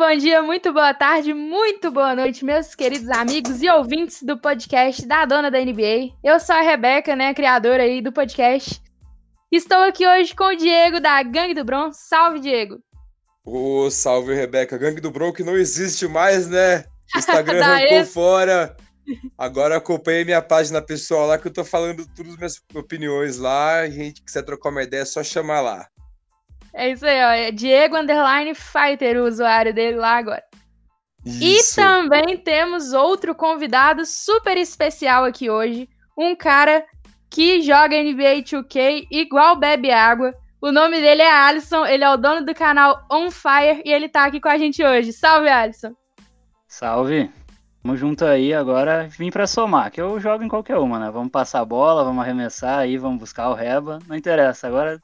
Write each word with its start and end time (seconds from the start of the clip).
bom 0.00 0.16
dia, 0.16 0.42
muito 0.42 0.72
boa 0.72 0.94
tarde, 0.94 1.34
muito 1.34 1.90
boa 1.90 2.16
noite, 2.16 2.42
meus 2.42 2.74
queridos 2.74 3.10
amigos 3.10 3.62
e 3.62 3.68
ouvintes 3.68 4.22
do 4.22 4.38
podcast 4.38 5.06
da 5.06 5.26
dona 5.26 5.50
da 5.50 5.60
NBA. 5.60 6.14
Eu 6.24 6.40
sou 6.40 6.54
a 6.54 6.62
Rebeca, 6.62 7.14
né, 7.14 7.34
criadora 7.34 7.82
aí 7.82 8.00
do 8.00 8.10
podcast. 8.10 8.80
Estou 9.52 9.76
aqui 9.76 10.06
hoje 10.06 10.34
com 10.34 10.44
o 10.44 10.56
Diego 10.56 11.00
da 11.00 11.22
Gangue 11.22 11.52
do 11.52 11.66
Bron. 11.66 11.92
Salve, 11.92 12.40
Diego. 12.40 12.80
Ô, 13.44 13.84
oh, 13.84 13.90
salve, 13.90 14.32
Rebeca. 14.32 14.78
Gangue 14.78 15.02
do 15.02 15.10
Bron 15.10 15.34
que 15.34 15.44
não 15.44 15.54
existe 15.54 16.08
mais, 16.08 16.48
né? 16.48 16.82
Instagram 17.14 17.62
arrancou 17.62 18.06
fora. 18.06 18.74
Agora 19.36 19.76
acompanhe 19.76 20.24
minha 20.24 20.40
página 20.40 20.80
pessoal 20.80 21.26
lá 21.26 21.36
que 21.36 21.48
eu 21.48 21.52
tô 21.52 21.62
falando 21.62 22.06
todas 22.16 22.32
as 22.32 22.38
minhas 22.38 22.62
opiniões 22.74 23.36
lá. 23.36 23.80
A 23.80 23.90
gente 23.90 24.22
quiser 24.22 24.44
trocar 24.44 24.70
uma 24.70 24.82
ideia, 24.82 25.02
é 25.02 25.04
só 25.04 25.22
chamar 25.22 25.60
lá. 25.60 25.86
É 26.72 26.90
isso 26.90 27.04
aí, 27.06 27.24
ó. 27.24 27.30
É 27.30 27.50
Diego 27.50 27.96
Underline 27.96 28.54
Fighter, 28.54 29.18
o 29.18 29.26
usuário 29.26 29.74
dele 29.74 29.96
lá 29.96 30.16
agora. 30.16 30.42
Isso. 31.24 31.80
E 31.80 31.82
também 31.82 32.36
temos 32.36 32.92
outro 32.92 33.34
convidado 33.34 34.06
super 34.06 34.56
especial 34.56 35.24
aqui 35.24 35.50
hoje. 35.50 35.88
Um 36.16 36.34
cara 36.34 36.84
que 37.28 37.60
joga 37.62 38.02
NBA 38.02 38.42
2K 38.42 39.06
igual 39.10 39.56
bebe 39.56 39.90
água. 39.90 40.34
O 40.60 40.72
nome 40.72 41.00
dele 41.00 41.22
é 41.22 41.32
Alisson, 41.32 41.86
ele 41.86 42.04
é 42.04 42.10
o 42.10 42.16
dono 42.16 42.44
do 42.44 42.54
canal 42.54 43.06
On 43.10 43.30
Fire 43.30 43.82
e 43.84 43.92
ele 43.92 44.08
tá 44.08 44.26
aqui 44.26 44.40
com 44.40 44.48
a 44.48 44.58
gente 44.58 44.84
hoje. 44.84 45.12
Salve, 45.12 45.48
Alisson! 45.48 45.94
Salve! 46.68 47.30
Tamo 47.82 47.96
junto 47.96 48.26
aí 48.26 48.52
agora, 48.52 49.08
vim 49.08 49.30
para 49.30 49.46
somar, 49.46 49.90
que 49.90 49.98
eu 49.98 50.20
jogo 50.20 50.44
em 50.44 50.48
qualquer 50.48 50.76
uma, 50.76 50.98
né? 50.98 51.10
Vamos 51.10 51.30
passar 51.30 51.60
a 51.60 51.64
bola, 51.64 52.04
vamos 52.04 52.22
arremessar 52.22 52.80
aí, 52.80 52.98
vamos 52.98 53.20
buscar 53.20 53.48
o 53.48 53.54
reba, 53.54 53.98
não 54.06 54.14
interessa. 54.14 54.66
Agora 54.66 55.00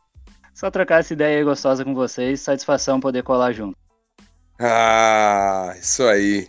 só 0.56 0.70
trocar 0.70 1.00
essa 1.00 1.12
ideia 1.12 1.36
aí 1.36 1.44
gostosa 1.44 1.84
com 1.84 1.94
vocês, 1.94 2.40
satisfação 2.40 2.98
poder 2.98 3.22
colar 3.22 3.52
junto. 3.52 3.76
Ah, 4.58 5.74
isso 5.78 6.02
aí. 6.02 6.48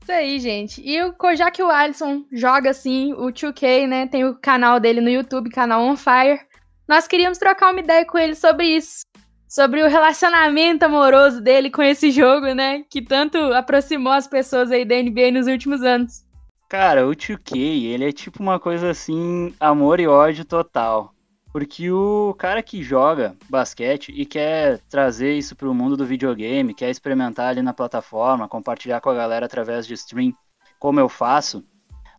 Isso 0.00 0.10
aí, 0.10 0.40
gente. 0.40 0.80
E 0.82 0.96
já 1.36 1.50
que 1.50 1.62
o 1.62 1.68
Alisson 1.68 2.24
joga 2.32 2.70
assim, 2.70 3.12
o 3.12 3.30
2K, 3.30 3.86
né? 3.86 4.06
Tem 4.06 4.24
o 4.24 4.34
canal 4.34 4.80
dele 4.80 5.02
no 5.02 5.10
YouTube, 5.10 5.50
canal 5.50 5.82
On 5.82 5.94
Fire. 5.94 6.40
Nós 6.88 7.06
queríamos 7.06 7.36
trocar 7.36 7.70
uma 7.70 7.80
ideia 7.80 8.06
com 8.06 8.16
ele 8.16 8.34
sobre 8.34 8.64
isso. 8.64 9.02
Sobre 9.46 9.82
o 9.82 9.88
relacionamento 9.88 10.86
amoroso 10.86 11.42
dele 11.42 11.70
com 11.70 11.82
esse 11.82 12.10
jogo, 12.10 12.54
né? 12.54 12.82
Que 12.88 13.02
tanto 13.02 13.36
aproximou 13.52 14.14
as 14.14 14.26
pessoas 14.26 14.70
aí 14.70 14.86
da 14.86 14.94
NBA 14.94 15.32
nos 15.32 15.46
últimos 15.46 15.82
anos. 15.82 16.24
Cara, 16.66 17.06
o 17.06 17.10
2K, 17.10 17.92
ele 17.92 18.08
é 18.08 18.12
tipo 18.12 18.42
uma 18.42 18.58
coisa 18.58 18.88
assim, 18.88 19.54
amor 19.60 20.00
e 20.00 20.06
ódio 20.06 20.46
total. 20.46 21.14
Porque 21.58 21.90
o 21.90 22.36
cara 22.38 22.62
que 22.62 22.84
joga 22.84 23.36
basquete 23.50 24.12
e 24.14 24.24
quer 24.24 24.78
trazer 24.88 25.36
isso 25.36 25.56
para 25.56 25.68
o 25.68 25.74
mundo 25.74 25.96
do 25.96 26.06
videogame, 26.06 26.72
quer 26.72 26.88
experimentar 26.88 27.48
ali 27.48 27.62
na 27.62 27.74
plataforma, 27.74 28.46
compartilhar 28.46 29.00
com 29.00 29.10
a 29.10 29.14
galera 29.14 29.46
através 29.46 29.84
de 29.84 29.92
stream, 29.94 30.32
como 30.78 31.00
eu 31.00 31.08
faço, 31.08 31.64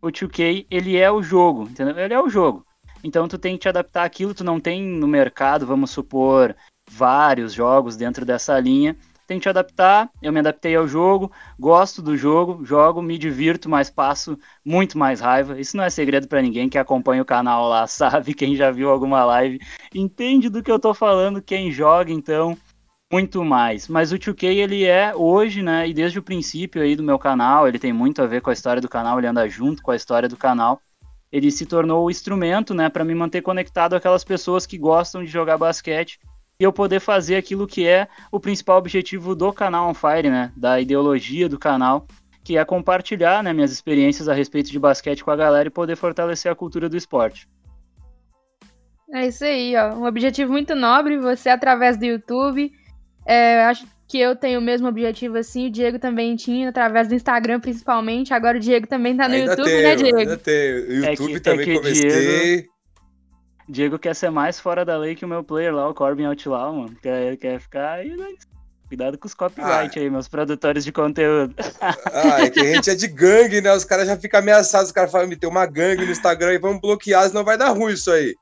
o 0.02 0.08
2K, 0.08 0.68
ele 0.70 0.98
é 0.98 1.10
o 1.10 1.24
jogo, 1.24 1.64
entendeu? 1.64 1.98
Ele 1.98 2.14
é 2.14 2.22
o 2.22 2.28
jogo. 2.28 2.66
Então 3.02 3.30
tu 3.30 3.38
tem 3.38 3.54
que 3.54 3.62
te 3.62 3.70
adaptar 3.70 4.04
àquilo, 4.04 4.34
tu 4.34 4.44
não 4.44 4.60
tem 4.60 4.84
no 4.84 5.08
mercado, 5.08 5.66
vamos 5.66 5.92
supor, 5.92 6.54
vários 6.92 7.54
jogos 7.54 7.96
dentro 7.96 8.26
dessa 8.26 8.60
linha 8.60 8.98
tem 9.30 9.38
que 9.38 9.44
te 9.44 9.50
adaptar. 9.50 10.10
Eu 10.24 10.34
me 10.34 10.40
adaptei 10.40 10.76
ao 10.76 10.88
jogo, 10.88 11.32
gosto 11.60 12.02
do 12.02 12.18
jogo, 12.18 12.66
jogo, 12.66 13.00
me 13.00 13.16
divirto, 13.16 13.70
mas 13.70 13.88
passo 13.88 14.36
muito 14.66 14.98
mais 14.98 15.22
raiva. 15.22 15.60
Isso 15.60 15.78
não 15.78 15.84
é 15.84 15.90
segredo 15.92 16.28
para 16.28 16.42
ninguém 16.42 16.68
que 16.68 16.80
acompanha 16.80 17.22
o 17.22 17.26
canal 17.26 17.70
lá, 17.70 17.86
sabe? 17.88 18.34
Quem 18.34 18.56
já 18.56 18.72
viu 18.72 18.90
alguma 18.90 19.24
live 19.24 19.60
entende 19.94 20.50
do 20.50 20.64
que 20.64 20.72
eu 20.72 20.80
tô 20.80 20.96
falando, 20.96 21.44
quem 21.44 21.72
joga, 21.72 22.12
então, 22.12 22.58
muito 23.14 23.46
mais. 23.46 23.88
Mas 23.88 24.12
o 24.12 24.18
2K, 24.18 24.48
ele 24.48 24.84
é 24.84 25.16
hoje, 25.16 25.62
né, 25.62 25.88
e 25.88 25.94
desde 25.94 26.18
o 26.18 26.24
princípio 26.24 26.82
aí 26.82 26.96
do 26.96 27.04
meu 27.04 27.20
canal, 27.20 27.68
ele 27.68 27.78
tem 27.78 27.94
muito 27.94 28.24
a 28.24 28.26
ver 28.26 28.42
com 28.42 28.50
a 28.50 28.54
história 28.54 28.82
do 28.82 28.90
canal, 28.90 29.20
ele 29.20 29.28
anda 29.28 29.48
junto 29.48 29.84
com 29.84 29.92
a 29.92 29.96
história 29.96 30.28
do 30.28 30.38
canal. 30.38 30.82
Ele 31.32 31.52
se 31.52 31.68
tornou 31.68 32.06
o 32.06 32.10
instrumento, 32.10 32.74
né, 32.74 32.90
para 32.90 33.06
me 33.06 33.14
manter 33.14 33.44
conectado 33.44 33.96
àquelas 33.96 34.24
pessoas 34.24 34.66
que 34.66 34.80
gostam 34.80 35.24
de 35.24 35.30
jogar 35.30 35.60
basquete 35.60 36.20
e 36.60 36.64
eu 36.64 36.74
poder 36.74 37.00
fazer 37.00 37.38
aquilo 37.38 37.66
que 37.66 37.88
é 37.88 38.08
o 38.32 38.40
principal 38.40 38.78
objetivo 38.78 39.34
do 39.34 39.54
canal 39.54 39.90
On 39.90 39.94
Fire, 39.94 40.30
né? 40.30 40.52
Da 40.58 40.80
ideologia 40.80 41.48
do 41.48 41.58
canal, 41.58 42.06
que 42.44 42.58
é 42.58 42.66
compartilhar 42.66 43.42
né, 43.42 43.54
minhas 43.54 43.72
experiências 43.72 44.28
a 44.28 44.34
respeito 44.34 44.70
de 44.70 44.78
basquete 44.78 45.24
com 45.24 45.32
a 45.32 45.38
galera 45.38 45.70
e 45.70 45.72
poder 45.72 45.96
fortalecer 45.96 46.52
a 46.52 46.56
cultura 46.56 46.90
do 46.90 46.98
esporte. 46.98 47.48
É 49.14 49.26
isso 49.28 49.46
aí, 49.46 49.74
ó. 49.78 49.96
Um 49.96 50.06
objetivo 50.06 50.52
muito 50.52 50.76
nobre, 50.76 51.18
você 51.18 51.50
através 51.50 51.98
do 51.98 52.06
YouTube. 52.06 52.72
É, 53.26 53.64
acho 53.64 53.88
que 54.06 54.20
eu 54.20 54.36
tenho 54.36 54.60
o 54.60 54.64
mesmo 54.64 54.88
objetivo 54.88 55.38
assim, 55.38 55.68
o 55.68 55.72
Diego 55.72 55.98
também 55.98 56.36
tinha, 56.36 56.70
através 56.70 57.08
do 57.08 57.16
Instagram 57.16 57.62
principalmente. 57.62 58.34
Agora 58.34 58.58
o 58.58 58.60
Diego 58.60 58.86
também 58.86 59.16
tá 59.16 59.30
no 59.30 59.36
ainda 59.36 59.52
YouTube, 59.52 59.66
tenho, 59.66 59.84
né, 59.84 59.96
Diego? 59.96 60.18
Ainda 60.18 60.38
tenho. 60.38 60.76
O 60.76 61.06
YouTube 61.06 61.32
é 61.32 61.34
que, 61.36 61.40
também 61.40 61.70
é 61.70 61.78
comecei. 61.78 62.10
Diego... 62.10 62.79
Diego 63.70 64.00
quer 64.00 64.16
ser 64.16 64.32
mais 64.32 64.60
fora 64.60 64.84
da 64.84 64.98
lei 64.98 65.16
que 65.16 65.24
o 65.24 65.28
meu 65.28 65.44
player 65.44 65.74
lá, 65.74 65.88
o 65.88 65.94
Corbin 65.94 66.26
Outlaw, 66.26 66.74
mano. 66.74 66.96
Quer, 67.02 67.38
quer 67.38 67.60
ficar 67.60 67.92
aí, 67.94 68.18
né? 68.18 68.30
Cuidado 68.88 69.16
com 69.20 69.28
os 69.28 69.36
copyright 69.36 70.00
ah. 70.00 70.02
aí, 70.02 70.10
meus 70.10 70.28
produtores 70.28 70.84
de 70.84 70.92
conteúdo. 70.92 71.54
Ah, 71.80 72.42
é 72.42 72.50
que 72.50 72.60
a 72.60 72.74
gente 72.74 72.90
é 72.90 72.96
de 72.96 73.08
gangue, 73.08 73.62
né? 73.62 73.72
Os 73.72 73.86
caras 73.86 74.08
já 74.08 74.18
ficam 74.18 74.40
ameaçados, 74.40 74.88
os 74.88 74.92
caras 74.92 75.12
falam, 75.12 75.28
me 75.28 75.36
tem 75.36 75.48
uma 75.48 75.68
gangue 75.68 76.04
no 76.04 76.12
Instagram 76.12 76.54
e 76.54 76.58
vamos 76.58 76.82
bloquear, 76.82 77.28
senão 77.28 77.44
vai 77.44 77.60
dar 77.60 77.70
ruim 77.70 77.94
isso 77.94 78.10
aí. 78.10 78.36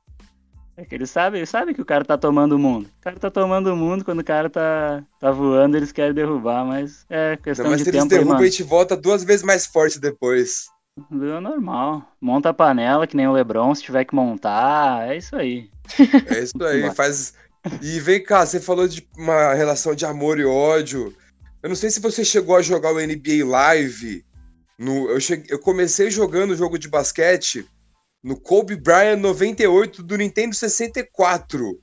É 0.77 0.85
que 0.85 0.95
eles 0.95 1.09
sabem, 1.09 1.39
eles 1.39 1.49
sabem 1.49 1.75
que 1.75 1.81
o 1.81 1.85
cara 1.85 2.05
tá 2.05 2.17
tomando 2.17 2.53
o 2.53 2.59
mundo. 2.59 2.85
O 2.85 3.01
cara 3.01 3.19
tá 3.19 3.29
tomando 3.29 3.73
o 3.73 3.75
mundo, 3.75 4.05
quando 4.05 4.19
o 4.19 4.23
cara 4.23 4.49
tá, 4.49 5.03
tá 5.19 5.29
voando, 5.29 5.75
eles 5.75 5.91
querem 5.91 6.13
derrubar, 6.13 6.63
mas 6.63 7.05
é 7.09 7.35
questão 7.35 7.65
Não, 7.65 7.71
mas 7.71 7.79
de 7.79 7.85
tempo. 7.85 7.97
Mas 7.97 8.07
se 8.07 8.15
eles 8.15 8.25
derrubam, 8.25 8.37
a 8.37 8.49
gente 8.49 8.63
volta 8.63 8.95
duas 8.95 9.25
vezes 9.25 9.43
mais 9.43 9.65
forte 9.65 9.99
depois. 9.99 10.67
É 11.11 11.39
normal. 11.39 12.11
Monta 12.19 12.49
a 12.49 12.53
panela, 12.53 13.05
que 13.05 13.15
nem 13.15 13.27
o 13.27 13.31
Lebron, 13.31 13.73
se 13.75 13.83
tiver 13.83 14.05
que 14.05 14.15
montar, 14.15 15.07
é 15.09 15.17
isso 15.17 15.35
aí. 15.35 15.69
É 16.27 16.39
isso 16.39 16.63
aí, 16.63 16.93
faz. 16.93 17.33
E 17.81 17.99
vem 17.99 18.23
cá, 18.23 18.45
você 18.45 18.59
falou 18.59 18.87
de 18.87 19.07
uma 19.17 19.53
relação 19.53 19.93
de 19.93 20.05
amor 20.05 20.39
e 20.39 20.45
ódio. 20.45 21.15
Eu 21.61 21.69
não 21.69 21.75
sei 21.75 21.89
se 21.89 21.99
você 21.99 22.23
chegou 22.23 22.55
a 22.55 22.61
jogar 22.61 22.93
o 22.93 22.99
NBA 22.99 23.45
Live. 23.45 24.25
No, 24.77 25.09
eu, 25.09 25.19
cheguei, 25.19 25.47
eu 25.49 25.59
comecei 25.59 26.09
jogando 26.11 26.55
jogo 26.55 26.77
de 26.77 26.87
basquete 26.87 27.65
no 28.23 28.39
Kobe 28.39 28.75
Bryant 28.75 29.19
98 29.19 30.03
do 30.03 30.17
Nintendo 30.17 30.55
64. 30.55 31.79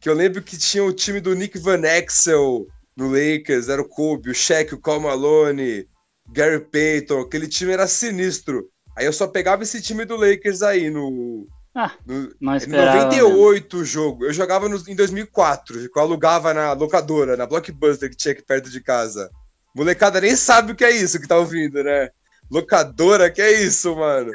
Que 0.00 0.08
eu 0.08 0.14
lembro 0.14 0.42
que 0.42 0.56
tinha 0.58 0.84
o 0.84 0.92
time 0.92 1.20
do 1.20 1.34
Nick 1.34 1.58
Van 1.58 1.80
Exel 1.82 2.66
no 2.96 3.08
Lakers, 3.08 3.68
era 3.68 3.82
o 3.82 3.88
Kobe, 3.88 4.30
o 4.30 4.34
Shaq, 4.34 4.74
o 4.74 4.80
Cal 4.80 5.00
Malone, 5.00 5.86
Gary 6.30 6.60
Payton, 6.60 7.20
aquele 7.20 7.46
time 7.46 7.72
era 7.72 7.86
sinistro. 7.86 8.68
Aí 8.96 9.06
eu 9.06 9.12
só 9.12 9.26
pegava 9.26 9.62
esse 9.62 9.80
time 9.82 10.04
do 10.04 10.16
Lakers 10.16 10.62
aí 10.62 10.90
no. 10.90 11.46
Ah, 11.74 11.90
no, 12.06 12.32
não 12.40 12.54
esperava, 12.54 13.04
98 13.04 13.76
o 13.78 13.84
jogo. 13.84 14.24
Eu 14.24 14.32
jogava 14.32 14.68
no, 14.68 14.76
em 14.88 14.94
2004, 14.94 15.90
que 15.90 15.98
eu 15.98 16.02
alugava 16.02 16.54
na 16.54 16.72
locadora, 16.72 17.36
na 17.36 17.46
Blockbuster 17.46 18.08
que 18.08 18.16
tinha 18.16 18.32
aqui 18.32 18.42
perto 18.42 18.70
de 18.70 18.80
casa. 18.80 19.28
Molecada 19.74 20.20
nem 20.20 20.36
sabe 20.36 20.72
o 20.72 20.76
que 20.76 20.84
é 20.84 20.90
isso 20.92 21.20
que 21.20 21.26
tá 21.26 21.36
ouvindo, 21.36 21.82
né? 21.82 22.10
Locadora, 22.48 23.28
que 23.28 23.42
é 23.42 23.60
isso, 23.60 23.96
mano? 23.96 24.30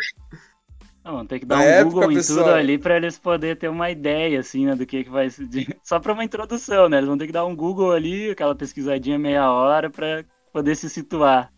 Não, 1.02 1.26
tem 1.26 1.40
que 1.40 1.46
dar 1.46 1.58
na 1.58 1.62
um 1.62 1.66
época, 1.66 1.94
Google 1.94 2.12
em 2.12 2.16
pessoal... 2.16 2.40
tudo 2.40 2.56
ali 2.56 2.78
para 2.78 2.98
eles 2.98 3.18
poderem 3.18 3.56
ter 3.56 3.70
uma 3.70 3.90
ideia, 3.90 4.42
assim, 4.42 4.66
né, 4.66 4.76
do 4.76 4.86
que, 4.86 5.06
que 5.06 5.10
vai... 5.10 5.30
Só 5.82 5.98
para 6.00 6.12
uma 6.12 6.26
introdução, 6.26 6.90
né? 6.90 6.98
Eles 6.98 7.08
vão 7.08 7.18
ter 7.18 7.28
que 7.28 7.32
dar 7.32 7.46
um 7.46 7.56
Google 7.56 7.94
ali, 7.94 8.32
aquela 8.32 8.54
pesquisadinha 8.54 9.18
meia 9.18 9.50
hora 9.50 9.90
para 9.90 10.26
poder 10.52 10.76
se 10.76 10.90
situar. 10.90 11.50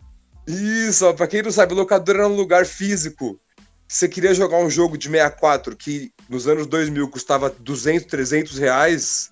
Isso, 0.48 1.06
ó, 1.08 1.14
pra 1.14 1.28
quem 1.28 1.42
não 1.42 1.52
sabe, 1.52 1.74
locadora 1.74 2.20
era 2.20 2.28
um 2.28 2.36
lugar 2.36 2.66
físico. 2.66 3.40
Você 3.88 4.08
queria 4.08 4.34
jogar 4.34 4.58
um 4.58 4.70
jogo 4.70 4.98
de 4.98 5.10
64 5.10 5.76
que 5.76 6.12
nos 6.30 6.48
anos 6.48 6.66
2000 6.68 7.10
custava 7.10 7.50
200, 7.50 8.08
300 8.08 8.58
reais, 8.58 9.32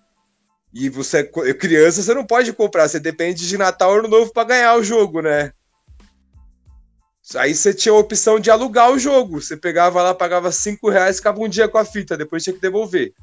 e 0.73 0.89
você 0.89 1.19
é 1.19 1.53
criança, 1.53 2.01
você 2.01 2.13
não 2.13 2.25
pode 2.25 2.53
comprar, 2.53 2.87
você 2.87 2.99
depende 2.99 3.47
de 3.47 3.57
Natal 3.57 3.91
ou 3.91 3.99
Ano 3.99 4.07
Novo 4.07 4.31
para 4.31 4.47
ganhar 4.47 4.75
o 4.75 4.83
jogo, 4.83 5.21
né? 5.21 5.51
Aí 7.35 7.53
você 7.53 7.73
tinha 7.73 7.93
a 7.93 7.97
opção 7.97 8.39
de 8.39 8.49
alugar 8.49 8.91
o 8.91 8.97
jogo. 8.97 9.39
Você 9.39 9.55
pegava 9.55 10.01
lá, 10.01 10.15
pagava 10.15 10.51
5 10.51 10.89
reais, 10.89 11.17
ficava 11.17 11.39
um 11.39 11.47
dia 11.47 11.67
com 11.67 11.77
a 11.77 11.85
fita, 11.85 12.17
depois 12.17 12.43
tinha 12.43 12.53
que 12.53 12.61
devolver. 12.61 13.13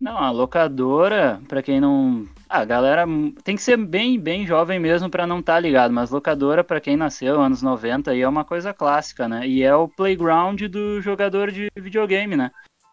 Não, 0.00 0.18
a 0.18 0.30
locadora, 0.30 1.40
para 1.46 1.62
quem 1.62 1.80
não. 1.80 2.26
Ah, 2.54 2.66
galera 2.66 3.06
tem 3.42 3.56
que 3.56 3.62
ser 3.62 3.78
bem, 3.78 4.20
bem 4.20 4.46
jovem 4.46 4.78
mesmo 4.78 5.08
para 5.08 5.26
não 5.26 5.40
estar 5.40 5.54
tá 5.54 5.60
ligado, 5.60 5.90
mas 5.90 6.10
locadora, 6.10 6.62
para 6.62 6.82
quem 6.82 6.98
nasceu 6.98 7.40
anos 7.40 7.62
90, 7.62 8.10
aí 8.10 8.20
é 8.20 8.28
uma 8.28 8.44
coisa 8.44 8.74
clássica, 8.74 9.26
né? 9.26 9.48
E 9.48 9.62
é 9.62 9.74
o 9.74 9.88
playground 9.88 10.60
do 10.64 11.00
jogador 11.00 11.50
de 11.50 11.70
videogame, 11.74 12.36
né? 12.36 12.50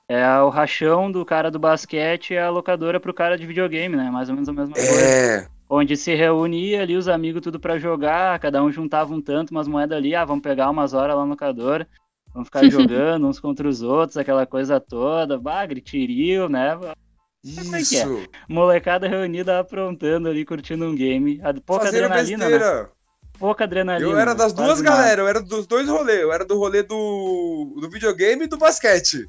É 0.07 0.25
o 0.39 0.47
rachão 0.47 1.11
do 1.11 1.25
cara 1.25 1.51
do 1.51 1.59
basquete 1.59 2.35
é 2.35 2.41
a 2.41 2.49
locadora 2.49 3.01
pro 3.01 3.13
cara 3.13 3.37
de 3.37 3.45
videogame, 3.45 3.97
né? 3.97 4.09
Mais 4.09 4.29
ou 4.29 4.35
menos 4.35 4.47
a 4.47 4.53
mesma 4.53 4.77
é. 4.77 4.87
coisa. 4.87 5.51
Onde 5.69 5.97
se 5.97 6.15
reunia 6.15 6.81
ali 6.81 6.95
os 6.95 7.09
amigos 7.09 7.41
tudo 7.41 7.59
para 7.59 7.77
jogar, 7.77 8.39
cada 8.39 8.63
um 8.63 8.71
juntava 8.71 9.13
um 9.13 9.21
tanto, 9.21 9.51
umas 9.51 9.67
moedas 9.67 9.97
ali, 9.97 10.15
ah, 10.15 10.23
vamos 10.23 10.41
pegar 10.41 10.69
umas 10.69 10.93
horas 10.93 11.17
lá 11.17 11.23
no 11.23 11.31
locadora. 11.31 11.85
Vamos 12.33 12.47
ficar 12.47 12.63
jogando 12.71 13.27
uns 13.27 13.41
contra 13.41 13.67
os 13.67 13.81
outros, 13.81 14.15
aquela 14.15 14.45
coisa 14.45 14.79
toda, 14.79 15.37
bah, 15.37 15.65
gritirio, 15.65 16.47
né? 16.47 16.79
Isso. 17.43 17.95
É 17.95 18.23
é? 18.23 18.27
Molecada 18.47 19.07
reunida 19.07 19.59
aprontando 19.59 20.27
ali, 20.27 20.45
curtindo 20.45 20.85
um 20.85 20.95
game. 20.95 21.39
Pouca 21.65 21.85
Fazendo 21.85 22.05
adrenalina, 22.05 22.45
besteira. 22.45 22.83
Né? 22.83 22.89
Pouca 23.37 23.63
adrenalina. 23.63 24.11
Eu 24.11 24.19
era 24.19 24.35
das 24.35 24.51
duas 24.51 24.81
galera, 24.81 25.21
eu 25.21 25.27
era 25.27 25.41
dos 25.41 25.65
dois 25.65 25.87
rolês. 25.87 26.19
Eu 26.19 26.33
era 26.33 26.45
do 26.45 26.57
rolê 26.57 26.83
do, 26.83 27.77
do 27.79 27.89
videogame 27.89 28.43
e 28.43 28.47
do 28.47 28.57
basquete. 28.57 29.25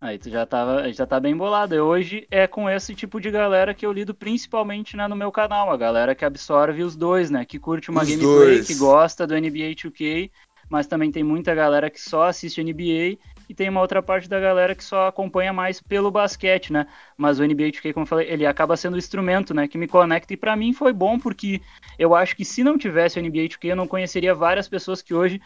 Aí 0.00 0.18
tu 0.18 0.28
já, 0.28 0.44
tava, 0.44 0.92
já 0.92 1.06
tá 1.06 1.18
bem 1.18 1.34
bolado. 1.34 1.74
hoje 1.76 2.26
é 2.30 2.46
com 2.46 2.68
esse 2.68 2.94
tipo 2.94 3.18
de 3.18 3.30
galera 3.30 3.72
que 3.72 3.86
eu 3.86 3.92
lido 3.92 4.14
principalmente 4.14 4.98
né, 4.98 5.08
no 5.08 5.16
meu 5.16 5.32
canal. 5.32 5.72
A 5.72 5.76
galera 5.78 6.14
que 6.14 6.26
absorve 6.26 6.82
os 6.82 6.94
dois, 6.94 7.30
né? 7.30 7.44
Que 7.44 7.58
curte 7.58 7.90
uma 7.90 8.02
os 8.02 8.08
gameplay, 8.08 8.56
dois. 8.56 8.66
que 8.66 8.74
gosta 8.74 9.26
do 9.26 9.34
NBA 9.34 9.74
2K, 9.74 10.30
mas 10.68 10.86
também 10.86 11.10
tem 11.10 11.24
muita 11.24 11.54
galera 11.54 11.88
que 11.88 11.98
só 11.98 12.24
assiste 12.24 12.62
NBA 12.62 13.18
e 13.48 13.54
tem 13.54 13.68
uma 13.68 13.80
outra 13.80 14.02
parte 14.02 14.28
da 14.28 14.40
galera 14.40 14.74
que 14.74 14.84
só 14.84 15.08
acompanha 15.08 15.52
mais 15.52 15.80
pelo 15.80 16.10
basquete, 16.10 16.72
né? 16.72 16.86
Mas 17.16 17.38
o 17.38 17.44
NBA 17.44 17.70
2K, 17.70 17.92
como 17.92 18.04
eu 18.04 18.08
falei, 18.08 18.28
ele 18.30 18.46
acaba 18.46 18.76
sendo 18.76 18.94
o 18.94 18.98
instrumento, 18.98 19.54
né? 19.54 19.68
Que 19.68 19.78
me 19.78 19.88
conecta 19.88 20.32
e 20.32 20.36
para 20.36 20.56
mim 20.56 20.72
foi 20.72 20.92
bom 20.92 21.18
porque 21.18 21.60
eu 21.98 22.14
acho 22.14 22.36
que 22.36 22.44
se 22.44 22.64
não 22.64 22.78
tivesse 22.78 23.18
o 23.18 23.22
NBA 23.22 23.48
2K 23.48 23.70
eu 23.70 23.76
não 23.76 23.86
conheceria 23.86 24.34
várias 24.34 24.68
pessoas 24.68 25.02
que 25.02 25.14
hoje 25.14 25.40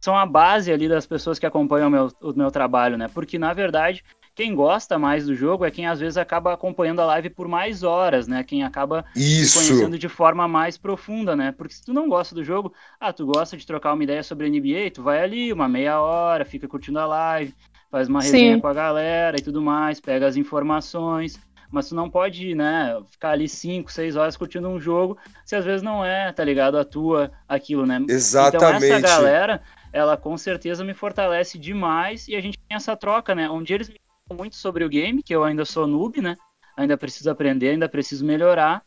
são 0.00 0.16
a 0.16 0.24
base 0.24 0.72
ali 0.72 0.88
das 0.88 1.06
pessoas 1.06 1.38
que 1.38 1.46
acompanham 1.46 1.88
o 1.88 1.90
meu, 1.90 2.08
o 2.22 2.32
meu 2.32 2.50
trabalho, 2.50 2.96
né? 2.96 3.08
Porque, 3.12 3.38
na 3.38 3.52
verdade, 3.52 4.02
quem 4.40 4.54
gosta 4.54 4.98
mais 4.98 5.26
do 5.26 5.34
jogo 5.34 5.66
é 5.66 5.70
quem 5.70 5.86
às 5.86 6.00
vezes 6.00 6.16
acaba 6.16 6.54
acompanhando 6.54 7.00
a 7.00 7.04
live 7.04 7.28
por 7.28 7.46
mais 7.46 7.82
horas, 7.82 8.26
né? 8.26 8.42
Quem 8.42 8.64
acaba 8.64 9.04
Isso. 9.14 9.58
conhecendo 9.58 9.98
de 9.98 10.08
forma 10.08 10.48
mais 10.48 10.78
profunda, 10.78 11.36
né? 11.36 11.52
Porque 11.52 11.74
se 11.74 11.84
tu 11.84 11.92
não 11.92 12.08
gosta 12.08 12.34
do 12.34 12.42
jogo, 12.42 12.72
ah, 12.98 13.12
tu 13.12 13.26
gosta 13.26 13.54
de 13.54 13.66
trocar 13.66 13.92
uma 13.92 14.02
ideia 14.02 14.22
sobre 14.22 14.48
NBA, 14.48 14.92
tu 14.94 15.02
vai 15.02 15.22
ali 15.22 15.52
uma 15.52 15.68
meia 15.68 16.00
hora, 16.00 16.46
fica 16.46 16.66
curtindo 16.66 16.98
a 16.98 17.04
live, 17.04 17.54
faz 17.90 18.08
uma 18.08 18.22
resenha 18.22 18.54
Sim. 18.54 18.60
com 18.62 18.66
a 18.66 18.72
galera 18.72 19.36
e 19.38 19.42
tudo 19.42 19.60
mais, 19.60 20.00
pega 20.00 20.26
as 20.26 20.36
informações 20.36 21.38
mas 21.72 21.88
tu 21.88 21.94
não 21.94 22.10
pode, 22.10 22.52
né, 22.52 23.00
ficar 23.12 23.30
ali 23.30 23.48
5, 23.48 23.92
6 23.92 24.16
horas 24.16 24.36
curtindo 24.36 24.68
um 24.68 24.80
jogo 24.80 25.16
se 25.44 25.54
às 25.54 25.64
vezes 25.64 25.82
não 25.82 26.04
é, 26.04 26.32
tá 26.32 26.42
ligado, 26.42 26.76
a 26.76 26.84
tua 26.84 27.30
aquilo, 27.48 27.86
né? 27.86 28.04
Exatamente. 28.08 28.86
Então 28.86 28.96
essa 28.96 29.00
galera, 29.00 29.62
ela 29.92 30.16
com 30.16 30.36
certeza 30.36 30.82
me 30.82 30.94
fortalece 30.94 31.56
demais 31.56 32.26
e 32.26 32.34
a 32.34 32.40
gente 32.40 32.58
tem 32.58 32.76
essa 32.76 32.96
troca, 32.96 33.36
né? 33.36 33.48
Onde 33.48 33.72
eles 33.72 33.88
me 33.88 34.00
muito 34.34 34.56
sobre 34.56 34.84
o 34.84 34.88
game, 34.88 35.22
que 35.22 35.34
eu 35.34 35.44
ainda 35.44 35.64
sou 35.64 35.86
noob, 35.86 36.20
né? 36.20 36.36
Ainda 36.76 36.96
preciso 36.96 37.30
aprender, 37.30 37.70
ainda 37.70 37.88
preciso 37.88 38.24
melhorar. 38.24 38.82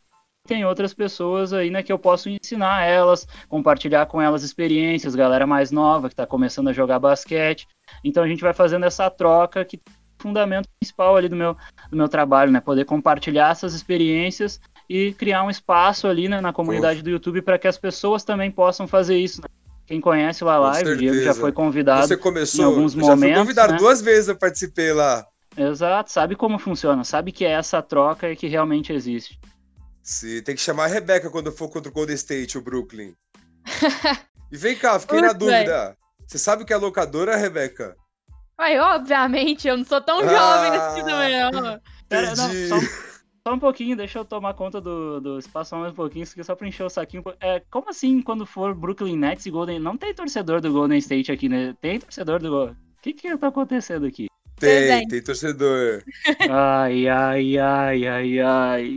Tem 0.46 0.66
outras 0.66 0.94
pessoas 0.94 1.54
aí, 1.54 1.70
né, 1.70 1.82
que 1.82 1.92
eu 1.92 1.98
posso 1.98 2.28
ensinar 2.28 2.84
elas, 2.84 3.26
compartilhar 3.48 4.08
com 4.08 4.22
elas 4.22 4.44
experiências, 4.44 5.16
galera 5.16 5.48
mais 5.48 5.72
nova 5.72 6.10
que 6.10 6.14
está 6.14 6.26
começando 6.26 6.68
a 6.68 6.74
jogar 6.74 7.00
basquete. 7.00 7.66
Então 8.04 8.22
a 8.22 8.28
gente 8.28 8.42
vai 8.42 8.54
fazendo 8.54 8.86
essa 8.86 9.10
troca 9.10 9.64
que 9.64 9.78
é 9.78 9.80
o 9.80 10.22
fundamento 10.22 10.68
principal 10.80 11.16
ali 11.16 11.30
do 11.30 11.36
meu, 11.36 11.56
do 11.90 11.96
meu 11.96 12.10
trabalho, 12.10 12.52
né? 12.52 12.60
Poder 12.60 12.84
compartilhar 12.84 13.52
essas 13.52 13.74
experiências 13.74 14.60
e 14.90 15.14
criar 15.14 15.44
um 15.44 15.50
espaço 15.50 16.08
ali 16.08 16.28
né, 16.28 16.42
na 16.42 16.52
comunidade 16.52 17.02
do 17.02 17.10
YouTube 17.10 17.42
para 17.42 17.58
que 17.58 17.68
as 17.68 17.78
pessoas 17.78 18.24
também 18.24 18.52
possam 18.52 18.86
fazer 18.86 19.18
isso. 19.18 19.42
Né? 19.42 19.48
Quem 19.86 20.02
conhece 20.02 20.44
lá 20.44 20.58
live, 20.58 20.92
o 20.92 20.98
Diego 20.98 21.22
já 21.22 21.34
foi 21.34 21.52
convidado 21.52 22.08
Você 22.08 22.18
começou, 22.18 22.66
em 22.66 22.68
alguns 22.68 22.96
momentos. 22.96 23.22
Já 23.22 23.28
fui 23.28 23.46
convidado 23.46 23.74
né? 23.74 23.80
duas 23.80 24.02
vezes, 24.02 24.28
eu 24.28 24.36
participei 24.36 24.92
lá. 24.94 25.26
Exato, 25.58 26.12
sabe 26.12 26.36
como 26.36 26.58
funciona, 26.58 27.04
sabe 27.04 27.32
que 27.32 27.46
é 27.46 27.52
essa 27.52 27.82
troca 27.82 28.32
e 28.32 28.36
que 28.36 28.48
realmente 28.48 28.92
existe. 28.92 29.40
Sim, 30.02 30.42
tem 30.42 30.56
que 30.56 30.62
chamar 30.62 30.86
a 30.86 30.88
Rebeca 30.88 31.30
quando 31.30 31.52
for 31.52 31.70
contra 31.70 31.90
o 31.90 31.94
Golden 31.94 32.16
State, 32.16 32.58
o 32.58 32.62
Brooklyn. 32.62 33.14
e 34.52 34.58
vem 34.58 34.76
cá, 34.76 35.00
fiquei 35.00 35.22
na 35.22 35.32
dúvida. 35.32 35.96
Você 36.28 36.38
sabe 36.38 36.64
o 36.64 36.66
que 36.66 36.74
é 36.74 36.78
locadora, 36.78 37.38
Rebeca? 37.38 37.96
Ai, 38.58 38.78
obviamente, 38.80 39.68
eu 39.68 39.78
não 39.78 39.86
sou 39.86 40.02
tão 40.02 40.20
ah, 40.20 40.28
jovem 40.28 40.72
nesse 40.72 41.06
também, 41.06 41.52
não. 41.52 41.80
Pera, 42.10 42.36
não, 42.36 42.50
só, 42.70 42.88
só 43.48 43.54
um 43.54 43.60
pouquinho, 43.60 43.96
deixa 43.96 44.20
eu 44.20 44.26
tomar 44.26 44.54
conta 44.54 44.80
do, 44.80 45.20
do 45.20 45.40
espaço 45.40 45.76
mais 45.76 45.92
um 45.92 45.96
pouquinho, 45.96 46.26
só 46.26 46.56
pra 46.56 46.68
encher 46.68 46.84
o 46.84 46.90
saquinho. 46.90 47.24
É, 47.40 47.62
como 47.72 47.90
assim, 47.90 48.22
quando 48.22 48.46
for 48.46 48.76
Brooklyn 48.76 49.18
Nets 49.18 49.46
e 49.46 49.52
Golden... 49.52 49.80
Não 49.80 49.98
tem 49.98 50.14
torcedor 50.14 50.62
do 50.62 50.72
Golden 50.72 50.98
State 51.00 51.32
aqui, 51.32 51.50
né? 51.50 51.76
Tem 51.82 52.00
torcedor 52.00 52.40
do... 52.40 52.66
O 52.66 52.76
que 53.02 53.14
que 53.14 53.38
tá 53.38 53.48
acontecendo 53.48 54.06
aqui? 54.06 54.28
Tem, 54.68 55.08
tem 55.08 55.22
torcedor. 55.22 56.04
Ai, 56.50 57.08
ai, 57.08 57.58
ai, 57.58 58.08
ai, 58.08 58.40
ai. 58.40 58.96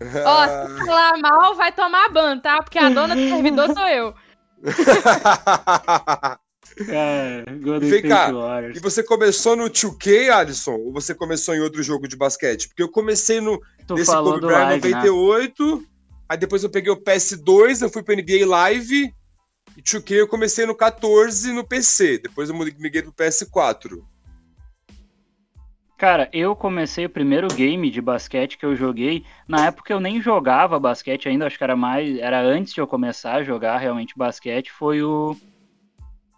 Ó, 0.26 0.44
se 0.46 0.86
falar 0.86 1.18
mal, 1.18 1.54
vai 1.54 1.72
tomar 1.72 2.08
ban, 2.10 2.38
tá? 2.38 2.62
Porque 2.62 2.78
a 2.78 2.88
dona 2.88 3.14
do 3.14 3.22
servidor 3.28 3.72
sou 3.72 3.86
eu. 3.86 4.14
É, 6.88 7.44
Golden 7.62 7.88
Vem 7.88 8.02
cá, 8.02 8.32
e 8.74 8.80
você 8.80 9.00
começou 9.00 9.54
no 9.54 9.70
2K, 9.70 10.30
Alisson? 10.30 10.74
Ou 10.74 10.92
você 10.92 11.14
começou 11.14 11.54
em 11.54 11.60
outro 11.60 11.82
jogo 11.84 12.08
de 12.08 12.16
basquete? 12.16 12.66
Porque 12.66 12.82
eu 12.82 12.88
comecei 12.88 13.40
no 13.40 13.60
tu 13.86 13.94
nesse 13.94 14.10
Kobe 14.10 14.40
Bryant 14.40 14.82
98, 14.82 15.76
né? 15.76 15.86
aí 16.28 16.36
depois 16.36 16.64
eu 16.64 16.70
peguei 16.70 16.90
o 16.90 17.00
PS2, 17.00 17.82
eu 17.82 17.90
fui 17.90 18.02
pro 18.02 18.16
NBA 18.16 18.44
Live, 18.44 19.14
e 19.76 19.82
2K 19.82 20.14
eu 20.14 20.26
comecei 20.26 20.66
no 20.66 20.74
14 20.74 21.52
no 21.52 21.64
PC, 21.64 22.18
depois 22.18 22.48
eu 22.48 22.56
migrei 22.56 23.02
pro 23.02 23.12
PS4. 23.12 24.02
Cara, 26.04 26.28
eu 26.34 26.54
comecei 26.54 27.06
o 27.06 27.08
primeiro 27.08 27.48
game 27.48 27.90
de 27.90 27.98
basquete 27.98 28.58
que 28.58 28.66
eu 28.66 28.76
joguei. 28.76 29.24
Na 29.48 29.64
época 29.68 29.90
eu 29.90 29.98
nem 29.98 30.20
jogava 30.20 30.78
basquete 30.78 31.30
ainda, 31.30 31.46
acho 31.46 31.56
que 31.56 31.64
era 31.64 31.74
mais. 31.74 32.18
Era 32.18 32.42
antes 32.42 32.74
de 32.74 32.80
eu 32.82 32.86
começar 32.86 33.36
a 33.36 33.42
jogar 33.42 33.78
realmente 33.78 34.12
basquete. 34.14 34.70
Foi 34.70 35.02
o 35.02 35.34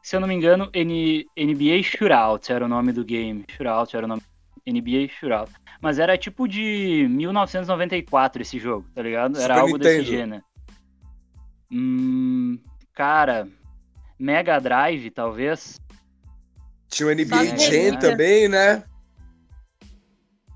se 0.01 0.15
eu 0.15 0.21
não 0.21 0.29
me 0.29 0.35
engano, 0.35 0.71
N 0.73 1.27
NBA 1.37 1.83
Shootout 1.83 2.53
era 2.53 2.65
o 2.65 2.69
nome 2.69 2.93
do 2.93 3.05
game. 3.05 3.45
Shootout 3.51 3.97
era 3.97 4.07
o 4.07 4.09
nome. 4.09 4.23
NBA 4.65 5.09
Shootout. 5.09 5.53
Mas 5.83 5.99
era 5.99 6.17
tipo 6.17 6.47
de 6.47 7.09
1994 7.11 8.43
esse 8.43 8.61
jogo, 8.61 8.87
tá 8.95 9.03
ligado? 9.03 9.37
Era 9.37 9.55
Super 9.55 9.59
algo 9.59 9.79
Nintendo. 9.79 9.99
desse 9.99 10.09
gênero. 10.09 10.45
Hum, 11.73 12.57
cara, 12.95 13.49
Mega 14.17 14.61
Drive, 14.61 15.11
talvez. 15.11 15.81
Tinha 16.89 17.09
o 17.09 17.13
NBA 17.13 17.59
Jam 17.59 17.99
também, 17.99 18.47
né? 18.47 18.85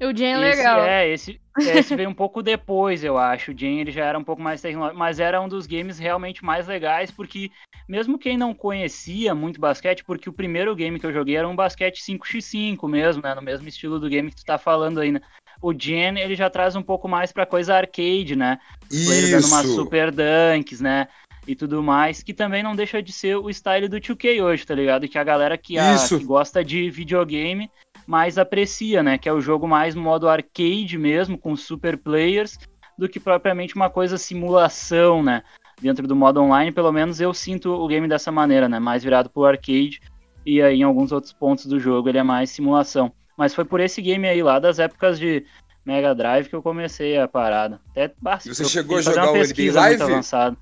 O 0.00 0.16
Jam 0.16 0.26
é 0.26 0.36
legal. 0.38 0.82
É, 0.82 1.08
esse, 1.08 1.38
esse 1.58 1.94
veio 1.94 2.08
um 2.08 2.14
pouco 2.14 2.42
depois, 2.42 3.04
eu 3.04 3.18
acho. 3.18 3.52
O 3.52 3.58
Jam 3.58 3.80
ele 3.80 3.90
já 3.90 4.04
era 4.06 4.18
um 4.18 4.24
pouco 4.24 4.40
mais 4.40 4.62
tecnológico, 4.62 4.98
mas 4.98 5.20
era 5.20 5.40
um 5.40 5.48
dos 5.48 5.66
games 5.66 5.98
realmente 5.98 6.42
mais 6.42 6.66
legais, 6.66 7.10
porque 7.10 7.50
mesmo 7.86 8.18
quem 8.18 8.38
não 8.38 8.54
conhecia 8.54 9.34
muito 9.34 9.60
basquete, 9.60 10.02
porque 10.04 10.28
o 10.28 10.32
primeiro 10.32 10.74
game 10.74 10.98
que 10.98 11.04
eu 11.04 11.12
joguei 11.12 11.36
era 11.36 11.46
um 11.46 11.54
basquete 11.54 12.00
5x5 12.00 12.88
mesmo, 12.88 13.22
né? 13.22 13.34
No 13.34 13.42
mesmo 13.42 13.68
estilo 13.68 14.00
do 14.00 14.08
game 14.08 14.30
que 14.30 14.36
tu 14.36 14.44
tá 14.44 14.56
falando 14.56 15.00
aí, 15.00 15.12
né? 15.12 15.20
O 15.60 15.74
Gen, 15.78 16.18
ele 16.18 16.34
já 16.34 16.48
traz 16.48 16.74
um 16.74 16.82
pouco 16.82 17.06
mais 17.06 17.30
pra 17.30 17.44
coisa 17.44 17.74
arcade, 17.74 18.34
né? 18.34 18.58
Isso. 18.90 19.30
dando 19.30 19.46
umas 19.48 19.66
super 19.66 20.10
dunks, 20.10 20.80
né? 20.80 21.08
E 21.46 21.54
tudo 21.54 21.82
mais, 21.82 22.22
que 22.22 22.32
também 22.32 22.62
não 22.62 22.76
deixa 22.76 23.02
de 23.02 23.12
ser 23.12 23.36
o 23.36 23.50
style 23.50 23.88
do 23.88 23.98
2K 23.98 24.42
hoje, 24.42 24.64
tá 24.64 24.74
ligado? 24.74 25.08
Que 25.08 25.18
a 25.18 25.24
galera 25.24 25.58
que, 25.58 25.78
a, 25.78 25.96
que 26.08 26.24
gosta 26.24 26.64
de 26.64 26.90
videogame 26.90 27.70
mais 28.10 28.38
aprecia, 28.38 29.04
né? 29.04 29.16
Que 29.16 29.28
é 29.28 29.32
o 29.32 29.40
jogo 29.40 29.68
mais 29.68 29.94
modo 29.94 30.28
arcade 30.28 30.98
mesmo, 30.98 31.38
com 31.38 31.54
super 31.54 31.96
players, 31.96 32.58
do 32.98 33.08
que 33.08 33.20
propriamente 33.20 33.76
uma 33.76 33.88
coisa 33.88 34.18
simulação, 34.18 35.22
né? 35.22 35.44
Dentro 35.80 36.08
do 36.08 36.16
modo 36.16 36.42
online, 36.42 36.72
pelo 36.72 36.90
menos 36.90 37.20
eu 37.20 37.32
sinto 37.32 37.70
o 37.70 37.86
game 37.86 38.08
dessa 38.08 38.32
maneira, 38.32 38.68
né? 38.68 38.80
Mais 38.80 39.04
virado 39.04 39.30
pro 39.30 39.44
arcade, 39.44 40.00
e 40.44 40.60
aí 40.60 40.80
em 40.80 40.82
alguns 40.82 41.12
outros 41.12 41.32
pontos 41.32 41.66
do 41.66 41.78
jogo 41.78 42.08
ele 42.08 42.18
é 42.18 42.22
mais 42.24 42.50
simulação. 42.50 43.12
Mas 43.38 43.54
foi 43.54 43.64
por 43.64 43.78
esse 43.78 44.02
game 44.02 44.26
aí 44.26 44.42
lá 44.42 44.58
das 44.58 44.80
épocas 44.80 45.16
de 45.16 45.46
Mega 45.86 46.12
Drive 46.12 46.48
que 46.48 46.56
eu 46.56 46.62
comecei 46.62 47.16
a 47.16 47.28
parada. 47.28 47.80
Até 47.92 48.12
bastante. 48.20 48.56
Você 48.56 48.64
chegou 48.64 48.98
a 48.98 49.02
jogar 49.02 49.30
o 49.30 49.36
NBA 49.36 49.72
Live? 49.72 50.02
Avançado. 50.02 50.58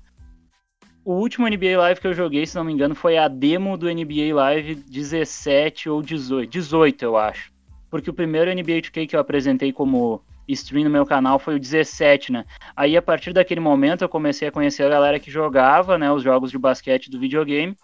O 1.09 1.13
último 1.13 1.47
NBA 1.47 1.75
Live 1.75 1.99
que 1.99 2.05
eu 2.05 2.13
joguei, 2.13 2.45
se 2.45 2.55
não 2.55 2.63
me 2.63 2.71
engano, 2.71 2.93
foi 2.93 3.17
a 3.17 3.27
demo 3.27 3.75
do 3.75 3.87
NBA 3.91 4.31
Live 4.31 4.75
17 4.75 5.89
ou 5.89 6.03
18. 6.03 6.47
18, 6.47 7.01
eu 7.01 7.17
acho. 7.17 7.51
Porque 7.89 8.11
o 8.11 8.13
primeiro 8.13 8.53
NBA 8.53 8.79
2K 8.79 9.07
que 9.07 9.15
eu 9.15 9.19
apresentei 9.19 9.73
como 9.73 10.23
stream 10.47 10.83
no 10.83 10.89
meu 10.91 11.07
canal 11.07 11.39
foi 11.39 11.55
o 11.55 11.59
17, 11.59 12.31
né? 12.31 12.45
Aí 12.77 12.95
a 12.95 13.01
partir 13.01 13.33
daquele 13.33 13.59
momento 13.59 14.03
eu 14.03 14.07
comecei 14.07 14.47
a 14.47 14.51
conhecer 14.51 14.83
a 14.83 14.89
galera 14.89 15.19
que 15.19 15.31
jogava, 15.31 15.97
né, 15.97 16.11
os 16.11 16.21
jogos 16.21 16.51
de 16.51 16.59
basquete 16.59 17.09
do 17.09 17.19
videogame 17.19 17.75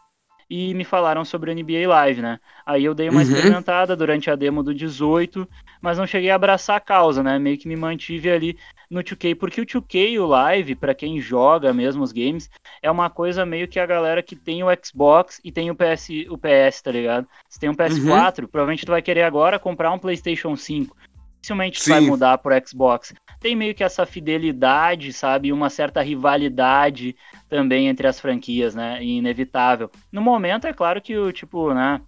e 0.50 0.74
me 0.74 0.84
falaram 0.84 1.26
sobre 1.26 1.52
o 1.52 1.56
NBA 1.56 1.88
Live, 1.88 2.22
né? 2.22 2.40
Aí 2.66 2.86
eu 2.86 2.94
dei 2.94 3.10
uma 3.10 3.22
uhum. 3.22 3.28
experimentada 3.28 3.96
durante 3.96 4.30
a 4.30 4.36
demo 4.36 4.62
do 4.62 4.74
18, 4.74 5.48
mas 5.82 5.98
não 5.98 6.06
cheguei 6.06 6.30
a 6.30 6.36
abraçar 6.36 6.78
a 6.78 6.80
causa, 6.80 7.24
né? 7.24 7.40
Meio 7.40 7.58
que 7.58 7.68
me 7.68 7.76
mantive 7.76 8.30
ali 8.30 8.58
no 8.90 9.04
2K, 9.04 9.36
porque 9.36 9.62
o 9.62 9.66
2K 9.66 10.12
e 10.12 10.20
o 10.20 10.26
Live, 10.26 10.76
para 10.76 10.94
quem 10.94 11.20
joga 11.20 11.74
mesmo 11.74 12.04
os 12.04 12.12
games, 12.12 12.50
é 12.82 12.90
uma 12.90 13.10
coisa 13.10 13.46
meio 13.46 13.68
que 13.68 13.80
a 13.80 13.86
galera 13.86 14.22
que 14.22 14.36
tem 14.36 14.64
o 14.64 14.68
Xbox 14.84 15.42
e 15.44 15.52
tem 15.52 15.72
o 15.72 15.76
PS, 15.76 16.10
o 16.30 16.38
PS, 16.38 16.82
tá 16.82 16.92
ligado? 16.92 17.28
Se 17.50 17.60
tem 17.60 17.70
um 17.70 17.76
PS4, 17.76 18.44
uhum. 18.44 18.48
provavelmente 18.48 18.86
tu 18.86 18.92
vai 18.92 19.02
querer 19.02 19.24
agora 19.24 19.58
comprar 19.58 19.92
um 19.92 20.00
PlayStation 20.00 20.56
5 20.56 20.96
dificilmente 21.46 21.82
Sim. 21.82 21.92
vai 21.92 22.02
mudar 22.02 22.38
pro 22.40 22.56
Xbox. 22.68 23.14
Tem 23.40 23.56
meio 23.56 23.76
que 23.76 23.84
essa 23.84 24.06
fidelidade, 24.06 25.14
sabe? 25.14 25.54
Uma 25.54 25.70
certa 25.70 26.02
rivalidade 26.02 27.16
também 27.48 27.88
entre 27.88 28.08
as 28.08 28.20
franquias, 28.20 28.74
né? 28.74 29.04
Inevitável. 29.04 29.92
No 30.12 30.22
momento, 30.22 30.66
é 30.66 30.74
claro 30.74 31.02
que 31.02 31.16
o 31.16 31.32
tipo, 31.32 31.74
né? 31.74 32.02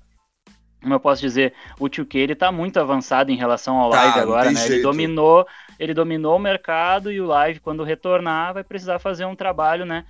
como 0.81 0.93
eu 0.93 0.99
posso 0.99 1.21
dizer, 1.21 1.53
o 1.79 1.89
2K 1.89 2.15
ele 2.15 2.35
tá 2.35 2.51
muito 2.51 2.79
avançado 2.79 3.31
em 3.31 3.35
relação 3.35 3.77
ao 3.77 3.89
tá, 3.89 4.03
live 4.03 4.19
agora, 4.19 4.51
né? 4.51 4.59
Jeito. 4.59 4.73
Ele 4.73 4.81
dominou, 4.83 5.45
ele 5.79 5.93
dominou 5.93 6.35
o 6.35 6.39
mercado 6.39 7.11
e 7.11 7.19
o 7.19 7.25
live 7.25 7.59
quando 7.59 7.83
retornar 7.83 8.53
vai 8.53 8.63
precisar 8.63 8.99
fazer 8.99 9.25
um 9.25 9.35
trabalho, 9.35 9.85
né, 9.85 10.05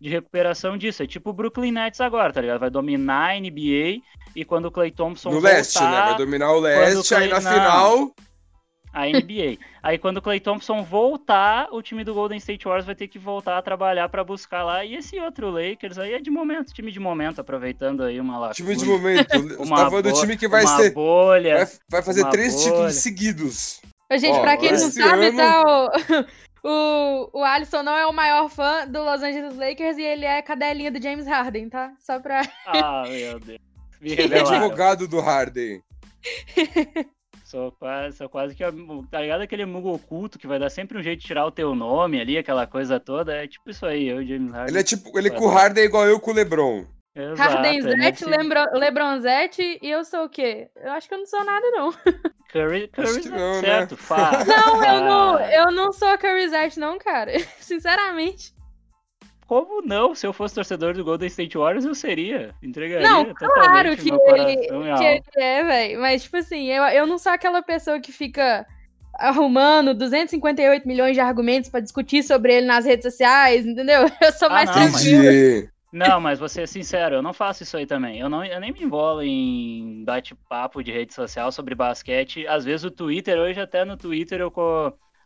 de 0.00 0.08
recuperação 0.08 0.78
disso. 0.78 1.02
É 1.02 1.06
tipo 1.06 1.30
o 1.30 1.32
Brooklyn 1.32 1.72
Nets 1.72 2.00
agora, 2.00 2.32
tá 2.32 2.40
ligado? 2.40 2.60
Vai 2.60 2.70
dominar 2.70 3.30
a 3.30 3.40
NBA 3.40 4.00
e 4.34 4.44
quando 4.44 4.66
o 4.66 4.70
Clay 4.70 4.92
Thompson 4.92 5.30
no 5.30 5.40
voltar, 5.40 5.56
leste, 5.56 5.82
né? 5.82 5.90
Vai 5.90 6.16
dominar 6.16 6.52
o 6.52 6.60
leste, 6.60 7.08
Clay... 7.08 7.24
aí 7.24 7.28
na 7.28 7.40
não, 7.40 7.52
final 7.52 8.14
a 8.92 9.06
NBA. 9.06 9.58
Aí 9.82 9.98
quando 9.98 10.18
o 10.18 10.22
Clay 10.22 10.38
Thompson 10.38 10.82
voltar, 10.82 11.68
o 11.72 11.80
time 11.80 12.04
do 12.04 12.12
Golden 12.12 12.38
State 12.38 12.64
Warriors 12.64 12.86
vai 12.86 12.94
ter 12.94 13.08
que 13.08 13.18
voltar 13.18 13.56
a 13.56 13.62
trabalhar 13.62 14.08
para 14.08 14.22
buscar 14.22 14.62
lá. 14.62 14.84
E 14.84 14.94
esse 14.94 15.18
outro 15.18 15.50
Lakers 15.50 15.98
aí 15.98 16.14
é 16.14 16.20
de 16.20 16.30
momento, 16.30 16.72
time 16.72 16.92
de 16.92 17.00
momento, 17.00 17.40
aproveitando 17.40 18.02
aí 18.02 18.20
uma 18.20 18.38
lacuna. 18.38 18.54
Time 18.54 18.76
de 18.76 18.84
momento. 18.84 19.38
uma 19.58 19.76
tá 19.76 19.90
falando 19.90 20.12
do 20.12 20.20
time 20.20 20.36
que 20.36 20.46
vai 20.46 20.66
ser 20.66 20.92
bolha, 20.92 21.56
vai, 21.56 21.68
vai 21.90 22.02
fazer 22.02 22.28
três 22.30 22.54
bolha. 22.54 22.64
títulos 22.64 22.94
seguidos. 22.94 23.80
Gente, 24.12 24.40
para 24.40 24.56
quem 24.58 24.72
não 24.72 24.90
sabe, 24.90 25.26
ano... 25.28 25.36
tá 25.38 25.62
o, 26.62 26.68
o, 27.32 27.40
o 27.40 27.44
Alisson 27.44 27.82
não 27.82 27.96
é 27.96 28.06
o 28.06 28.12
maior 28.12 28.50
fã 28.50 28.86
do 28.86 29.02
Los 29.02 29.22
Angeles 29.22 29.56
Lakers 29.56 29.96
e 29.96 30.02
ele 30.02 30.26
é 30.26 30.42
cadelinha 30.42 30.90
do 30.90 31.02
James 31.02 31.26
Harden, 31.26 31.70
tá? 31.70 31.92
Só 31.98 32.20
pra 32.20 32.42
Ah, 32.66 33.04
meu 33.08 33.40
Deus. 33.40 33.58
Ele 34.02 34.34
é 34.34 34.40
advogado 34.40 35.06
do 35.06 35.20
Harden. 35.20 35.80
Sou 37.52 37.70
quase, 37.70 38.16
sou 38.16 38.30
quase 38.30 38.54
que. 38.54 38.64
Tá 39.10 39.20
ligado 39.20 39.42
aquele 39.42 39.66
mugo 39.66 39.92
oculto 39.92 40.38
que 40.38 40.46
vai 40.46 40.58
dar 40.58 40.70
sempre 40.70 40.96
um 40.96 41.02
jeito 41.02 41.20
de 41.20 41.26
tirar 41.26 41.44
o 41.44 41.50
teu 41.50 41.74
nome 41.74 42.18
ali, 42.18 42.38
aquela 42.38 42.66
coisa 42.66 42.98
toda? 42.98 43.34
É 43.34 43.46
tipo 43.46 43.68
isso 43.68 43.84
aí, 43.84 44.08
eu, 44.08 44.24
James 44.24 44.50
Harden. 44.50 44.72
Ele 44.72 44.78
é 44.78 44.82
tipo. 44.82 45.18
Ele 45.18 45.30
com 45.30 45.44
o 45.44 45.48
Harden 45.48 45.82
é 45.82 45.86
igual 45.86 46.06
eu 46.06 46.18
com 46.18 46.30
o 46.30 46.34
Lebron. 46.34 46.86
Hardenzete, 47.36 48.24
é 48.24 48.78
Lebronzete 48.78 49.78
e 49.82 49.90
eu 49.90 50.02
sou 50.02 50.24
o 50.24 50.28
quê? 50.30 50.70
Eu 50.76 50.92
acho 50.92 51.06
que 51.06 51.12
eu 51.12 51.18
não 51.18 51.26
sou 51.26 51.44
nada, 51.44 51.70
não. 51.72 51.92
Curry, 52.50 52.88
Curry 52.88 53.28
não, 53.28 53.60
certo, 53.60 53.90
né? 53.92 53.96
Fá. 53.98 54.44
Não, 54.46 54.82
eu 54.82 55.00
não, 55.02 55.40
eu 55.40 55.70
não 55.72 55.92
sou 55.92 56.08
a 56.08 56.16
Curryzete, 56.16 56.80
não, 56.80 56.98
cara. 56.98 57.32
Sinceramente. 57.60 58.54
Como 59.52 59.82
não? 59.82 60.14
Se 60.14 60.26
eu 60.26 60.32
fosse 60.32 60.54
torcedor 60.54 60.94
do 60.94 61.04
Golden 61.04 61.26
State 61.26 61.58
Warriors, 61.58 61.84
eu 61.84 61.94
seria. 61.94 62.54
Entregaria 62.62 63.06
não, 63.06 63.34
claro 63.34 63.94
que 63.94 64.08
ele, 64.08 64.56
que 64.56 65.04
ele 65.04 65.22
é, 65.36 65.62
velho. 65.62 66.00
Mas, 66.00 66.22
tipo 66.22 66.38
assim, 66.38 66.68
eu, 66.68 66.82
eu 66.84 67.06
não 67.06 67.18
sou 67.18 67.32
aquela 67.32 67.60
pessoa 67.60 68.00
que 68.00 68.10
fica 68.10 68.66
arrumando 69.12 69.92
258 69.92 70.88
milhões 70.88 71.12
de 71.12 71.20
argumentos 71.20 71.68
para 71.68 71.80
discutir 71.80 72.22
sobre 72.22 72.54
ele 72.54 72.66
nas 72.66 72.86
redes 72.86 73.04
sociais, 73.04 73.66
entendeu? 73.66 74.06
Eu 74.22 74.32
sou 74.32 74.48
ah, 74.48 74.52
mais 74.52 74.70
não, 74.70 74.90
tranquila. 74.90 75.70
Não, 75.92 76.18
mas 76.18 76.38
vou 76.38 76.48
ser 76.48 76.66
sincero, 76.66 77.16
eu 77.16 77.22
não 77.22 77.34
faço 77.34 77.62
isso 77.62 77.76
aí 77.76 77.84
também. 77.84 78.18
Eu, 78.18 78.30
não, 78.30 78.42
eu 78.42 78.58
nem 78.58 78.72
me 78.72 78.82
envolo 78.82 79.22
em 79.22 80.02
bate-papo 80.02 80.82
de 80.82 80.90
rede 80.90 81.12
social 81.12 81.52
sobre 81.52 81.74
basquete. 81.74 82.46
Às 82.46 82.64
vezes 82.64 82.84
o 82.84 82.90
Twitter, 82.90 83.38
hoje 83.38 83.60
até 83.60 83.84
no 83.84 83.98
Twitter 83.98 84.40
eu 84.40 84.50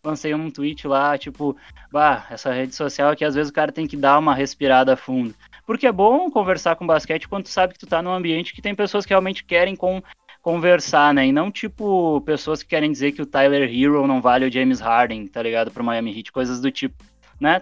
lancei 0.07 0.35
um 0.35 0.51
tweet 0.51 0.87
lá, 0.87 1.19
tipo, 1.19 1.57
bah, 1.91 2.27
essa 2.31 2.53
rede 2.53 2.75
social 2.75 3.11
aqui, 3.11 3.25
às 3.25 3.35
vezes 3.35 3.51
o 3.51 3.55
cara 3.55 3.73
tem 3.73 3.87
que 3.87 3.97
dar 3.97 4.19
uma 4.19 4.35
respirada 4.35 4.97
fundo. 4.97 5.35
Porque 5.67 5.87
é 5.87 5.93
bom 5.93 6.31
conversar 6.31 6.77
com 6.77 6.87
basquete 6.87 7.29
quando 7.29 7.45
tu 7.45 7.51
sabe 7.51 7.73
que 7.73 7.79
tu 7.79 7.87
tá 7.87 8.01
num 8.01 8.13
ambiente 8.13 8.55
que 8.55 8.63
tem 8.63 8.75
pessoas 8.75 9.05
que 9.05 9.13
realmente 9.13 9.45
querem 9.45 9.75
com, 9.75 10.01
conversar, 10.41 11.13
né? 11.13 11.27
E 11.27 11.33
não, 11.33 11.51
tipo, 11.51 12.21
pessoas 12.21 12.63
que 12.63 12.69
querem 12.69 12.93
dizer 12.93 13.11
que 13.11 13.21
o 13.21 13.27
Tyler 13.27 13.69
Hero 13.69 14.07
não 14.07 14.23
vale 14.23 14.47
o 14.47 14.53
James 14.53 14.79
Harden, 14.79 15.27
tá 15.27 15.43
ligado? 15.43 15.73
Pro 15.73 15.83
Miami 15.83 16.17
Heat, 16.17 16.31
coisas 16.31 16.61
do 16.61 16.71
tipo, 16.71 17.05
né? 17.41 17.61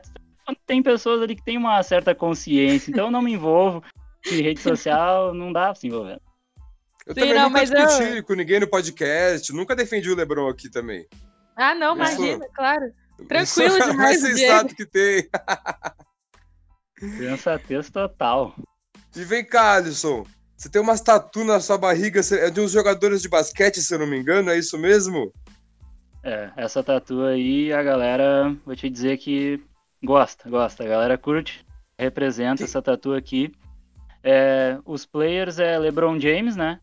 Tem 0.67 0.83
pessoas 0.83 1.23
ali 1.23 1.35
que 1.35 1.43
têm 1.43 1.57
uma 1.57 1.83
certa 1.83 2.15
consciência, 2.15 2.91
então 2.91 3.07
eu 3.07 3.11
não 3.11 3.23
me 3.23 3.33
envolvo. 3.33 3.83
em 4.31 4.43
rede 4.43 4.61
social 4.61 5.33
não 5.33 5.51
dá 5.51 5.67
pra 5.67 5.75
se 5.77 5.87
envolver. 5.87 6.21
Eu 7.07 7.15
Sim, 7.15 7.21
também 7.21 7.35
não, 7.35 7.49
nunca 7.49 7.65
discuti 7.65 8.17
eu... 8.17 8.25
com 8.25 8.35
ninguém 8.35 8.61
no 8.61 8.69
podcast, 8.69 9.53
nunca 9.53 9.75
defendi 9.75 10.11
o 10.11 10.15
LeBron 10.15 10.49
aqui 10.49 10.71
também. 10.71 11.07
Ah, 11.57 11.75
não, 11.75 11.95
imagina, 11.95 12.47
claro. 12.55 12.93
Tranquilo 13.29 13.75
demais. 13.79 13.97
mais 13.97 14.21
sensato 14.21 14.75
que 14.75 14.87
tem. 14.87 15.29
Sensatez 16.99 17.91
total. 17.91 18.55
E 19.15 19.25
vem 19.25 19.45
cá, 19.45 19.75
Alisson. 19.75 20.25
Você 20.57 20.69
tem 20.69 20.81
umas 20.81 21.01
tatu 21.01 21.45
na 21.45 21.61
sua 21.61 21.77
barriga, 21.77 22.21
é 22.33 22.51
de 22.51 22.61
uns 22.61 22.73
jogadores 22.73 23.21
de 23.21 23.29
basquete, 23.29 23.83
se 23.83 23.95
eu 23.95 23.99
não 23.99 24.07
me 24.07 24.19
engano, 24.19 24.51
é 24.51 24.59
isso 24.59 24.79
mesmo? 24.79 25.33
É, 26.23 26.51
essa 26.57 26.83
tatu 26.83 27.23
aí, 27.23 27.73
a 27.73 27.83
galera, 27.83 28.57
vou 28.65 28.75
te 28.75 28.89
dizer 28.89 29.19
que 29.19 29.63
gosta, 30.03 30.49
gosta. 30.49 30.83
A 30.83 30.89
galera 30.89 31.19
curte, 31.19 31.65
representa 31.99 32.59
que... 32.59 32.65
essa 32.65 32.81
tatu 32.81 33.13
aqui. 33.13 33.53
É, 34.23 34.79
os 34.87 35.05
players 35.05 35.59
é 35.59 35.79
LeBron 35.79 36.19
James, 36.19 36.57
né? 36.57 36.81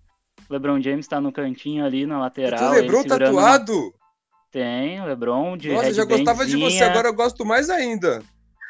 LeBron 0.47 0.79
James 0.79 1.07
tá 1.07 1.19
no 1.19 1.31
cantinho 1.31 1.83
ali, 1.83 2.05
na 2.05 2.19
lateral. 2.19 2.59
Tem 2.59 2.67
o 2.67 2.71
LeBron 2.71 3.03
tatuado? 3.03 3.93
Tem, 4.51 4.99
o 4.99 5.05
LeBron 5.05 5.55
de 5.55 5.71
Nossa, 5.71 5.93
já 5.93 6.03
gostava 6.03 6.45
de 6.45 6.57
você, 6.57 6.83
agora 6.83 7.07
eu 7.07 7.13
gosto 7.13 7.45
mais 7.45 7.69
ainda. 7.69 8.21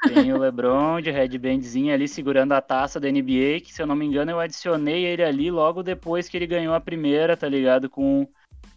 Tem 0.07 0.31
o 0.31 0.37
LeBron 0.37 1.01
de 1.01 1.11
headbandzinha 1.11 1.93
ali 1.93 2.07
segurando 2.07 2.53
a 2.53 2.61
taça 2.61 2.99
da 2.99 3.09
NBA, 3.11 3.61
que 3.63 3.73
se 3.73 3.81
eu 3.81 3.87
não 3.87 3.95
me 3.95 4.05
engano 4.05 4.31
eu 4.31 4.39
adicionei 4.39 5.05
ele 5.05 5.23
ali 5.23 5.51
logo 5.51 5.83
depois 5.83 6.29
que 6.29 6.37
ele 6.37 6.47
ganhou 6.47 6.73
a 6.73 6.79
primeira, 6.79 7.35
tá 7.35 7.47
ligado? 7.47 7.89
Com, 7.89 8.27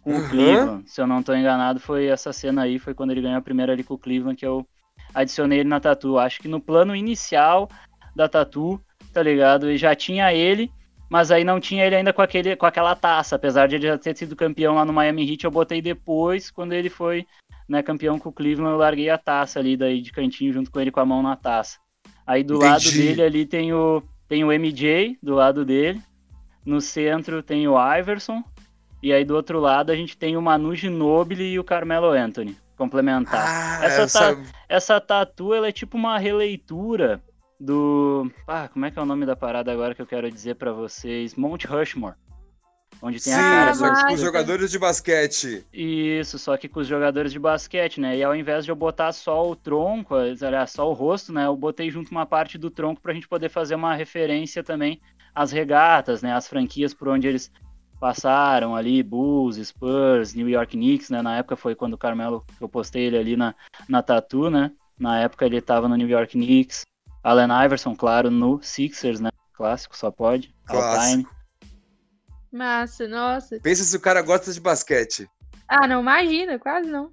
com 0.01 0.11
uhum. 0.11 0.19
o 0.19 0.29
Cleveland. 0.29 0.89
Se 0.89 0.99
eu 1.01 1.07
não 1.07 1.21
tô 1.23 1.33
enganado, 1.35 1.79
foi 1.79 2.07
essa 2.07 2.33
cena 2.33 2.63
aí, 2.63 2.77
foi 2.79 2.93
quando 2.93 3.11
ele 3.11 3.21
ganhou 3.21 3.37
a 3.37 3.41
primeira 3.41 3.73
ali 3.73 3.83
com 3.83 3.95
o 3.95 3.99
Cleveland 3.99 4.37
que 4.37 4.45
eu 4.45 4.65
adicionei 5.13 5.59
ele 5.59 5.69
na 5.69 5.79
Tatu. 5.79 6.17
Acho 6.17 6.39
que 6.39 6.47
no 6.47 6.59
plano 6.59 6.95
inicial 6.95 7.69
da 8.15 8.27
Tatu, 8.29 8.79
tá 9.11 9.21
ligado? 9.21 9.69
E 9.69 9.77
já 9.77 9.95
tinha 9.95 10.33
ele, 10.33 10.71
mas 11.09 11.31
aí 11.31 11.43
não 11.43 11.59
tinha 11.59 11.85
ele 11.85 11.95
ainda 11.95 12.11
com, 12.11 12.21
aquele, 12.21 12.55
com 12.55 12.65
aquela 12.65 12.95
taça, 12.95 13.35
apesar 13.35 13.67
de 13.67 13.75
ele 13.75 13.87
já 13.87 13.97
ter 13.97 14.17
sido 14.17 14.35
campeão 14.35 14.75
lá 14.75 14.85
no 14.85 14.93
Miami 14.93 15.29
Heat, 15.29 15.45
eu 15.45 15.51
botei 15.51 15.81
depois, 15.81 16.49
quando 16.49 16.73
ele 16.73 16.89
foi 16.89 17.25
né, 17.67 17.83
campeão 17.83 18.17
com 18.17 18.29
o 18.29 18.33
Cleveland, 18.33 18.71
eu 18.71 18.77
larguei 18.77 19.09
a 19.09 19.17
taça 19.17 19.59
ali 19.59 19.77
daí 19.77 20.01
de 20.01 20.11
cantinho 20.11 20.53
junto 20.53 20.71
com 20.71 20.79
ele 20.79 20.91
com 20.91 20.99
a 20.99 21.05
mão 21.05 21.21
na 21.21 21.35
taça. 21.35 21.77
Aí 22.25 22.43
do 22.43 22.55
Entendi. 22.55 22.71
lado 22.71 22.91
dele 22.91 23.21
ali 23.21 23.45
tem 23.45 23.73
o, 23.73 24.03
tem 24.27 24.43
o 24.43 24.51
MJ, 24.51 25.17
do 25.21 25.35
lado 25.35 25.63
dele, 25.63 26.01
no 26.65 26.81
centro 26.81 27.43
tem 27.43 27.67
o 27.67 27.75
Iverson, 27.97 28.43
e 29.01 29.13
aí 29.13 29.23
do 29.23 29.35
outro 29.35 29.59
lado 29.59 29.91
a 29.91 29.95
gente 29.95 30.17
tem 30.17 30.35
o 30.35 30.41
Manu 30.41 30.75
Ginobili 30.75 31.51
e 31.51 31.59
o 31.59 31.63
Carmelo 31.63 32.07
Anthony, 32.07 32.57
complementar. 32.75 33.45
Ah, 33.47 33.85
essa, 33.85 34.01
essa... 34.01 34.35
Ta, 34.35 34.43
essa 34.67 35.01
tatu, 35.01 35.53
ela 35.53 35.67
é 35.67 35.71
tipo 35.71 35.97
uma 35.97 36.17
releitura 36.17 37.21
do. 37.59 38.31
Ah, 38.47 38.67
como 38.67 38.85
é 38.85 38.91
que 38.91 38.99
é 38.99 39.01
o 39.01 39.05
nome 39.05 39.25
da 39.25 39.35
parada 39.35 39.71
agora 39.71 39.95
que 39.95 40.01
eu 40.01 40.07
quero 40.07 40.29
dizer 40.29 40.55
para 40.55 40.71
vocês? 40.71 41.35
Mount 41.35 41.65
Rushmore. 41.65 42.15
Onde 43.01 43.21
tem 43.21 43.33
Sim, 43.33 43.39
a 43.39 43.43
cara 43.43 43.73
só 43.73 43.93
que 43.93 44.05
com 44.05 44.13
os 44.13 44.21
jogadores 44.21 44.71
de 44.71 44.79
basquete. 44.79 45.65
Isso, 45.73 46.39
só 46.39 46.55
que 46.55 46.69
com 46.69 46.79
os 46.79 46.87
jogadores 46.87 47.31
de 47.31 47.39
basquete, 47.39 47.99
né? 47.99 48.17
E 48.17 48.23
ao 48.23 48.35
invés 48.35 48.63
de 48.63 48.71
eu 48.71 48.75
botar 48.75 49.11
só 49.11 49.49
o 49.49 49.55
tronco, 49.55 50.15
aliás, 50.15 50.71
só 50.71 50.89
o 50.89 50.93
rosto, 50.93 51.33
né? 51.33 51.45
Eu 51.45 51.55
botei 51.55 51.89
junto 51.89 52.11
uma 52.11 52.25
parte 52.25 52.57
do 52.57 52.69
tronco 52.69 53.01
pra 53.01 53.13
gente 53.13 53.27
poder 53.27 53.49
fazer 53.49 53.75
uma 53.75 53.93
referência 53.95 54.63
também 54.63 55.01
às 55.33 55.51
regatas, 55.51 56.21
né? 56.21 56.33
As 56.33 56.47
franquias 56.47 56.93
por 56.93 57.09
onde 57.09 57.27
eles 57.27 57.51
passaram 57.99 58.75
ali, 58.75 59.03
Bulls, 59.03 59.57
Spurs, 59.57 60.33
New 60.33 60.49
York 60.49 60.77
Knicks, 60.77 61.09
né? 61.09 61.21
Na 61.21 61.37
época 61.37 61.55
foi 61.55 61.75
quando 61.75 61.93
o 61.93 61.97
Carmelo, 61.97 62.45
eu 62.59 62.69
postei 62.69 63.03
ele 63.03 63.17
ali 63.17 63.35
na, 63.35 63.53
na 63.87 64.01
Tatu, 64.01 64.49
né? 64.49 64.71
Na 64.97 65.19
época 65.19 65.45
ele 65.45 65.61
tava 65.61 65.87
no 65.87 65.95
New 65.95 66.07
York 66.07 66.31
Knicks. 66.31 66.83
Allen 67.25 67.49
Iverson, 67.65 67.95
claro, 67.95 68.29
no 68.29 68.61
Sixers, 68.61 69.19
né? 69.19 69.31
Clássico, 69.53 69.97
só 69.97 70.11
pode. 70.11 70.53
Clássico. 70.67 71.33
Massa, 72.51 73.07
nossa. 73.07 73.59
Pensa 73.59 73.83
se 73.83 73.97
o 73.97 73.99
cara 73.99 74.21
gosta 74.21 74.53
de 74.53 74.61
basquete. 74.61 75.27
Ah, 75.67 75.87
não 75.87 76.01
imagina, 76.01 76.59
quase 76.59 76.87
não. 76.87 77.11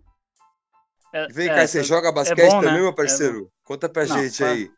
É, 1.15 1.27
Vem 1.29 1.49
é, 1.49 1.55
cá, 1.55 1.67
você 1.67 1.81
é, 1.81 1.83
joga 1.83 2.13
basquete 2.13 2.45
bom, 2.45 2.61
também, 2.61 2.75
né? 2.75 2.81
meu 2.81 2.91
é 2.91 2.95
parceiro? 2.95 3.51
Conta 3.65 3.89
pra 3.89 4.05
não, 4.05 4.19
gente 4.19 4.45
aí. 4.45 4.71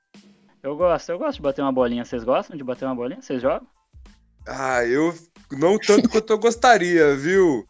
Eu 0.62 0.76
gosto, 0.76 1.10
eu 1.10 1.18
gosto 1.18 1.36
de 1.36 1.42
bater 1.42 1.62
uma 1.62 1.72
bolinha. 1.72 2.04
Vocês 2.04 2.22
gostam 2.22 2.56
de 2.56 2.62
bater 2.62 2.84
uma 2.84 2.94
bolinha? 2.94 3.20
Vocês 3.20 3.42
jogam? 3.42 3.66
Ah, 4.46 4.84
eu 4.84 5.12
não 5.50 5.76
tanto 5.78 6.08
quanto 6.08 6.32
eu 6.32 6.38
gostaria, 6.38 7.16
viu? 7.16 7.66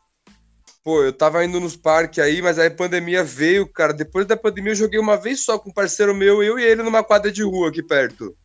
Pô, 0.85 1.03
eu 1.03 1.15
tava 1.15 1.43
indo 1.43 1.59
nos 1.59 1.75
parques 1.75 2.19
aí, 2.19 2.43
mas 2.43 2.59
aí 2.59 2.67
a 2.69 2.75
pandemia 2.75 3.25
veio, 3.25 3.67
cara. 3.67 3.95
Depois 3.95 4.27
da 4.27 4.37
pandemia 4.37 4.73
eu 4.73 4.77
joguei 4.77 5.01
uma 5.01 5.17
vez 5.17 5.43
só 5.43 5.59
com 5.59 5.71
um 5.71 5.73
parceiro 5.73 6.15
meu, 6.15 6.43
eu 6.43 6.59
e 6.59 6.63
ele 6.63 6.83
numa 6.83 7.03
quadra 7.03 7.33
de 7.33 7.43
rua 7.43 7.71
aqui 7.71 7.83
perto. 7.83 8.37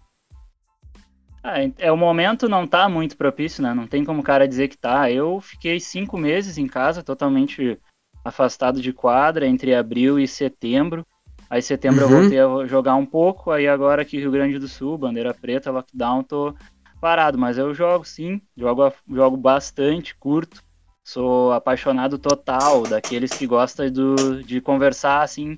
Ah, 1.44 1.56
é, 1.78 1.92
o 1.92 1.98
momento 1.98 2.48
não 2.48 2.66
tá 2.66 2.88
muito 2.88 3.18
propício, 3.18 3.62
né? 3.62 3.74
Não 3.74 3.86
tem 3.86 4.06
como 4.06 4.22
o 4.22 4.24
cara 4.24 4.48
dizer 4.48 4.70
que 4.70 4.78
tá. 4.78 5.12
Eu 5.12 5.42
fiquei 5.42 5.82
cinco 5.82 6.18
meses 6.18 6.58
em 6.58 6.66
casa, 6.66 7.04
totalmente 7.04 7.78
afastado 8.24 8.82
de 8.82 8.94
quadra, 8.94 9.46
entre 9.46 9.76
abril 9.76 10.18
e 10.18 10.26
setembro. 10.26 11.06
Aí 11.50 11.62
setembro 11.62 12.06
uhum. 12.06 12.12
eu 12.12 12.22
voltei 12.22 12.40
a 12.40 12.68
jogar 12.68 12.96
um 12.96 13.06
pouco, 13.06 13.52
aí 13.52 13.68
agora 13.68 14.04
aqui 14.04 14.18
Rio 14.18 14.32
Grande 14.32 14.58
do 14.58 14.68
Sul, 14.68 14.98
bandeira 14.98 15.34
preta, 15.34 15.72
lockdown, 15.72 16.24
tô 16.24 16.56
parado. 17.02 17.38
Mas 17.38 17.58
eu 17.58 17.74
jogo 17.74 18.06
sim, 18.06 18.42
jogo, 18.56 18.94
jogo 19.10 19.36
bastante, 19.36 20.16
curto. 20.16 20.64
Sou 21.10 21.52
apaixonado 21.54 22.20
total 22.20 22.86
daqueles 22.86 23.36
que 23.36 23.48
gostam 23.48 23.90
do, 23.90 24.44
de 24.44 24.62
conversar 24.62 25.24
assim 25.24 25.58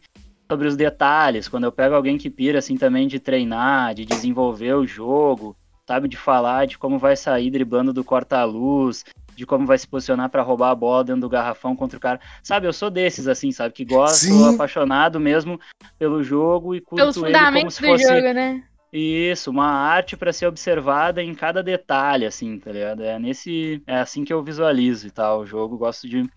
sobre 0.50 0.66
os 0.66 0.78
detalhes. 0.78 1.50
Quando 1.50 1.66
eu 1.66 1.74
pego 1.74 1.94
alguém 1.94 2.18
que 2.18 2.30
pira 2.30 2.60
assim 2.60 2.78
também 2.78 3.06
de 3.06 3.20
treinar, 3.20 3.94
de 3.94 4.06
desenvolver 4.06 4.74
o 4.76 4.88
jogo, 4.88 5.54
sabe, 5.86 6.08
de 6.08 6.16
falar 6.16 6.68
de 6.68 6.78
como 6.78 6.98
vai 6.98 7.18
sair 7.18 7.52
driblando 7.52 7.92
do 7.92 8.02
corta-luz, 8.02 9.04
de 9.36 9.46
como 9.46 9.66
vai 9.66 9.78
se 9.78 9.86
posicionar 9.86 10.30
para 10.30 10.42
roubar 10.42 10.70
a 10.70 10.76
bola 10.76 11.04
dentro 11.04 11.20
do 11.20 11.30
garrafão 11.30 11.76
contra 11.76 11.98
o 11.98 12.02
cara. 12.02 12.22
Sabe, 12.42 12.66
eu 12.66 12.72
sou 12.72 12.90
desses, 12.90 13.28
assim, 13.28 13.52
sabe, 13.52 13.74
que 13.74 13.84
gosto, 13.84 14.46
apaixonado 14.46 15.20
mesmo 15.20 15.60
pelo 16.00 16.24
jogo 16.24 16.74
e 16.74 16.80
curto 16.80 17.02
Pelos 17.02 17.18
ele 17.18 17.60
como 17.60 17.70
se 17.70 17.86
fosse... 17.86 18.04
Jogo, 18.06 18.34
né? 18.34 18.64
Isso, 18.92 19.50
uma 19.50 19.68
arte 19.68 20.18
para 20.18 20.34
ser 20.34 20.48
observada 20.48 21.24
em 21.24 21.34
cada 21.34 21.64
detalhe, 21.64 22.26
assim, 22.26 22.60
tá 22.60 22.72
ligado? 22.72 23.04
É 23.04 23.18
nesse, 23.18 23.82
é 23.88 24.00
assim 24.00 24.26
que 24.26 24.34
eu 24.34 24.44
visualizo 24.44 25.08
e 25.08 25.12
tal. 25.12 25.42
O 25.42 25.46
jogo 25.46 25.78
gosto 25.78 26.10
de, 26.10 26.30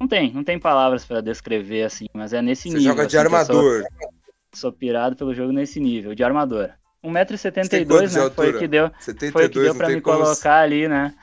não 0.00 0.06
tem, 0.06 0.32
não 0.32 0.44
tem 0.44 0.60
palavras 0.60 1.04
para 1.04 1.20
descrever 1.20 1.82
assim, 1.82 2.06
mas 2.14 2.32
é 2.32 2.40
nesse 2.40 2.68
Você 2.68 2.78
nível. 2.78 2.82
Você 2.82 2.88
joga 2.88 3.06
de 3.08 3.16
assim, 3.16 3.26
armador. 3.26 3.82
Sou, 3.82 4.10
sou, 4.54 4.72
pirado 4.72 5.16
pelo 5.16 5.34
jogo 5.34 5.52
nesse 5.52 5.80
nível, 5.80 6.14
de 6.14 6.22
armador. 6.22 6.70
1,72m, 7.04 8.12
né? 8.12 8.30
Foi 8.30 8.50
o 8.50 8.58
que 8.58 8.68
deu, 8.68 8.90
72, 9.00 9.32
foi 9.32 9.48
que 9.48 9.60
deu 9.60 9.74
pra 9.74 9.88
me 9.88 10.00
colocar 10.00 10.60
ali, 10.60 10.86
né? 10.86 11.14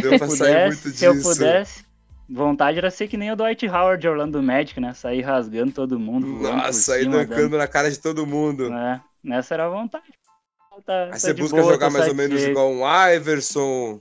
Deu 0.00 0.16
pra 0.18 0.28
sair 0.28 0.66
muito 0.68 0.88
se 0.88 1.04
eu 1.04 1.20
pudesse, 1.20 1.84
vontade 2.28 2.78
era 2.78 2.90
ser 2.90 3.08
que 3.08 3.16
nem 3.16 3.30
o 3.30 3.36
Dwight 3.36 3.66
Howard 3.66 4.00
de 4.00 4.08
Orlando 4.08 4.42
Magic, 4.42 4.80
né? 4.80 4.94
Sair 4.94 5.20
rasgando 5.20 5.72
todo 5.72 5.98
mundo. 5.98 6.26
Nossa, 6.26 6.72
sair 6.72 7.08
dancando 7.08 7.58
na 7.58 7.66
cara 7.66 7.90
de 7.90 7.98
todo 7.98 8.26
mundo. 8.26 8.72
É, 8.72 9.00
nessa 9.22 9.54
era 9.54 9.66
a 9.66 9.68
vontade. 9.68 10.04
Tá, 10.84 11.04
Aí 11.04 11.10
tá 11.10 11.18
você 11.18 11.34
busca 11.34 11.60
boa, 11.60 11.72
jogar 11.72 11.90
mais 11.90 12.06
ou 12.08 12.14
menos 12.14 12.40
igual 12.42 12.70
um 12.70 12.82
Iverson, 13.14 14.00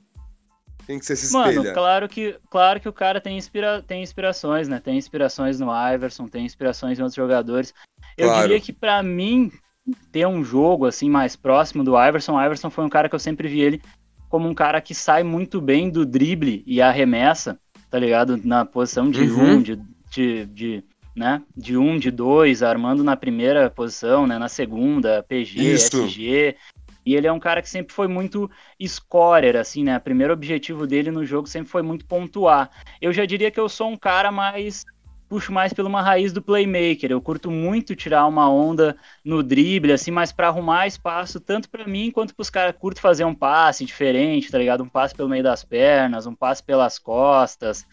quem 0.85 0.99
que 0.99 1.05
você 1.05 1.15
se 1.15 1.25
espelha? 1.25 1.61
Mano, 1.61 1.73
claro 1.73 2.07
que, 2.07 2.39
claro 2.49 2.79
que 2.79 2.87
o 2.87 2.93
cara 2.93 3.19
tem, 3.19 3.37
inspira, 3.37 3.81
tem 3.81 4.01
inspirações, 4.01 4.69
né? 4.69 4.79
Tem 4.79 4.97
inspirações 4.97 5.59
no 5.59 5.67
Iverson, 5.93 6.27
tem 6.27 6.45
inspirações 6.45 6.97
em 6.97 7.01
outros 7.01 7.15
jogadores. 7.15 7.73
Eu 8.17 8.27
claro. 8.27 8.43
diria 8.43 8.61
que 8.61 8.71
para 8.71 9.03
mim 9.03 9.51
ter 10.11 10.25
um 10.25 10.43
jogo 10.43 10.85
assim 10.85 11.09
mais 11.09 11.35
próximo 11.35 11.83
do 11.83 12.01
Iverson, 12.01 12.35
o 12.35 12.41
Iverson 12.41 12.69
foi 12.69 12.85
um 12.85 12.89
cara 12.89 13.09
que 13.09 13.15
eu 13.15 13.19
sempre 13.19 13.49
vi 13.49 13.59
ele 13.59 13.81
como 14.29 14.47
um 14.47 14.53
cara 14.53 14.79
que 14.79 14.95
sai 14.95 15.23
muito 15.23 15.59
bem 15.59 15.89
do 15.89 16.05
drible 16.05 16.63
e 16.65 16.81
arremessa, 16.81 17.59
tá 17.89 17.99
ligado? 17.99 18.37
Na 18.43 18.65
posição 18.65 19.09
de 19.11 19.23
uhum. 19.23 19.55
um, 19.55 19.61
de, 19.61 19.75
de, 20.09 20.45
de, 20.45 20.83
né? 21.17 21.41
De 21.55 21.75
um, 21.75 21.97
de 21.97 22.11
dois, 22.11 22.61
armando 22.61 23.03
na 23.03 23.17
primeira 23.17 23.69
posição, 23.69 24.27
né? 24.27 24.37
Na 24.37 24.47
segunda, 24.47 25.23
PG, 25.23 25.73
Isso. 25.73 26.05
SG. 26.05 26.55
E 27.03 27.15
ele 27.15 27.25
é 27.25 27.31
um 27.31 27.39
cara 27.39 27.61
que 27.61 27.69
sempre 27.69 27.93
foi 27.93 28.07
muito 28.07 28.49
scorer, 28.85 29.57
assim, 29.57 29.83
né? 29.83 29.97
O 29.97 30.01
primeiro 30.01 30.33
objetivo 30.33 30.85
dele 30.85 31.09
no 31.09 31.25
jogo 31.25 31.47
sempre 31.47 31.69
foi 31.69 31.81
muito 31.81 32.05
pontuar. 32.05 32.69
Eu 33.01 33.11
já 33.11 33.25
diria 33.25 33.49
que 33.49 33.59
eu 33.59 33.67
sou 33.67 33.89
um 33.89 33.97
cara 33.97 34.31
mais 34.31 34.85
puxo 35.27 35.51
mais 35.51 35.73
pela 35.73 35.89
uma 35.89 36.01
raiz 36.01 36.31
do 36.31 36.41
playmaker. 36.41 37.11
Eu 37.11 37.21
curto 37.21 37.51
muito 37.51 37.95
tirar 37.95 38.25
uma 38.27 38.49
onda 38.49 38.95
no 39.25 39.43
drible, 39.43 39.91
assim, 39.91 40.11
mas 40.11 40.31
para 40.31 40.47
arrumar 40.47 40.87
espaço, 40.87 41.39
tanto 41.39 41.69
para 41.69 41.85
mim 41.85 42.11
quanto 42.11 42.33
para 42.33 42.41
os 42.41 42.49
caras. 42.49 42.75
Curto 42.77 43.01
fazer 43.01 43.25
um 43.25 43.35
passe 43.35 43.83
diferente, 43.83 44.51
tá 44.51 44.57
ligado? 44.57 44.83
Um 44.83 44.89
passe 44.89 45.13
pelo 45.13 45.29
meio 45.29 45.43
das 45.43 45.63
pernas, 45.63 46.25
um 46.25 46.35
passe 46.35 46.63
pelas 46.63 46.97
costas, 46.97 47.85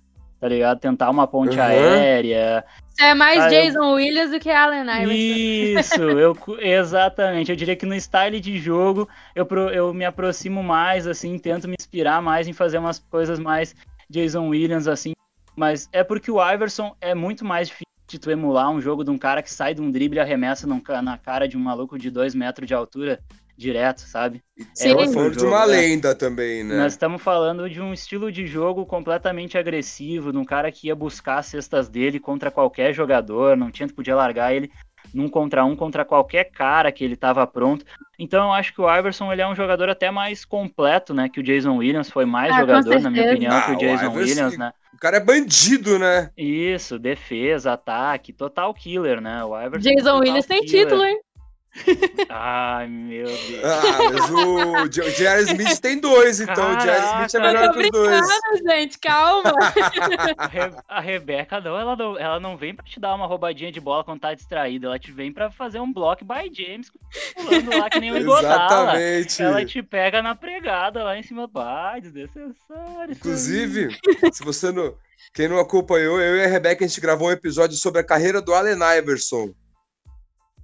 tá 0.44 0.48
ligado? 0.50 0.78
Tentar 0.78 1.08
uma 1.08 1.26
ponte 1.26 1.56
uhum. 1.56 1.62
aérea. 1.62 2.62
Você 2.86 3.02
é 3.02 3.14
mais 3.14 3.40
ah, 3.40 3.48
Jason 3.48 3.82
eu... 3.82 3.94
Williams 3.94 4.30
do 4.30 4.38
que 4.38 4.50
Allen 4.50 4.82
Iverson. 4.82 5.10
Isso, 5.10 6.02
eu, 6.20 6.36
exatamente. 6.58 7.50
Eu 7.50 7.56
diria 7.56 7.74
que 7.74 7.86
no 7.86 7.98
style 7.98 8.38
de 8.38 8.58
jogo 8.58 9.08
eu, 9.34 9.48
eu 9.72 9.94
me 9.94 10.04
aproximo 10.04 10.62
mais, 10.62 11.06
assim, 11.06 11.38
tento 11.38 11.66
me 11.66 11.76
inspirar 11.80 12.20
mais 12.20 12.46
em 12.46 12.52
fazer 12.52 12.76
umas 12.76 12.98
coisas 12.98 13.38
mais 13.38 13.74
Jason 14.10 14.48
Williams, 14.48 14.86
assim. 14.86 15.14
Mas 15.56 15.88
é 15.90 16.04
porque 16.04 16.30
o 16.30 16.52
Iverson 16.52 16.94
é 17.00 17.14
muito 17.14 17.42
mais 17.42 17.68
difícil 17.68 17.86
de 18.06 18.18
tu 18.18 18.30
emular 18.30 18.70
um 18.70 18.82
jogo 18.82 19.02
de 19.02 19.10
um 19.10 19.16
cara 19.16 19.42
que 19.42 19.50
sai 19.50 19.72
de 19.72 19.80
um 19.80 19.90
drible 19.90 20.18
e 20.18 20.20
arremessa 20.20 20.66
num, 20.66 20.82
na 21.02 21.16
cara 21.16 21.48
de 21.48 21.56
um 21.56 21.60
maluco 21.60 21.98
de 21.98 22.10
dois 22.10 22.34
metros 22.34 22.68
de 22.68 22.74
altura 22.74 23.18
direto, 23.56 24.00
sabe? 24.00 24.42
Sim. 24.74 24.92
É 24.92 25.06
falando 25.06 25.36
de 25.36 25.44
uma 25.44 25.66
né? 25.66 25.72
lenda 25.72 26.14
também, 26.14 26.64
né? 26.64 26.76
Nós 26.76 26.92
estamos 26.92 27.22
falando 27.22 27.68
de 27.68 27.80
um 27.80 27.92
estilo 27.92 28.30
de 28.30 28.46
jogo 28.46 28.84
completamente 28.84 29.56
agressivo, 29.56 30.32
de 30.32 30.38
um 30.38 30.44
cara 30.44 30.70
que 30.70 30.88
ia 30.88 30.94
buscar 30.94 31.38
as 31.38 31.46
cestas 31.46 31.88
dele 31.88 32.18
contra 32.18 32.50
qualquer 32.50 32.92
jogador, 32.92 33.56
não 33.56 33.70
tinha 33.70 33.88
que 33.88 33.94
podia 33.94 34.16
largar 34.16 34.54
ele 34.54 34.70
num 35.12 35.28
contra 35.28 35.64
um 35.64 35.76
contra 35.76 36.04
qualquer 36.04 36.44
cara 36.44 36.90
que 36.90 37.04
ele 37.04 37.14
estava 37.14 37.46
pronto. 37.46 37.84
Então 38.18 38.44
eu 38.44 38.52
acho 38.52 38.72
que 38.72 38.80
o 38.80 38.98
Iverson 38.98 39.32
ele 39.32 39.42
é 39.42 39.46
um 39.46 39.54
jogador 39.54 39.88
até 39.88 40.10
mais 40.10 40.44
completo, 40.44 41.12
né? 41.12 41.28
Que 41.28 41.40
o 41.40 41.42
Jason 41.42 41.76
Williams 41.76 42.10
foi 42.10 42.24
mais 42.24 42.52
ah, 42.54 42.60
jogador, 42.60 43.00
na 43.00 43.10
minha 43.10 43.30
opinião, 43.30 43.56
ah, 43.56 43.62
que 43.62 43.72
o 43.72 43.78
Jason 43.78 44.08
o 44.08 44.14
Williams, 44.14 44.56
né? 44.56 44.72
O 44.92 44.98
cara 44.98 45.16
é 45.16 45.20
bandido, 45.20 45.98
né? 45.98 46.30
Isso, 46.36 46.98
defesa, 46.98 47.72
ataque, 47.72 48.32
total 48.32 48.72
killer, 48.72 49.20
né? 49.20 49.44
O 49.44 49.60
Iverson. 49.60 49.90
Jason 49.90 50.18
Williams 50.18 50.46
tem 50.46 50.60
título, 50.60 51.04
hein? 51.04 51.20
Ai, 52.28 52.86
meu 52.86 53.26
Deus. 53.26 53.64
Ah, 53.64 54.10
mas 54.12 54.30
o, 54.30 54.82
o 54.84 54.88
J.R. 54.88 55.42
Smith 55.42 55.80
tem 55.80 56.00
dois, 56.00 56.40
então. 56.40 56.54
Caraca, 56.54 56.78
o 56.78 56.86
J.R. 56.86 57.26
Smith 57.26 57.34
é 57.34 57.40
melhor 57.40 57.72
que 57.72 57.78
os 57.80 57.90
dois. 57.90 58.26
gente, 58.64 58.98
calma. 58.98 59.52
A, 60.38 60.46
Re 60.46 60.60
a 60.88 61.00
Rebeca, 61.00 61.60
não 61.60 61.76
ela, 61.76 61.96
não, 61.96 62.18
ela 62.18 62.40
não 62.40 62.56
vem 62.56 62.74
pra 62.74 62.84
te 62.84 63.00
dar 63.00 63.14
uma 63.14 63.26
roubadinha 63.26 63.72
de 63.72 63.80
bola 63.80 64.04
quando 64.04 64.20
tá 64.20 64.32
distraída. 64.34 64.86
Ela 64.86 64.98
te 64.98 65.10
vem 65.10 65.32
pra 65.32 65.50
fazer 65.50 65.80
um 65.80 65.92
block 65.92 66.24
by 66.24 66.50
James 66.52 66.90
pulando 67.34 67.76
lá 67.76 67.90
que 67.90 68.00
nem 68.00 68.12
o 68.12 68.18
Igodala. 68.18 69.00
Exatamente. 69.00 69.42
Ela 69.42 69.64
te 69.64 69.82
pega 69.82 70.22
na 70.22 70.34
pregada 70.34 71.02
lá 71.02 71.18
em 71.18 71.22
cima. 71.22 71.50
Ai, 71.56 72.00
desnecessário. 72.00 73.10
Inclusive, 73.10 73.88
se 74.32 74.44
você 74.44 74.70
não... 74.70 74.94
Quem 75.32 75.48
não 75.48 75.58
acompanhou, 75.58 76.20
eu 76.20 76.36
e 76.36 76.44
a 76.44 76.46
Rebeca, 76.46 76.84
a 76.84 76.88
gente 76.88 77.00
gravou 77.00 77.28
um 77.28 77.32
episódio 77.32 77.76
sobre 77.76 78.00
a 78.00 78.04
carreira 78.04 78.40
do 78.40 78.54
Allen 78.54 78.78
Iverson. 78.98 79.52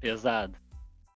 Pesado. 0.01 0.57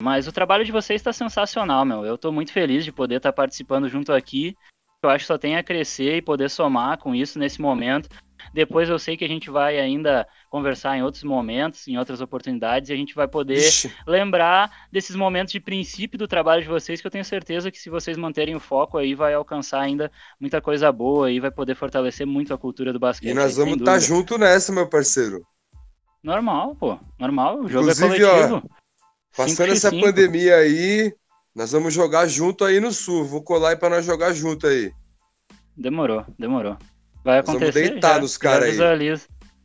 Mas 0.02 0.28
o 0.28 0.32
trabalho 0.32 0.66
de 0.66 0.72
vocês 0.72 1.00
está 1.00 1.14
sensacional, 1.14 1.86
meu. 1.86 2.06
Eu 2.06 2.16
estou 2.16 2.32
muito 2.32 2.52
feliz 2.52 2.84
de 2.84 2.92
poder 2.92 3.18
estar 3.18 3.32
tá 3.32 3.36
participando 3.36 3.88
junto 3.88 4.12
aqui. 4.12 4.56
Eu 5.04 5.10
acho 5.10 5.24
que 5.24 5.28
só 5.28 5.38
tem 5.38 5.58
a 5.58 5.64
crescer 5.64 6.18
e 6.18 6.22
poder 6.22 6.50
somar 6.50 6.98
com 6.98 7.16
isso 7.16 7.40
nesse 7.40 7.62
momento. 7.62 8.10
Depois 8.54 8.90
eu 8.90 9.00
sei 9.00 9.16
que 9.16 9.24
a 9.24 9.28
gente 9.28 9.50
vai 9.50 9.80
ainda 9.80 10.28
conversar 10.50 10.98
em 10.98 11.04
outros 11.04 11.24
momentos, 11.24 11.88
em 11.88 11.98
outras 11.98 12.22
oportunidades, 12.22 12.90
e 12.90 12.94
a 12.94 12.96
gente 12.96 13.16
vai 13.16 13.28
poder 13.28 13.58
Ixi. 13.58 13.92
lembrar 14.06 14.88
desses 14.92 15.16
momentos 15.16 15.52
de 15.52 15.60
princípio 15.60 16.18
do 16.18 16.28
trabalho 16.28 16.62
de 16.62 16.68
vocês, 16.68 17.00
que 17.00 17.08
eu 17.08 17.12
tenho 17.12 17.24
certeza 17.24 17.72
que 17.72 17.80
se 17.80 17.90
vocês 17.90 18.18
manterem 18.18 18.56
o 18.56 18.60
foco 18.60 18.98
aí, 18.98 19.16
vai 19.16 19.34
alcançar 19.34 19.82
ainda 19.82 20.12
muita 20.40 20.62
coisa 20.62 20.92
boa 20.92 21.32
e 21.32 21.40
vai 21.40 21.52
poder 21.52 21.76
fortalecer 21.76 22.26
muito 22.26 22.54
a 22.54 22.58
cultura 22.58 22.92
do 22.92 23.00
basquete. 23.00 23.32
E 23.32 23.34
nós 23.34 23.58
vamos 23.58 23.78
estar 23.78 23.94
tá 23.94 24.00
junto 24.00 24.38
nessa, 24.38 24.72
meu 24.72 24.88
parceiro. 24.88 25.42
Normal, 26.24 26.76
pô. 26.76 27.00
Normal. 27.18 27.62
O 27.62 27.70
jogo 27.70 27.90
é 27.90 27.94
Inclusive, 27.94 28.24
é 28.24 28.30
coletivo. 28.30 28.64
Ó, 28.70 28.81
Passando 29.36 29.72
essa 29.72 29.90
pandemia 29.90 30.58
aí, 30.58 31.14
nós 31.56 31.72
vamos 31.72 31.94
jogar 31.94 32.28
junto 32.28 32.66
aí 32.66 32.80
no 32.80 32.92
sul. 32.92 33.26
Vou 33.26 33.42
colar 33.42 33.70
aí 33.70 33.76
pra 33.76 33.90
nós 33.90 34.06
jogar 34.06 34.34
junto 34.34 34.68
aí. 34.68 34.92
Demorou, 35.76 36.26
demorou. 36.38 36.78
Vai 37.24 37.38
nós 37.38 37.50
acontecer. 37.50 37.72
Vamos 37.72 37.90
deitar 37.92 38.16
já, 38.16 38.22
nos 38.22 38.38
caras 38.38 38.80
aí. 38.80 39.14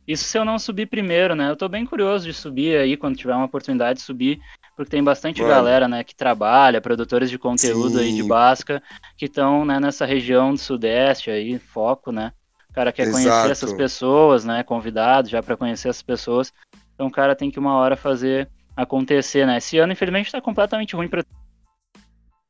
Isso 0.07 0.23
se 0.23 0.37
eu 0.37 0.45
não 0.45 0.57
subir 0.57 0.85
primeiro, 0.85 1.35
né? 1.35 1.49
Eu 1.49 1.57
tô 1.57 1.67
bem 1.67 1.85
curioso 1.85 2.25
de 2.25 2.33
subir 2.33 2.77
aí, 2.77 2.95
quando 2.95 3.17
tiver 3.17 3.35
uma 3.35 3.45
oportunidade 3.45 3.99
de 3.99 4.05
subir, 4.05 4.39
porque 4.75 4.89
tem 4.89 5.03
bastante 5.03 5.41
Mano. 5.41 5.53
galera, 5.53 5.87
né, 5.87 6.01
que 6.01 6.15
trabalha, 6.15 6.79
produtores 6.79 7.29
de 7.29 7.37
conteúdo 7.37 7.97
Sim. 7.97 8.05
aí 8.05 8.15
de 8.15 8.23
Basca, 8.23 8.81
que 9.17 9.25
estão, 9.25 9.65
né, 9.65 9.81
nessa 9.81 10.05
região 10.05 10.53
do 10.53 10.59
Sudeste 10.59 11.29
aí, 11.29 11.59
foco, 11.59 12.11
né? 12.11 12.31
O 12.69 12.73
cara 12.73 12.93
quer 12.93 13.07
Exato. 13.07 13.23
conhecer 13.23 13.51
essas 13.51 13.73
pessoas, 13.73 14.45
né? 14.45 14.63
Convidado 14.63 15.27
já 15.27 15.43
para 15.43 15.57
conhecer 15.57 15.89
essas 15.89 16.03
pessoas. 16.03 16.53
Então 16.93 17.07
o 17.07 17.11
cara 17.11 17.35
tem 17.35 17.51
que 17.51 17.59
uma 17.59 17.75
hora 17.75 17.97
fazer 17.97 18.47
acontecer, 18.77 19.45
né? 19.47 19.57
Esse 19.57 19.79
ano, 19.79 19.91
infelizmente, 19.91 20.31
tá 20.31 20.39
completamente 20.39 20.95
ruim 20.95 21.07
para 21.07 21.23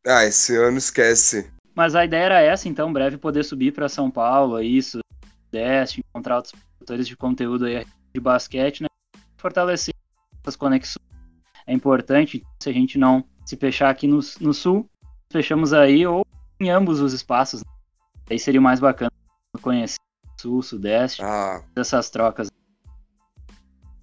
Ah, 0.06 0.26
esse 0.26 0.56
ano 0.58 0.78
esquece. 0.78 1.50
Mas 1.74 1.96
a 1.96 2.04
ideia 2.04 2.24
era 2.24 2.42
essa, 2.42 2.68
então, 2.68 2.92
breve 2.92 3.18
poder 3.18 3.44
subir 3.44 3.72
para 3.72 3.88
São 3.88 4.12
Paulo, 4.12 4.62
isso, 4.62 5.00
Sudeste, 5.46 6.02
encontrar 6.02 6.36
outros 6.36 6.54
produtores 6.78 7.08
de 7.08 7.16
conteúdo 7.16 7.66
aí 7.66 7.86
de 8.14 8.20
basquete, 8.20 8.84
né? 8.84 8.90
Fortalecer 9.38 9.94
essas 10.42 10.56
conexões. 10.56 11.06
É 11.66 11.74
importante, 11.74 12.44
se 12.62 12.70
a 12.70 12.74
gente 12.74 12.98
não 12.98 13.24
se 13.46 13.56
fechar 13.56 13.90
aqui 13.90 14.08
no, 14.08 14.20
no 14.42 14.54
sul, 14.54 14.90
fechamos 15.32 15.72
aí 15.72 16.06
ou 16.06 16.26
em 16.60 16.70
ambos 16.70 17.00
os 17.00 17.14
espaços. 17.14 17.62
Né? 17.62 17.72
Aí 18.32 18.40
seria 18.40 18.60
mais 18.60 18.80
bacana 18.80 19.12
conhecer 19.62 20.00
sul, 20.40 20.62
sudeste, 20.62 21.22
ah. 21.24 21.64
essas 21.76 22.10
trocas. 22.10 22.50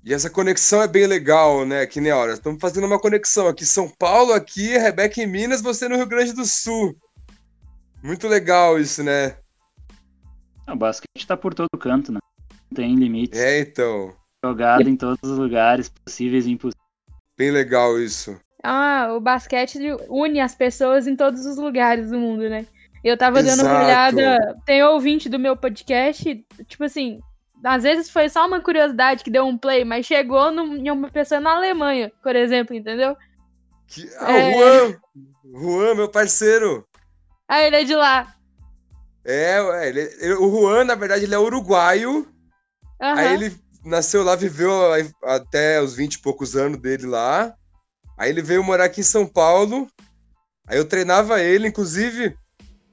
E 0.04 0.12
essa 0.12 0.28
conexão 0.28 0.82
é 0.82 0.86
bem 0.86 1.06
legal, 1.06 1.64
né? 1.64 1.86
Que 1.86 1.98
nem 1.98 2.12
a 2.12 2.16
hora. 2.16 2.34
Estamos 2.34 2.60
fazendo 2.60 2.86
uma 2.86 3.00
conexão 3.00 3.48
aqui. 3.48 3.64
São 3.64 3.88
Paulo, 3.88 4.34
aqui, 4.34 4.76
Rebeca 4.76 5.22
em 5.22 5.26
Minas, 5.26 5.62
você 5.62 5.88
no 5.88 5.96
Rio 5.96 6.06
Grande 6.06 6.34
do 6.34 6.44
Sul. 6.44 6.94
Muito 8.02 8.28
legal 8.28 8.78
isso, 8.78 9.02
né? 9.02 9.34
O 10.68 10.76
basquete 10.76 11.26
tá 11.26 11.38
por 11.38 11.54
todo 11.54 11.70
canto, 11.80 12.12
né? 12.12 12.18
Não 12.70 12.76
tem 12.76 12.94
limites. 12.96 13.40
É, 13.40 13.60
então. 13.60 14.14
Jogado 14.44 14.86
em 14.86 14.96
todos 14.96 15.18
os 15.22 15.38
lugares 15.38 15.88
possíveis 15.88 16.44
e 16.44 16.50
impossíveis. 16.50 16.84
Bem 17.38 17.50
legal 17.50 17.98
isso. 17.98 18.38
Ah, 18.62 19.08
o 19.16 19.20
basquete 19.20 19.78
une 20.10 20.38
as 20.38 20.54
pessoas 20.54 21.06
em 21.06 21.16
todos 21.16 21.46
os 21.46 21.56
lugares 21.56 22.10
do 22.10 22.18
mundo, 22.18 22.48
né? 22.50 22.66
Eu 23.02 23.16
tava 23.16 23.40
Exato. 23.40 23.56
dando 23.56 23.68
uma 23.68 23.84
olhada. 23.84 24.58
Tem 24.66 24.82
ouvinte 24.82 25.30
do 25.30 25.38
meu 25.38 25.56
podcast, 25.56 26.44
tipo 26.66 26.84
assim, 26.84 27.20
às 27.64 27.82
vezes 27.82 28.10
foi 28.10 28.28
só 28.28 28.46
uma 28.46 28.60
curiosidade 28.60 29.24
que 29.24 29.30
deu 29.30 29.46
um 29.46 29.56
play, 29.56 29.84
mas 29.84 30.04
chegou 30.04 30.52
no, 30.52 30.76
em 30.76 30.90
uma 30.90 31.10
pessoa 31.10 31.40
na 31.40 31.56
Alemanha, 31.56 32.12
por 32.22 32.36
exemplo, 32.36 32.74
entendeu? 32.74 33.16
Que... 33.86 34.08
Ah, 34.18 34.32
é... 34.32 34.52
Juan! 34.52 34.96
Juan, 35.44 35.94
meu 35.94 36.08
parceiro! 36.08 36.86
Ah, 37.48 37.62
ele 37.62 37.76
é 37.76 37.84
de 37.84 37.94
lá. 37.94 38.34
É, 39.24 39.88
ele, 39.88 40.00
ele, 40.20 40.34
o 40.34 40.50
Juan, 40.50 40.84
na 40.84 40.94
verdade, 40.94 41.24
ele 41.24 41.34
é 41.34 41.38
uruguaio. 41.38 42.18
Uhum. 42.20 42.26
Aí 43.00 43.34
ele 43.34 43.56
nasceu 43.84 44.22
lá, 44.22 44.36
viveu 44.36 44.72
até 45.22 45.80
os 45.80 45.94
20 45.94 46.14
e 46.14 46.18
poucos 46.18 46.56
anos 46.56 46.78
dele 46.78 47.06
lá. 47.06 47.54
Aí 48.18 48.30
ele 48.30 48.42
veio 48.42 48.62
morar 48.62 48.84
aqui 48.84 49.00
em 49.00 49.04
São 49.04 49.26
Paulo. 49.26 49.88
Aí 50.66 50.76
eu 50.76 50.84
treinava 50.84 51.40
ele, 51.40 51.68
inclusive. 51.68 52.36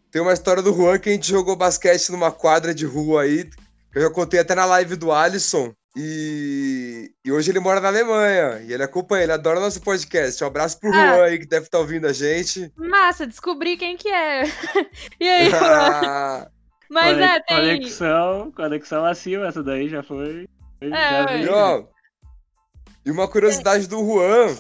Tem 0.10 0.22
uma 0.22 0.34
história 0.34 0.62
do 0.62 0.74
Juan 0.74 1.00
que 1.00 1.10
a 1.10 1.14
gente 1.14 1.30
jogou 1.30 1.56
basquete 1.56 2.10
numa 2.10 2.32
quadra 2.32 2.74
de 2.74 2.86
rua 2.86 3.24
aí, 3.24 3.50
eu 3.94 4.02
já 4.02 4.10
contei 4.10 4.40
até 4.40 4.56
na 4.56 4.66
live 4.66 4.96
do 4.96 5.12
Alisson. 5.12 5.74
E, 5.96 7.12
e 7.26 7.32
hoje 7.32 7.52
ele 7.52 7.60
mora 7.60 7.82
na 7.82 7.90
Alemanha. 7.90 8.62
E 8.66 8.72
ele 8.72 8.84
acompanha, 8.84 9.24
ele 9.24 9.34
adora 9.34 9.60
nosso 9.60 9.82
podcast. 9.82 10.42
Um 10.44 10.48
abraço 10.48 10.80
pro 10.80 10.90
ah. 10.90 10.94
Juan 10.94 11.24
aí, 11.26 11.40
que 11.40 11.46
deve 11.46 11.66
estar 11.66 11.78
tá 11.78 11.82
ouvindo 11.82 12.08
a 12.08 12.14
gente. 12.14 12.72
Massa, 12.78 13.28
descobri 13.28 13.76
quem 13.76 13.98
que 13.98 14.08
é. 14.08 14.44
e 15.20 15.28
aí, 15.28 15.50
Juan? 15.50 16.48
Mas 16.90 17.14
Conex, 17.14 17.32
é, 17.32 17.40
tem. 17.40 17.58
Conexão, 17.58 18.52
conexão 18.52 19.06
acima, 19.06 19.48
essa 19.48 19.64
daí 19.64 19.88
já 19.88 20.04
foi. 20.04 20.46
É, 20.82 20.90
já 20.90 21.38
e, 21.38 21.48
ó, 21.48 21.84
e 23.06 23.12
uma 23.12 23.30
curiosidade 23.30 23.88
do 23.88 24.00
Juan 24.00 24.56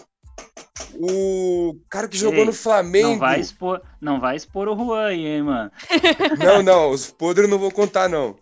o 0.96 1.80
cara 1.90 2.08
que 2.08 2.18
jogou 2.18 2.40
Ei, 2.40 2.46
no 2.46 2.54
Flamengo. 2.54 3.10
Não 3.10 3.20
vai, 3.20 3.40
expor, 3.40 3.82
não 4.00 4.20
vai 4.20 4.36
expor 4.36 4.68
o 4.68 4.76
Juan 4.76 5.08
aí, 5.08 5.26
hein, 5.26 5.44
mano. 5.44 5.72
Não, 6.40 6.62
não, 6.62 6.92
os 6.92 7.10
podres 7.10 7.50
não 7.50 7.58
vou 7.58 7.72
contar, 7.72 8.10
não. 8.10 8.36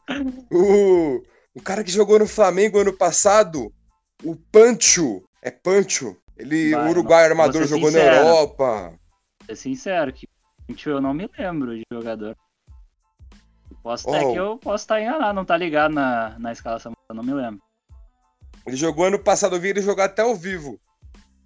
O, 0.51 1.21
o 1.53 1.61
cara 1.61 1.83
que 1.83 1.91
jogou 1.91 2.19
no 2.19 2.27
Flamengo 2.27 2.79
ano 2.79 2.93
passado, 2.93 3.71
o 4.23 4.35
Pancho. 4.35 5.23
É 5.41 5.51
Pancho. 5.51 6.15
Ele, 6.37 6.71
vai, 6.71 6.89
Uruguai 6.89 7.23
não, 7.23 7.31
armador, 7.31 7.67
jogou 7.67 7.89
sincero, 7.89 8.15
na 8.15 8.21
Europa. 8.21 8.93
É 9.47 9.55
sincero, 9.55 10.13
que 10.13 10.27
eu 10.85 11.01
não 11.01 11.13
me 11.13 11.29
lembro 11.37 11.75
de 11.75 11.83
jogador. 11.91 12.35
Posso 13.83 14.09
oh. 14.09 14.33
que 14.33 14.39
eu 14.39 14.57
posso 14.57 14.83
estar 14.83 15.01
enganado, 15.01 15.33
não 15.33 15.45
tá 15.45 15.55
ligado 15.55 15.93
na, 15.93 16.37
na 16.39 16.51
escalação, 16.51 16.93
eu 17.09 17.15
não 17.15 17.23
me 17.23 17.33
lembro. 17.33 17.61
Ele 18.65 18.75
jogou 18.75 19.05
ano 19.05 19.19
passado, 19.19 19.55
eu 19.55 19.59
vi 19.59 19.69
ele 19.69 19.81
jogar 19.81 20.05
até 20.05 20.21
ao 20.21 20.35
vivo. 20.35 20.79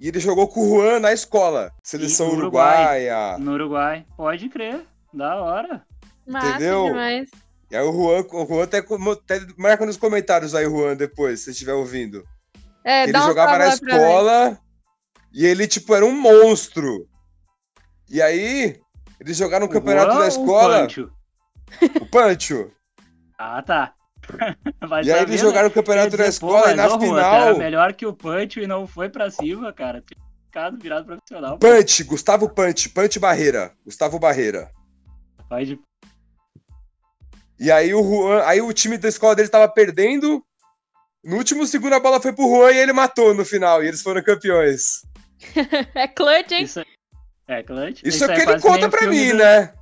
E 0.03 0.09
ele 0.09 0.19
jogou 0.19 0.49
com 0.49 0.59
o 0.59 0.67
Juan 0.67 0.99
na 0.99 1.13
escola. 1.13 1.71
Seleção 1.81 2.27
no 2.27 2.33
uruguaia. 2.33 3.37
No 3.37 3.53
Uruguai. 3.53 4.05
Pode 4.17 4.49
crer. 4.49 4.85
Da 5.13 5.41
hora. 5.41 5.81
Massa 6.27 6.49
Entendeu? 6.49 6.87
Demais. 6.87 7.29
E 7.71 7.75
aí 7.77 7.85
o 7.85 7.93
Juan, 7.93 8.25
o 8.33 8.45
Juan 8.45 8.63
até, 8.63 8.79
até 8.79 9.47
marca 9.57 9.85
nos 9.85 9.95
comentários 9.95 10.53
aí, 10.53 10.65
Juan, 10.65 10.97
depois, 10.97 11.39
se 11.39 11.45
você 11.45 11.51
estiver 11.51 11.71
ouvindo. 11.71 12.21
É, 12.83 13.03
ele 13.03 13.17
jogava 13.17 13.57
na 13.57 13.69
escola 13.69 14.59
e 15.33 15.45
ele, 15.45 15.65
tipo, 15.69 15.95
era 15.95 16.05
um 16.05 16.11
monstro. 16.11 17.07
E 18.09 18.21
aí, 18.21 18.77
eles 19.21 19.37
jogaram 19.37 19.67
no 19.67 19.71
campeonato 19.71 20.11
Juan 20.11 20.19
da 20.19 20.27
escola. 20.27 20.77
O 20.79 20.81
Pancho. 20.81 21.11
O 22.01 22.05
Pancho. 22.07 22.71
ah, 23.39 23.61
tá. 23.61 23.93
Vai 24.87 25.03
e 25.03 25.11
aí 25.11 25.21
eles 25.21 25.39
jogaram 25.39 25.67
o 25.67 25.71
campeonato 25.71 26.15
da 26.17 26.27
escola 26.27 26.71
e 26.71 26.75
na 26.75 26.89
final. 26.89 26.99
Rua, 26.99 27.21
era 27.21 27.57
melhor 27.57 27.93
que 27.93 28.05
o 28.05 28.13
Punch 28.13 28.59
e 28.59 28.67
não 28.67 28.87
foi 28.87 29.09
pra 29.09 29.29
cima, 29.29 29.71
cara. 29.73 30.03
Ficado 30.45 30.77
virado 30.77 31.05
profissional. 31.05 31.57
Punch, 31.57 32.03
Gustavo 32.03 32.49
Punch, 32.49 32.89
Punch 32.89 33.19
Barreira. 33.19 33.73
Gustavo 33.85 34.19
Barreira. 34.19 34.69
Pode. 35.49 35.79
E 37.59 37.71
aí 37.71 37.93
o 37.93 38.03
Juan, 38.03 38.43
aí 38.45 38.61
o 38.61 38.73
time 38.73 38.97
da 38.97 39.09
escola 39.09 39.35
dele 39.35 39.49
tava 39.49 39.67
perdendo. 39.67 40.43
No 41.23 41.37
último 41.37 41.65
segundo 41.65 41.93
a 41.93 41.99
bola 41.99 42.19
foi 42.19 42.33
pro 42.33 42.47
Juan 42.47 42.71
e 42.71 42.77
ele 42.77 42.93
matou 42.93 43.33
no 43.33 43.45
final. 43.45 43.83
E 43.83 43.87
eles 43.87 44.01
foram 44.01 44.21
campeões. 44.21 45.01
é 45.95 46.07
clutch, 46.07 46.51
hein? 46.51 46.63
Isso, 46.63 46.81
é 47.47 47.63
clutch. 47.63 48.01
Isso, 48.03 48.07
Isso 48.07 48.23
é 48.25 48.27
o 48.27 48.35
que 48.35 48.41
ele 48.41 48.59
conta 48.59 48.89
pra 48.89 49.07
mim, 49.07 49.29
do... 49.29 49.37
né? 49.37 49.73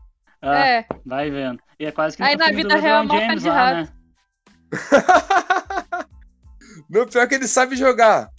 Ah, 0.42 0.68
é. 0.68 0.86
Vai 1.06 1.30
vendo. 1.30 1.60
E 1.80 1.86
é 1.86 1.92
quase 1.92 2.18
que 2.18 2.24
Aí 2.24 2.36
na 2.36 2.52
vida 2.52 2.76
real, 2.76 3.08
James 3.08 3.44
lá, 3.44 3.74
né? 3.74 3.90
Meu, 6.90 7.08
pior 7.08 7.28
que 7.28 7.36
ele 7.36 7.48
sabe 7.48 7.76
jogar. 7.76 8.30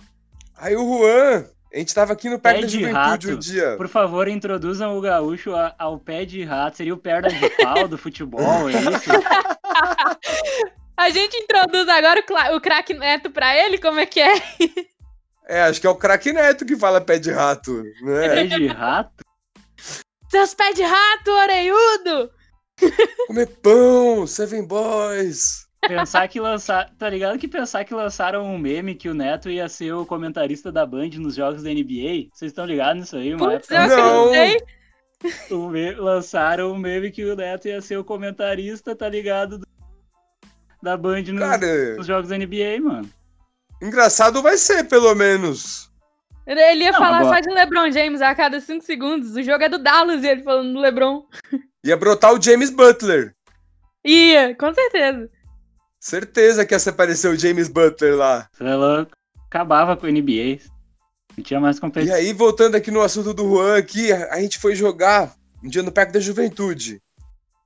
Aí 0.56 0.76
o 0.76 0.98
Juan, 0.98 1.46
a 1.72 1.78
gente 1.78 1.94
tava 1.94 2.12
aqui 2.12 2.28
no 2.28 2.38
pé 2.38 2.60
da 2.60 2.66
juventude 2.66 2.92
rato. 2.92 3.30
um 3.30 3.38
dia. 3.38 3.76
Por 3.76 3.88
favor, 3.88 4.28
introduzam 4.28 4.96
o 4.96 5.00
gaúcho 5.00 5.52
ao 5.78 5.98
pé 5.98 6.24
de 6.24 6.44
rato. 6.44 6.76
Seria 6.76 6.94
o 6.94 6.98
perna 6.98 7.30
de 7.30 7.50
pau 7.50 7.88
do 7.88 7.96
futebol, 7.96 8.68
é 8.68 8.72
isso? 8.72 9.10
A 10.94 11.10
gente 11.10 11.36
introduz 11.36 11.88
agora 11.88 12.22
o, 12.52 12.56
o 12.56 12.60
craque 12.60 12.94
Neto 12.94 13.30
pra 13.30 13.56
ele? 13.56 13.78
Como 13.78 13.98
é 13.98 14.06
que 14.06 14.20
é? 14.20 14.34
É, 15.48 15.62
acho 15.62 15.80
que 15.80 15.86
é 15.86 15.90
o 15.90 15.96
craque 15.96 16.32
Neto 16.32 16.64
que 16.64 16.76
fala 16.76 17.00
pé 17.00 17.18
de 17.18 17.32
rato, 17.32 17.82
né? 18.02 18.28
Pé 18.28 18.46
de 18.46 18.66
rato? 18.68 19.24
Seus 20.30 20.54
pés 20.54 20.74
de 20.74 20.82
rato, 20.82 21.30
orelhudo! 21.30 22.30
Comer 23.26 23.46
pão, 23.62 24.26
Seven 24.26 24.64
Boys. 24.64 25.66
Pensar 25.88 26.28
que 26.28 26.38
lançar. 26.40 26.90
Tá 26.96 27.08
ligado 27.08 27.38
que 27.38 27.48
pensar 27.48 27.84
que 27.84 27.94
lançaram 27.94 28.44
um 28.44 28.58
meme 28.58 28.94
que 28.94 29.08
o 29.08 29.14
Neto 29.14 29.50
ia 29.50 29.68
ser 29.68 29.92
o 29.92 30.06
comentarista 30.06 30.70
da 30.70 30.86
Band 30.86 31.10
nos 31.18 31.34
jogos 31.34 31.62
da 31.62 31.70
NBA? 31.70 32.28
Vocês 32.32 32.52
estão 32.52 32.64
ligados 32.64 33.00
nisso 33.00 33.16
aí, 33.16 33.34
mano? 33.34 33.60
Não! 35.50 35.70
Me... 35.70 35.92
Lançaram 35.92 36.72
um 36.72 36.78
meme 36.78 37.10
que 37.10 37.24
o 37.24 37.34
Neto 37.34 37.68
ia 37.68 37.80
ser 37.80 37.96
o 37.96 38.04
comentarista, 38.04 38.94
tá 38.94 39.08
ligado? 39.08 39.60
Da 40.82 40.96
Band 40.96 41.22
nos, 41.22 41.38
Cara, 41.40 41.96
nos 41.96 42.06
jogos 42.06 42.28
da 42.28 42.38
NBA, 42.38 42.80
mano. 42.80 43.10
Engraçado 43.80 44.42
vai 44.42 44.56
ser, 44.56 44.84
pelo 44.84 45.14
menos. 45.14 45.90
Ele 46.46 46.84
ia 46.84 46.92
não, 46.92 46.98
falar 46.98 47.18
agora... 47.18 47.36
só 47.36 47.40
de 47.40 47.54
LeBron 47.54 47.90
James 47.90 48.20
a 48.20 48.34
cada 48.34 48.60
5 48.60 48.84
segundos. 48.84 49.34
O 49.36 49.42
jogo 49.42 49.62
é 49.62 49.68
do 49.68 49.78
Dallas 49.78 50.22
e 50.24 50.28
ele 50.28 50.42
falando 50.42 50.72
do 50.72 50.80
LeBron. 50.80 51.24
Ia 51.84 51.96
brotar 51.96 52.32
o 52.32 52.42
James 52.42 52.70
Butler. 52.70 53.34
Ia, 54.04 54.54
com 54.56 54.72
certeza. 54.74 55.30
Certeza 56.02 56.66
que 56.66 56.74
ia 56.74 56.80
se 56.80 56.88
aparecer 56.88 57.28
o 57.28 57.38
James 57.38 57.68
Butler 57.68 58.16
lá. 58.16 58.48
Você 58.52 58.64
é 58.64 58.74
louco. 58.74 59.12
Acabava 59.46 59.96
com 59.96 60.04
o 60.04 60.10
NBA. 60.10 60.58
Não 61.36 61.44
tinha 61.44 61.60
mais 61.60 61.78
competição. 61.78 62.16
E 62.16 62.18
aí, 62.18 62.32
voltando 62.32 62.74
aqui 62.74 62.90
no 62.90 63.02
assunto 63.02 63.32
do 63.32 63.48
Juan, 63.48 63.78
aqui, 63.78 64.12
a 64.12 64.40
gente 64.40 64.58
foi 64.58 64.74
jogar 64.74 65.32
um 65.62 65.68
dia 65.68 65.80
no 65.80 65.92
Parque 65.92 66.12
da 66.12 66.18
Juventude. 66.18 67.00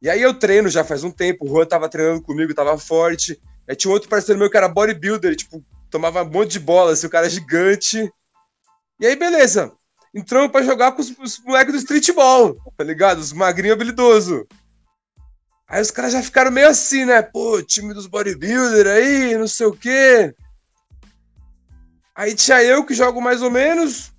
E 0.03 0.11
aí 0.11 0.21
eu 0.21 0.35
treino 0.39 0.69
já 0.69 0.85
faz 0.85 1.03
um 1.03 1.11
tempo, 1.11 1.47
o 1.47 1.49
Juan 1.49 1.65
tava 1.65 1.89
treinando 1.89 2.21
comigo, 2.21 2.53
tava 2.53 2.77
forte. 2.77 3.41
Aí 3.67 3.75
tinha 3.75 3.91
um 3.91 3.95
outro 3.95 4.11
parceiro 4.11 4.39
meu 4.39 4.51
que 4.51 4.57
era 4.59 4.69
bodybuilder, 4.69 5.35
tipo, 5.35 5.65
tomava 5.91 6.23
um 6.23 6.31
monte 6.31 6.53
de 6.53 6.61
bola, 6.61 6.93
assim, 6.93 7.07
o 7.07 7.11
cara 7.11 7.29
é 7.29 7.31
gigante. 7.31 8.13
E 9.01 9.07
aí, 9.07 9.17
beleza. 9.17 9.73
Entramos 10.15 10.53
pra 10.53 10.63
jogar 10.63 10.93
com 10.93 11.01
os, 11.01 11.11
os 11.19 11.39
moleques 11.43 11.73
do 11.73 11.79
streetball, 11.79 12.55
tá 12.77 12.85
ligado? 12.85 13.19
Os 13.19 13.33
magrinhos 13.33 13.77
habilidosos. 13.77 14.45
Aí 15.69 15.83
os 15.83 15.91
caras 15.91 16.13
já 16.13 16.23
ficaram 16.23 16.51
meio 16.51 16.69
assim, 16.69 17.05
né? 17.05 17.21
Pô, 17.23 17.61
time 17.61 17.93
dos 17.93 18.07
bodybuilder 18.07 18.87
aí, 18.87 19.37
não 19.37 19.49
sei 19.49 19.67
o 19.67 19.73
quê. 19.73 20.35
Aí 22.15 22.35
tinha 22.35 22.63
eu 22.63 22.85
que 22.85 22.95
jogo 22.95 23.21
mais 23.21 23.43
ou 23.43 23.51
menos, 23.51 24.13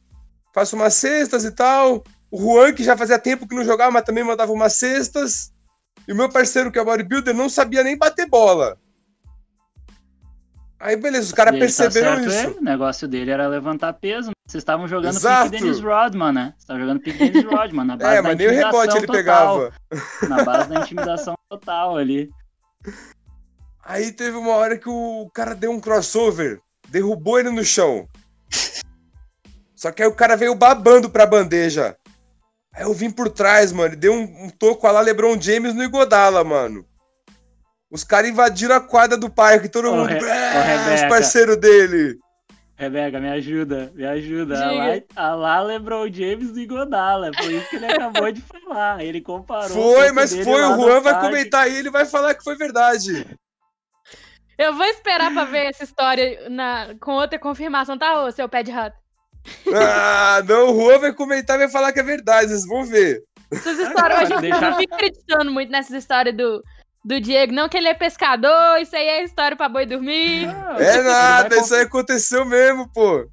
faço 0.54 0.76
umas 0.76 0.94
cestas 0.94 1.46
e 1.46 1.52
tal. 1.52 2.04
O 2.30 2.38
Juan, 2.38 2.74
que 2.74 2.84
já 2.84 2.98
fazia 2.98 3.18
tempo 3.18 3.48
que 3.48 3.56
não 3.56 3.64
jogava, 3.64 3.92
mas 3.92 4.04
também 4.04 4.24
mandava 4.24 4.52
umas 4.52 4.74
cestas. 4.74 5.54
E 6.06 6.12
o 6.12 6.16
meu 6.16 6.30
parceiro, 6.30 6.72
que 6.72 6.78
é 6.78 6.84
bodybuilder, 6.84 7.34
não 7.34 7.50
sabia 7.50 7.84
nem 7.84 7.98
bater 7.98 8.28
bola. 8.28 8.78
Aí, 10.80 10.96
beleza, 10.96 11.28
os 11.28 11.34
caras 11.34 11.54
tá 11.54 11.60
perceberam 11.60 12.16
tá 12.16 12.22
isso. 12.22 12.38
É, 12.38 12.48
o 12.50 12.62
negócio 12.62 13.08
dele 13.08 13.32
era 13.32 13.48
levantar 13.48 13.94
peso. 13.94 14.32
Vocês 14.48 14.62
estavam 14.62 14.88
jogando 14.88 15.16
Exato. 15.16 15.52
pique 15.52 15.62
Dennis 15.62 15.82
Rodman, 15.82 16.32
né? 16.32 16.54
Você 16.56 16.64
estavam 16.64 16.82
jogando 16.82 17.02
pique 17.02 17.18
Dennis 17.18 17.44
Rodman, 17.44 17.86
na 17.86 17.98
base 17.98 18.14
é, 18.14 18.16
da 18.16 18.24
mas 18.24 18.38
nem 18.38 18.48
o 18.48 18.52
rebote 18.52 18.98
ele 18.98 19.06
total, 19.06 19.16
pegava. 19.16 19.74
Na 20.30 20.44
base 20.44 20.70
da 20.70 20.80
intimidação 20.80 21.36
total 21.50 21.98
ali. 21.98 22.32
Aí 23.84 24.14
teve 24.14 24.38
uma 24.38 24.54
hora 24.54 24.78
que 24.78 24.88
o 24.88 25.30
cara 25.34 25.54
deu 25.54 25.70
um 25.70 25.82
crossover, 25.82 26.62
derrubou 26.88 27.38
ele 27.38 27.50
no 27.50 27.64
chão. 27.64 28.08
Só 29.76 29.92
que 29.92 30.02
aí 30.02 30.08
o 30.08 30.16
cara 30.16 30.38
veio 30.38 30.56
babando 30.56 31.10
pra 31.10 31.26
bandeja. 31.26 31.98
Aí 32.74 32.84
eu 32.84 32.94
vim 32.94 33.12
por 33.12 33.30
trás, 33.30 33.74
mano, 33.74 33.90
ele 33.90 33.96
deu 33.98 34.14
um, 34.14 34.46
um 34.46 34.50
toco 34.50 34.90
lá 34.90 35.02
LeBron 35.02 35.40
James 35.42 35.74
no 35.74 35.84
Igodala, 35.84 36.44
mano. 36.44 36.86
Os 37.92 38.04
caras 38.04 38.30
invadiram 38.30 38.76
a 38.76 38.82
quadra 38.82 39.18
do 39.18 39.30
parque, 39.30 39.68
todo 39.68 39.92
mundo. 39.92 40.08
Re... 40.08 40.20
os 40.96 41.02
parceiros 41.10 41.58
dele. 41.58 42.18
Rebeca, 42.78 43.20
me 43.20 43.28
ajuda, 43.30 43.92
me 43.96 44.06
ajuda. 44.06 45.04
A 45.16 45.34
lá, 45.34 45.60
LeBron 45.62 46.12
James 46.14 46.52
do 46.52 46.60
Igodala. 46.60 47.32
Foi 47.34 47.54
isso 47.54 47.70
que 47.72 47.76
ele 47.78 47.88
acabou 47.88 48.32
de 48.32 48.40
falar. 48.40 49.04
Ele 49.04 49.20
comparou. 49.20 49.70
Foi, 49.70 50.12
mas 50.12 50.32
foi. 50.32 50.62
O 50.62 50.76
Juan 50.76 51.02
vai 51.02 51.20
comentar 51.20 51.64
aí, 51.64 51.76
ele 51.76 51.90
vai 51.90 52.06
falar 52.06 52.36
que 52.36 52.44
foi 52.44 52.56
verdade. 52.56 53.26
Eu 54.60 54.76
vou 54.76 54.86
esperar 54.86 55.34
pra 55.34 55.46
ver 55.46 55.66
essa 55.66 55.84
história 55.84 56.48
na, 56.50 56.94
com 57.00 57.14
outra 57.14 57.40
confirmação, 57.40 57.98
tá, 57.98 58.24
ô 58.24 58.32
seu 58.32 58.48
pé 58.48 58.62
de 58.62 58.72
rato? 58.72 58.96
Ah, 59.74 60.44
não, 60.48 60.72
o 60.72 60.80
Juan 60.80 61.00
vai 61.00 61.14
comentar 61.14 61.56
e 61.56 61.60
vai 61.60 61.70
falar 61.70 61.92
que 61.92 62.00
é 62.00 62.04
verdade, 62.04 62.50
vocês 62.50 62.68
vão 62.68 62.86
ver. 62.86 63.24
Essas 63.52 63.80
histórias, 63.80 64.20
a 64.20 64.26
gente 64.26 64.42
deixar... 64.42 64.62
não 64.62 64.78
fica 64.78 64.96
acreditando 64.96 65.52
muito 65.52 65.72
nessas 65.72 65.96
histórias 65.96 66.36
do, 66.36 66.62
do 67.08 67.22
Diego, 67.22 67.54
não 67.54 67.70
que 67.70 67.78
ele 67.78 67.88
é 67.88 67.94
pescador, 67.94 68.82
isso 68.82 68.94
aí 68.94 69.08
é 69.08 69.24
história 69.24 69.56
pra 69.56 69.70
boi 69.70 69.86
dormir. 69.86 70.44
é 70.78 71.02
nada, 71.02 71.56
isso 71.56 71.74
aí 71.74 71.84
aconteceu 71.84 72.44
mesmo, 72.44 72.86
pô. 72.90 73.26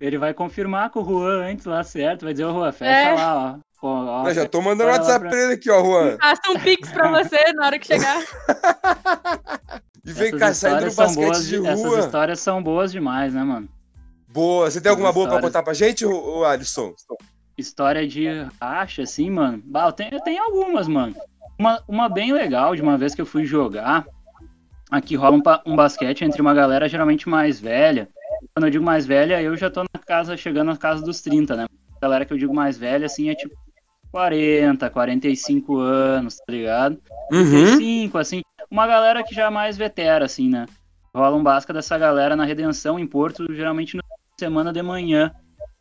Ele 0.00 0.16
vai 0.16 0.32
confirmar 0.32 0.90
com 0.90 1.02
o 1.02 1.04
Juan 1.04 1.50
antes 1.50 1.66
lá, 1.66 1.82
certo? 1.82 2.22
Vai 2.22 2.32
dizer, 2.32 2.44
ô 2.44 2.52
Juan, 2.52 2.70
fecha 2.70 3.10
é. 3.10 3.14
lá, 3.14 3.60
ó. 3.82 3.86
ó, 3.88 4.22
ó 4.22 4.32
já 4.32 4.46
tô 4.46 4.62
mandando 4.62 4.92
WhatsApp 4.92 5.28
pra... 5.28 5.36
ele 5.36 5.54
aqui, 5.54 5.68
ó, 5.68 5.84
Juan. 5.84 6.18
Faça 6.18 6.52
um 6.52 6.60
pix 6.60 6.88
pra 6.92 7.10
você 7.10 7.52
na 7.52 7.66
hora 7.66 7.78
que 7.80 7.88
chegar. 7.88 8.22
e 10.06 10.12
vem 10.12 10.38
cá, 10.38 10.54
saindo 10.54 10.88
do 10.88 10.94
basquete 10.94 11.26
boas, 11.26 11.48
de 11.48 11.56
rua. 11.56 11.68
Essas 11.68 12.04
histórias 12.04 12.38
são 12.38 12.62
boas 12.62 12.92
demais, 12.92 13.34
né, 13.34 13.42
mano? 13.42 13.68
Boa. 14.28 14.70
Você 14.70 14.80
tem 14.80 14.88
alguma 14.88 15.12
boa 15.12 15.28
pra 15.28 15.40
contar 15.40 15.64
pra 15.64 15.74
gente, 15.74 16.06
ô, 16.06 16.44
Alisson? 16.44 16.94
História 17.58 18.06
de 18.06 18.24
racha, 18.60 19.02
assim, 19.02 19.28
mano. 19.28 19.60
Bah, 19.66 19.86
eu, 19.86 19.92
tenho, 19.92 20.14
eu 20.14 20.20
tenho 20.20 20.42
algumas, 20.44 20.86
mano. 20.86 21.16
Uma, 21.60 21.84
uma 21.86 22.08
bem 22.08 22.32
legal, 22.32 22.74
de 22.74 22.80
uma 22.80 22.96
vez 22.96 23.14
que 23.14 23.20
eu 23.20 23.26
fui 23.26 23.44
jogar. 23.44 24.06
Aqui 24.90 25.14
rola 25.14 25.36
um, 25.36 25.70
um 25.70 25.76
basquete 25.76 26.24
entre 26.24 26.40
uma 26.40 26.54
galera 26.54 26.88
geralmente 26.88 27.28
mais 27.28 27.60
velha. 27.60 28.08
Quando 28.54 28.64
eu 28.64 28.70
digo 28.70 28.82
mais 28.82 29.04
velha, 29.04 29.42
eu 29.42 29.54
já 29.58 29.68
tô 29.68 29.82
na 29.82 30.00
casa, 30.06 30.38
chegando 30.38 30.68
na 30.68 30.78
casa 30.78 31.04
dos 31.04 31.20
30, 31.20 31.54
né? 31.56 31.66
A 31.96 32.00
galera 32.00 32.24
que 32.24 32.32
eu 32.32 32.38
digo 32.38 32.54
mais 32.54 32.78
velha, 32.78 33.04
assim, 33.04 33.28
é 33.28 33.34
tipo 33.34 33.54
40, 34.10 34.88
45 34.88 35.76
anos, 35.76 36.38
tá 36.38 36.44
ligado? 36.48 36.98
Uhum. 37.30 37.76
35, 37.76 38.16
assim. 38.16 38.40
Uma 38.70 38.86
galera 38.86 39.22
que 39.22 39.34
já 39.34 39.44
é 39.44 39.50
mais 39.50 39.76
vetera, 39.76 40.24
assim, 40.24 40.48
né? 40.48 40.64
Rola 41.14 41.36
um 41.36 41.42
basca 41.42 41.74
dessa 41.74 41.98
galera 41.98 42.34
na 42.34 42.46
Redenção, 42.46 42.98
em 42.98 43.06
Porto, 43.06 43.52
geralmente 43.52 43.98
na 43.98 44.02
semana 44.38 44.72
de 44.72 44.80
manhã 44.80 45.30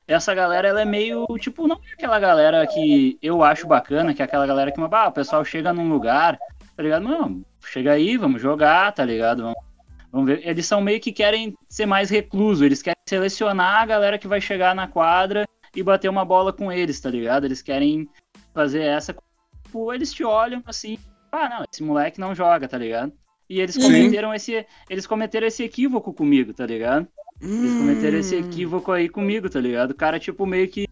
essa 0.09 0.33
galera, 0.33 0.67
ela 0.67 0.81
é 0.81 0.85
meio, 0.85 1.25
tipo, 1.39 1.67
não 1.67 1.75
é 1.75 1.93
aquela 1.93 2.19
galera 2.19 2.65
que 2.65 3.17
eu 3.21 3.43
acho 3.43 3.67
bacana, 3.67 4.13
que 4.13 4.21
é 4.21 4.25
aquela 4.25 4.47
galera 4.47 4.71
que, 4.71 4.81
ah, 4.81 5.07
o 5.07 5.11
pessoal 5.11 5.45
chega 5.45 5.71
num 5.71 5.87
lugar, 5.87 6.37
tá 6.75 6.81
ligado? 6.81 7.03
Não, 7.03 7.45
chega 7.63 7.91
aí, 7.91 8.17
vamos 8.17 8.41
jogar, 8.41 8.91
tá 8.91 9.05
ligado? 9.05 9.43
Vamos, 9.43 9.57
vamos 10.11 10.27
ver. 10.27 10.41
Eles 10.43 10.65
são 10.65 10.81
meio 10.81 10.99
que 10.99 11.11
querem 11.11 11.55
ser 11.69 11.85
mais 11.85 12.09
recluso, 12.09 12.65
eles 12.65 12.81
querem 12.81 12.97
selecionar 13.07 13.83
a 13.83 13.85
galera 13.85 14.17
que 14.17 14.27
vai 14.27 14.41
chegar 14.41 14.73
na 14.73 14.87
quadra 14.87 15.47
e 15.75 15.83
bater 15.83 16.09
uma 16.09 16.25
bola 16.25 16.51
com 16.51 16.71
eles, 16.71 16.99
tá 16.99 17.09
ligado? 17.09 17.45
Eles 17.45 17.61
querem 17.61 18.09
fazer 18.51 18.81
essa, 18.81 19.15
tipo, 19.63 19.93
eles 19.93 20.11
te 20.11 20.23
olham 20.23 20.63
assim, 20.65 20.97
ah, 21.31 21.47
não, 21.47 21.65
esse 21.71 21.83
moleque 21.83 22.19
não 22.19 22.33
joga, 22.33 22.67
tá 22.67 22.79
ligado? 22.79 23.13
E 23.47 23.59
eles 23.59 23.77
cometeram 23.77 24.33
esse, 24.33 24.65
eles 24.89 25.05
cometeram 25.05 25.47
esse 25.47 25.63
equívoco 25.63 26.13
comigo, 26.13 26.51
tá 26.51 26.65
ligado? 26.65 27.07
Eles 27.41 27.75
cometeram 27.75 28.17
esse 28.17 28.35
hum. 28.35 28.39
equívoco 28.39 28.91
aí 28.91 29.07
comigo, 29.07 29.49
tá 29.49 29.59
ligado? 29.59 29.91
O 29.91 29.95
cara, 29.95 30.19
tipo, 30.19 30.45
meio 30.45 30.67
que 30.67 30.87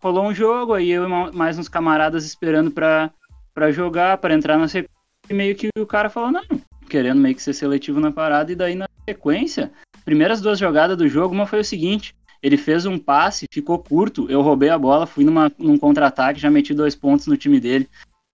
rolou 0.00 0.26
um 0.26 0.34
jogo, 0.34 0.74
aí 0.74 0.90
eu 0.90 1.04
e 1.08 1.36
mais 1.36 1.58
uns 1.58 1.68
camaradas 1.68 2.24
esperando 2.24 2.70
pra, 2.70 3.10
pra 3.54 3.70
jogar, 3.70 4.18
pra 4.18 4.34
entrar 4.34 4.58
na 4.58 4.66
sequência, 4.66 4.96
e 5.30 5.34
meio 5.34 5.54
que 5.54 5.68
o 5.78 5.86
cara 5.86 6.10
falou, 6.10 6.32
não, 6.32 6.42
querendo 6.88 7.20
meio 7.20 7.34
que 7.34 7.42
ser 7.42 7.54
seletivo 7.54 8.00
na 8.00 8.10
parada, 8.10 8.50
e 8.50 8.56
daí 8.56 8.74
na 8.74 8.88
sequência, 9.08 9.70
primeiras 10.04 10.40
duas 10.40 10.58
jogadas 10.58 10.96
do 10.96 11.08
jogo, 11.08 11.34
uma 11.34 11.46
foi 11.46 11.60
o 11.60 11.64
seguinte, 11.64 12.14
ele 12.42 12.56
fez 12.56 12.84
um 12.84 12.98
passe, 12.98 13.46
ficou 13.52 13.78
curto, 13.78 14.28
eu 14.28 14.42
roubei 14.42 14.68
a 14.68 14.78
bola, 14.78 15.06
fui 15.06 15.24
numa, 15.24 15.52
num 15.56 15.78
contra-ataque, 15.78 16.40
já 16.40 16.50
meti 16.50 16.74
dois 16.74 16.96
pontos 16.96 17.28
no 17.28 17.36
time 17.36 17.60
dele. 17.60 17.88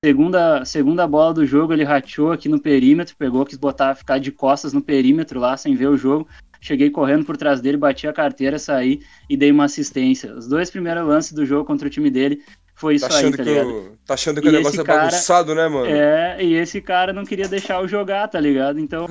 Segunda, 0.04 0.64
segunda 0.64 1.08
bola 1.08 1.34
do 1.34 1.44
jogo, 1.44 1.72
ele 1.72 1.82
rachou 1.82 2.30
aqui 2.30 2.48
no 2.48 2.60
perímetro, 2.60 3.16
pegou, 3.16 3.44
quis 3.44 3.58
botar, 3.58 3.96
ficar 3.96 4.18
de 4.18 4.30
costas 4.30 4.72
no 4.72 4.80
perímetro 4.80 5.40
lá, 5.40 5.56
sem 5.56 5.74
ver 5.74 5.88
o 5.88 5.96
jogo. 5.96 6.28
Cheguei 6.60 6.88
correndo 6.88 7.24
por 7.24 7.36
trás 7.36 7.60
dele, 7.60 7.76
bati 7.76 8.06
a 8.06 8.12
carteira, 8.12 8.60
saí 8.60 9.00
e 9.28 9.36
dei 9.36 9.50
uma 9.50 9.64
assistência. 9.64 10.32
Os 10.34 10.46
dois 10.46 10.70
primeiros 10.70 11.04
lances 11.04 11.32
do 11.32 11.44
jogo 11.44 11.64
contra 11.64 11.88
o 11.88 11.90
time 11.90 12.10
dele 12.10 12.40
foi 12.76 12.94
isso 12.94 13.08
tá 13.08 13.16
aí, 13.16 13.36
tá 13.36 13.42
ligado? 13.42 13.68
O, 13.68 13.96
tá 14.06 14.14
achando 14.14 14.40
que 14.40 14.46
e 14.46 14.50
o 14.50 14.52
negócio 14.52 14.80
é 14.80 14.84
cara, 14.84 15.06
bagunçado, 15.06 15.52
né, 15.52 15.66
mano? 15.66 15.86
É, 15.86 16.44
e 16.44 16.54
esse 16.54 16.80
cara 16.80 17.12
não 17.12 17.24
queria 17.24 17.48
deixar 17.48 17.80
eu 17.80 17.88
jogar, 17.88 18.28
tá 18.28 18.38
ligado? 18.38 18.78
Então, 18.78 19.06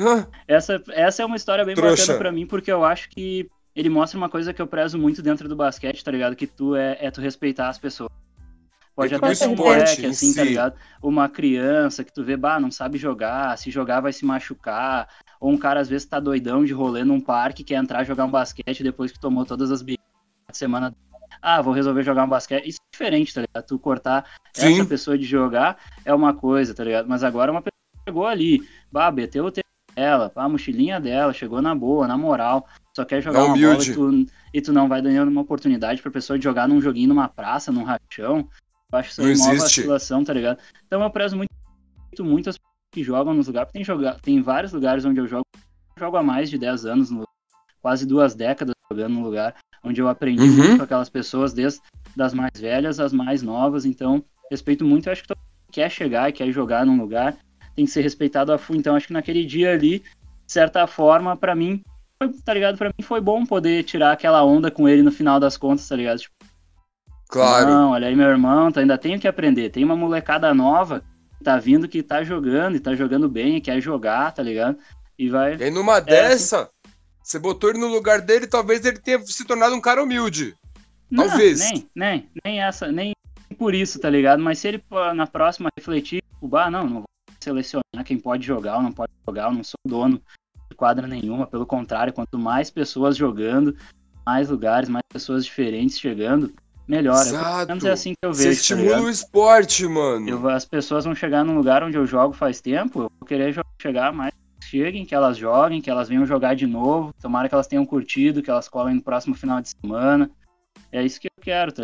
essa, 0.48 0.82
essa 0.92 1.22
é 1.22 1.26
uma 1.26 1.36
história 1.36 1.66
bem 1.66 1.76
Trouxa. 1.76 2.02
bacana 2.04 2.18
pra 2.18 2.32
mim, 2.32 2.46
porque 2.46 2.72
eu 2.72 2.86
acho 2.86 3.10
que 3.10 3.50
ele 3.76 3.90
mostra 3.90 4.18
uma 4.18 4.30
coisa 4.30 4.54
que 4.54 4.62
eu 4.62 4.68
prezo 4.68 4.98
muito 4.98 5.22
dentro 5.22 5.50
do 5.50 5.56
basquete, 5.56 6.02
tá 6.02 6.12
ligado? 6.12 6.34
Que 6.34 6.48
tu 6.48 6.78
é, 6.78 6.98
é 7.02 7.12
tu 7.12 7.20
respeitar 7.20 7.68
as 7.68 7.78
pessoas. 7.78 8.10
Pode 8.98 9.14
até 9.14 9.36
ser 9.36 9.48
um 9.48 9.56
moleque, 9.56 10.08
assim, 10.08 10.34
tá 10.34 10.44
ligado? 10.44 10.74
Uma 11.04 11.30
criança 11.30 12.04
que 12.04 12.12
tu 12.12 12.24
vê, 12.24 12.36
bah, 12.36 12.60
não 12.60 12.72
sabe 12.72 12.98
jogar, 12.98 13.56
se 13.56 13.70
jogar 13.70 14.02
vai 14.02 14.12
se 14.12 14.26
machucar. 14.26 15.08
Ou 15.40 15.52
um 15.52 15.58
cara, 15.58 15.80
às 15.80 15.88
vezes, 15.88 16.08
tá 16.08 16.20
doidão 16.20 16.66
de 16.66 16.74
rolê 16.74 17.04
num 17.04 17.22
parque, 17.22 17.64
quer 17.64 17.76
entrar 17.76 18.04
jogar 18.04 18.26
um 18.26 18.32
basquete 18.32 18.82
depois 18.82 19.12
que 19.12 19.20
tomou 19.20 19.46
todas 19.46 19.70
as 19.70 19.84
bebidas 19.84 20.04
semana. 20.52 20.96
Ah, 21.40 21.62
vou 21.62 21.74
resolver 21.74 22.02
jogar 22.02 22.24
um 22.24 22.28
basquete. 22.28 22.68
Isso 22.68 22.80
é 22.80 22.92
diferente, 22.92 23.36
tá 23.36 23.42
ligado? 23.42 23.68
Tu 23.68 23.78
cortar 23.78 24.26
Sim. 24.52 24.74
essa 24.74 24.86
pessoa 24.86 25.16
de 25.16 25.26
jogar 25.26 25.78
é 26.04 26.12
uma 26.12 26.34
coisa, 26.34 26.74
tá 26.74 26.84
ligado? 26.84 27.08
Mas 27.08 27.24
agora 27.24 27.52
uma 27.52 27.62
pessoa 27.62 28.04
chegou 28.04 28.26
ali, 28.26 28.68
bah, 28.92 29.12
beteu 29.12 29.46
o 29.46 29.52
tempo 29.52 29.68
dela, 29.96 30.32
a 30.36 30.50
mochilinha 30.50 31.00
dela, 31.00 31.34
chegou 31.34 31.62
na 31.62 31.76
boa, 31.76 32.08
na 32.08 32.18
moral, 32.18 32.68
só 32.96 33.06
quer 33.06 33.22
jogar 33.22 33.46
uma 33.46 33.56
bola 33.56 33.84
e 33.84 33.94
tu, 33.94 34.26
e 34.56 34.60
tu 34.60 34.74
não 34.74 34.88
vai 34.88 35.04
dando 35.04 35.30
uma 35.30 35.42
oportunidade 35.42 36.02
pra 36.02 36.10
pessoa 36.10 36.40
de 36.40 36.44
jogar 36.44 36.68
num 36.68 36.82
joguinho 36.82 37.10
numa 37.10 37.28
praça, 37.28 37.72
num 37.72 37.84
rachão. 37.84 38.50
Eu 38.92 39.00
acho 39.00 39.10
isso 39.12 39.22
aí 39.22 39.36
uma 39.36 39.56
vacilação, 39.56 40.24
tá 40.24 40.34
ligado? 40.34 40.60
Então 40.86 41.02
eu 41.02 41.10
prezo 41.10 41.36
muito, 41.36 41.50
muito, 42.06 42.24
muito 42.24 42.50
as 42.50 42.58
pessoas 42.58 42.74
que 42.94 43.04
jogam 43.04 43.34
nos 43.34 43.48
lugares, 43.48 43.72
tem, 43.72 43.84
joga, 43.84 44.18
tem 44.22 44.42
vários 44.42 44.72
lugares 44.72 45.04
onde 45.04 45.20
eu 45.20 45.28
jogo, 45.28 45.46
eu 45.56 46.00
jogo 46.00 46.18
há 46.18 46.24
mais 46.24 46.50
de 46.50 46.58
10 46.58 46.86
anos, 46.86 47.12
no, 47.12 47.28
quase 47.82 48.06
duas 48.06 48.34
décadas 48.34 48.74
jogando 48.90 49.16
no 49.16 49.24
lugar, 49.24 49.56
onde 49.84 50.02
eu 50.02 50.08
aprendi 50.08 50.44
uhum. 50.44 50.56
muito 50.56 50.78
com 50.78 50.84
aquelas 50.84 51.10
pessoas, 51.10 51.54
desde 51.54 51.82
das 52.16 52.34
mais 52.34 52.52
velhas 52.58 53.00
às 53.00 53.12
mais 53.14 53.44
novas, 53.44 53.86
então 53.86 54.24
respeito 54.50 54.86
muito, 54.86 55.08
eu 55.08 55.14
acho 55.14 55.22
que 55.22 55.28
todo 55.28 55.38
mundo 55.38 55.72
quer 55.72 55.92
chegar 55.92 56.32
quer 56.32 56.50
jogar 56.52 56.86
num 56.86 57.00
lugar, 57.00 57.38
tem 57.76 57.86
que 57.86 57.92
ser 57.92 58.02
respeitado 58.02 58.54
a 58.54 58.58
full, 58.58 58.78
então 58.78 58.96
acho 58.96 59.08
que 59.08 59.14
naquele 59.14 59.46
dia 59.46 59.74
ali, 59.74 60.00
de 60.00 60.52
certa 60.52 60.88
forma, 60.88 61.36
para 61.36 61.54
mim, 61.54 61.84
foi, 62.18 62.34
tá 62.44 62.54
ligado? 62.54 62.78
Pra 62.78 62.90
mim 62.90 63.04
foi 63.04 63.22
bom 63.22 63.46
poder 63.46 63.84
tirar 63.84 64.14
aquela 64.14 64.44
onda 64.44 64.72
com 64.72 64.88
ele 64.88 65.04
no 65.04 65.12
final 65.12 65.40
das 65.40 65.58
contas, 65.58 65.88
tá 65.88 65.96
ligado? 65.96 66.20
Tipo, 66.20 66.34
Claro. 67.28 67.68
Não, 67.68 67.92
olha 67.92 68.08
aí, 68.08 68.16
meu 68.16 68.30
irmão, 68.30 68.72
tá, 68.72 68.80
ainda 68.80 68.98
tenho 68.98 69.20
que 69.20 69.28
aprender. 69.28 69.70
Tem 69.70 69.84
uma 69.84 69.96
molecada 69.96 70.54
nova 70.54 71.04
que 71.38 71.44
tá 71.44 71.58
vindo 71.58 71.88
que 71.88 72.02
tá 72.02 72.24
jogando 72.24 72.76
e 72.76 72.80
tá 72.80 72.96
jogando 72.96 73.28
bem, 73.28 73.62
quer 73.62 73.82
jogar, 73.82 74.32
tá 74.32 74.42
ligado? 74.42 74.78
E 75.18 75.30
vai. 75.30 75.56
E 75.56 75.70
numa 75.70 75.98
é, 75.98 76.02
dessa, 76.02 76.62
assim... 76.62 76.94
você 77.22 77.40
botou 77.40 77.70
ele 77.70 77.80
no 77.80 77.88
lugar 77.88 78.22
dele, 78.22 78.48
talvez 78.48 78.86
ele 78.86 79.00
tenha 79.00 79.20
se 79.22 79.46
tornado 79.46 79.76
um 79.76 79.82
cara 79.82 80.02
humilde. 80.02 80.56
Não, 81.10 81.28
talvez. 81.28 81.60
Nem, 81.60 81.90
nem, 81.96 82.30
nem 82.44 82.62
essa, 82.62 82.92
nem 82.92 83.14
por 83.58 83.74
isso, 83.74 84.00
tá 84.00 84.10
ligado? 84.10 84.42
Mas 84.42 84.60
se 84.60 84.68
ele 84.68 84.84
na 85.16 85.26
próxima 85.26 85.70
refletir, 85.78 86.22
o 86.42 86.48
bar, 86.48 86.70
não, 86.70 86.86
não 86.86 86.94
vou 86.94 87.04
selecionar 87.40 88.04
quem 88.06 88.18
pode 88.18 88.46
jogar 88.46 88.78
ou 88.78 88.84
não 88.84 88.92
pode 88.92 89.12
jogar, 89.26 89.46
eu 89.46 89.54
não 89.54 89.64
sou 89.64 89.80
dono 89.86 90.22
de 90.70 90.76
quadra 90.76 91.08
nenhuma, 91.08 91.48
pelo 91.48 91.66
contrário, 91.66 92.14
quanto 92.14 92.38
mais 92.38 92.70
pessoas 92.70 93.16
jogando, 93.16 93.76
mais 94.26 94.50
lugares, 94.50 94.90
mais 94.90 95.04
pessoas 95.12 95.46
diferentes 95.46 96.00
chegando, 96.00 96.54
melhora. 96.88 97.28
Exato. 97.28 97.68
Pelo 97.68 97.88
é 97.88 97.92
assim 97.92 98.14
que 98.14 98.26
eu 98.26 98.32
vejo. 98.32 98.44
Você 98.44 98.48
tá 98.48 98.54
estimula 98.54 98.98
tá 98.98 99.02
o 99.02 99.10
esporte, 99.10 99.88
mano. 99.88 100.30
Eu, 100.30 100.50
as 100.50 100.66
pessoas 100.66 101.06
vão 101.06 101.14
chegar 101.14 101.44
num 101.44 101.56
lugar 101.56 101.84
onde 101.84 101.98
eu 101.98 102.06
jogo 102.06 102.34
faz 102.34 102.62
tempo, 102.62 103.04
eu 103.04 103.12
vou 103.20 103.28
querer 103.28 103.54
chegar 103.82 104.14
mais. 104.14 104.32
Cheguem, 104.64 105.06
que 105.06 105.16
elas 105.16 105.38
joguem, 105.38 105.82
que 105.82 105.90
elas 105.90 106.10
venham 106.10 106.26
jogar 106.26 106.54
de 106.54 106.68
novo. 106.68 107.14
Tomara 107.22 107.48
que 107.48 107.56
elas 107.56 107.68
tenham 107.68 107.86
curtido, 107.86 108.42
que 108.42 108.50
elas 108.50 108.68
colhem 108.68 108.96
no 108.96 109.02
próximo 109.02 109.34
final 109.34 109.62
de 109.62 109.70
semana. 109.70 110.30
É 110.92 111.04
isso 111.04 111.22
que 111.22 111.28
eu 111.28 111.42
quero, 111.42 111.72
tá? 111.72 111.84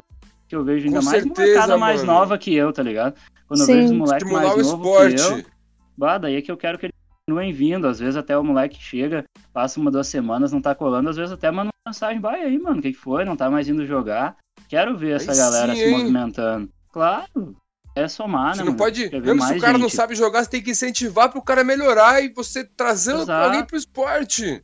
Que 0.50 0.56
eu 0.56 0.66
vejo 0.66 0.88
ainda 0.88 1.00
Com 1.00 1.06
mais 1.06 1.24
certeza, 1.24 1.48
molecada 1.48 1.78
mais 1.78 2.04
nova 2.04 2.38
que 2.38 2.54
eu, 2.54 2.74
tá 2.74 2.84
ligado? 2.84 3.16
Quando 3.48 3.66
Sim. 3.66 3.72
eu 3.72 3.78
vejo 3.78 3.94
os 3.94 3.98
moleques 3.98 4.32
mais 4.32 4.68
novos 4.68 5.14
que 5.14 5.22
eu, 5.22 5.46
bah, 5.98 6.18
daí 6.18 6.36
é 6.36 6.42
que 6.42 6.52
eu 6.52 6.58
quero 6.58 6.78
que 6.78 6.88
eles 6.88 6.96
continuem 7.26 7.54
vindo. 7.54 7.88
Às 7.88 8.00
vezes 8.00 8.18
até 8.18 8.38
o 8.38 8.44
moleque 8.44 8.78
chega, 8.82 9.24
passa 9.54 9.80
uma, 9.80 9.90
duas 9.90 10.08
semanas, 10.08 10.52
não 10.52 10.62
tá 10.62 10.76
colando, 10.76 11.10
às 11.10 11.16
vezes 11.16 11.32
até 11.32 11.50
manda 11.52 11.70
uma 11.70 11.92
mensagem, 11.92 12.20
vai 12.20 12.42
aí, 12.42 12.60
mano, 12.60 12.80
o 12.80 12.82
que, 12.82 12.92
que 12.92 12.98
foi? 12.98 13.24
Não 13.24 13.38
tá 13.38 13.50
mais 13.50 13.70
indo 13.70 13.86
jogar. 13.86 14.36
Quero 14.74 14.98
ver 14.98 15.18
essa 15.18 15.32
Aí 15.32 15.38
galera 15.38 15.76
sim, 15.76 15.84
se 15.84 15.88
movimentando. 15.92 16.68
Claro, 16.92 17.56
é 17.96 18.08
somar, 18.08 18.56
você 18.56 18.64
né? 18.64 18.70
Não 18.72 18.76
pode, 18.76 19.08
mesmo 19.12 19.40
se 19.44 19.54
o 19.54 19.60
cara 19.60 19.74
gente. 19.74 19.82
não 19.84 19.90
sabe 19.90 20.16
jogar, 20.16 20.44
você 20.44 20.50
tem 20.50 20.64
que 20.64 20.72
incentivar 20.72 21.30
pro 21.30 21.44
cara 21.44 21.64
melhorar 21.64 22.24
e 22.24 22.34
você 22.34 22.64
trazer 22.64 23.14
Exato. 23.14 23.32
alguém 23.32 23.64
pro 23.64 23.78
esporte. 23.78 24.64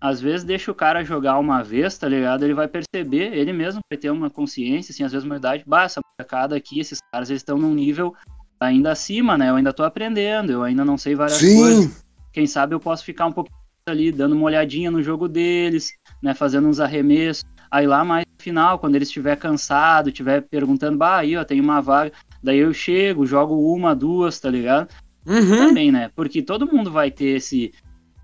Às 0.00 0.20
vezes 0.20 0.44
deixa 0.44 0.70
o 0.70 0.74
cara 0.74 1.02
jogar 1.02 1.36
uma 1.40 1.64
vez, 1.64 1.98
tá 1.98 2.06
ligado? 2.06 2.44
Ele 2.44 2.54
vai 2.54 2.68
perceber, 2.68 3.36
ele 3.36 3.52
mesmo 3.52 3.80
vai 3.90 3.98
ter 3.98 4.10
uma 4.10 4.30
consciência, 4.30 4.92
assim, 4.92 5.02
às 5.02 5.10
vezes 5.10 5.26
uma 5.26 5.36
idade, 5.36 5.64
bah, 5.66 5.82
essa 5.82 6.00
molecada 6.00 6.54
aqui, 6.54 6.78
esses 6.78 7.00
caras, 7.12 7.28
eles 7.28 7.40
estão 7.40 7.58
num 7.58 7.74
nível 7.74 8.14
ainda 8.60 8.92
acima, 8.92 9.36
né? 9.36 9.50
Eu 9.50 9.56
ainda 9.56 9.72
tô 9.72 9.82
aprendendo, 9.82 10.52
eu 10.52 10.62
ainda 10.62 10.84
não 10.84 10.96
sei 10.96 11.16
várias 11.16 11.38
Sim. 11.38 11.56
coisas. 11.56 12.04
Quem 12.32 12.46
sabe 12.46 12.72
eu 12.72 12.78
posso 12.78 13.04
ficar 13.04 13.26
um 13.26 13.32
pouquinho 13.32 13.58
ali, 13.84 14.12
dando 14.12 14.36
uma 14.36 14.44
olhadinha 14.44 14.92
no 14.92 15.02
jogo 15.02 15.26
deles, 15.26 15.90
né? 16.22 16.34
Fazendo 16.34 16.68
uns 16.68 16.78
arremessos. 16.78 17.42
Aí 17.70 17.86
lá 17.86 18.04
mais 18.04 18.24
no 18.26 18.42
final, 18.42 18.78
quando 18.78 18.96
ele 18.96 19.04
estiver 19.04 19.36
cansado, 19.36 20.08
estiver 20.08 20.42
perguntando, 20.42 20.98
bah, 20.98 21.18
aí, 21.18 21.36
ó, 21.36 21.44
tem 21.44 21.60
uma 21.60 21.80
vaga. 21.80 22.12
Daí 22.42 22.58
eu 22.58 22.72
chego, 22.72 23.26
jogo 23.26 23.54
uma, 23.74 23.94
duas, 23.94 24.40
tá 24.40 24.50
ligado? 24.50 24.88
Uhum. 25.26 25.68
Também, 25.68 25.92
né? 25.92 26.10
Porque 26.16 26.42
todo 26.42 26.66
mundo 26.66 26.90
vai 26.90 27.10
ter 27.10 27.36
esse, 27.36 27.72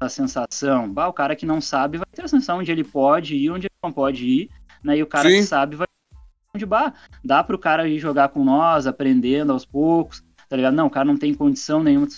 essa 0.01 0.09
sensação. 0.09 0.93
Bah, 0.93 1.09
o 1.09 1.13
cara 1.13 1.37
que 1.37 1.47
não 1.47 1.61
sabe 1.61 1.99
vai 1.99 2.07
ter 2.13 2.23
a 2.23 2.29
sensação 2.29 2.59
onde 2.59 2.73
ele 2.73 2.83
pode 2.83 3.37
ir, 3.37 3.51
onde 3.51 3.67
ele 3.67 3.75
não 3.83 3.93
pode 3.93 4.27
ir, 4.27 4.51
né? 4.83 4.99
E 4.99 5.03
o 5.03 5.07
cara 5.07 5.31
Sim. 5.31 5.37
que 5.37 5.43
sabe 5.45 5.77
vai 5.77 5.87
onde, 6.55 6.67
bah, 6.67 6.95
dá 7.23 7.45
pro 7.45 7.59
cara 7.59 7.87
ir 7.87 7.99
jogar 7.99 8.31
com 8.31 8.43
nós, 8.43 8.87
aprendendo 8.87 9.53
aos 9.53 9.65
poucos, 9.65 10.25
tá 10.49 10.57
ligado? 10.57 10.75
Não, 10.75 10.87
o 10.87 10.91
cara 10.91 11.05
não 11.05 11.17
tem 11.17 11.35
condição 11.35 11.83
nenhuma 11.83 12.07
de 12.07 12.17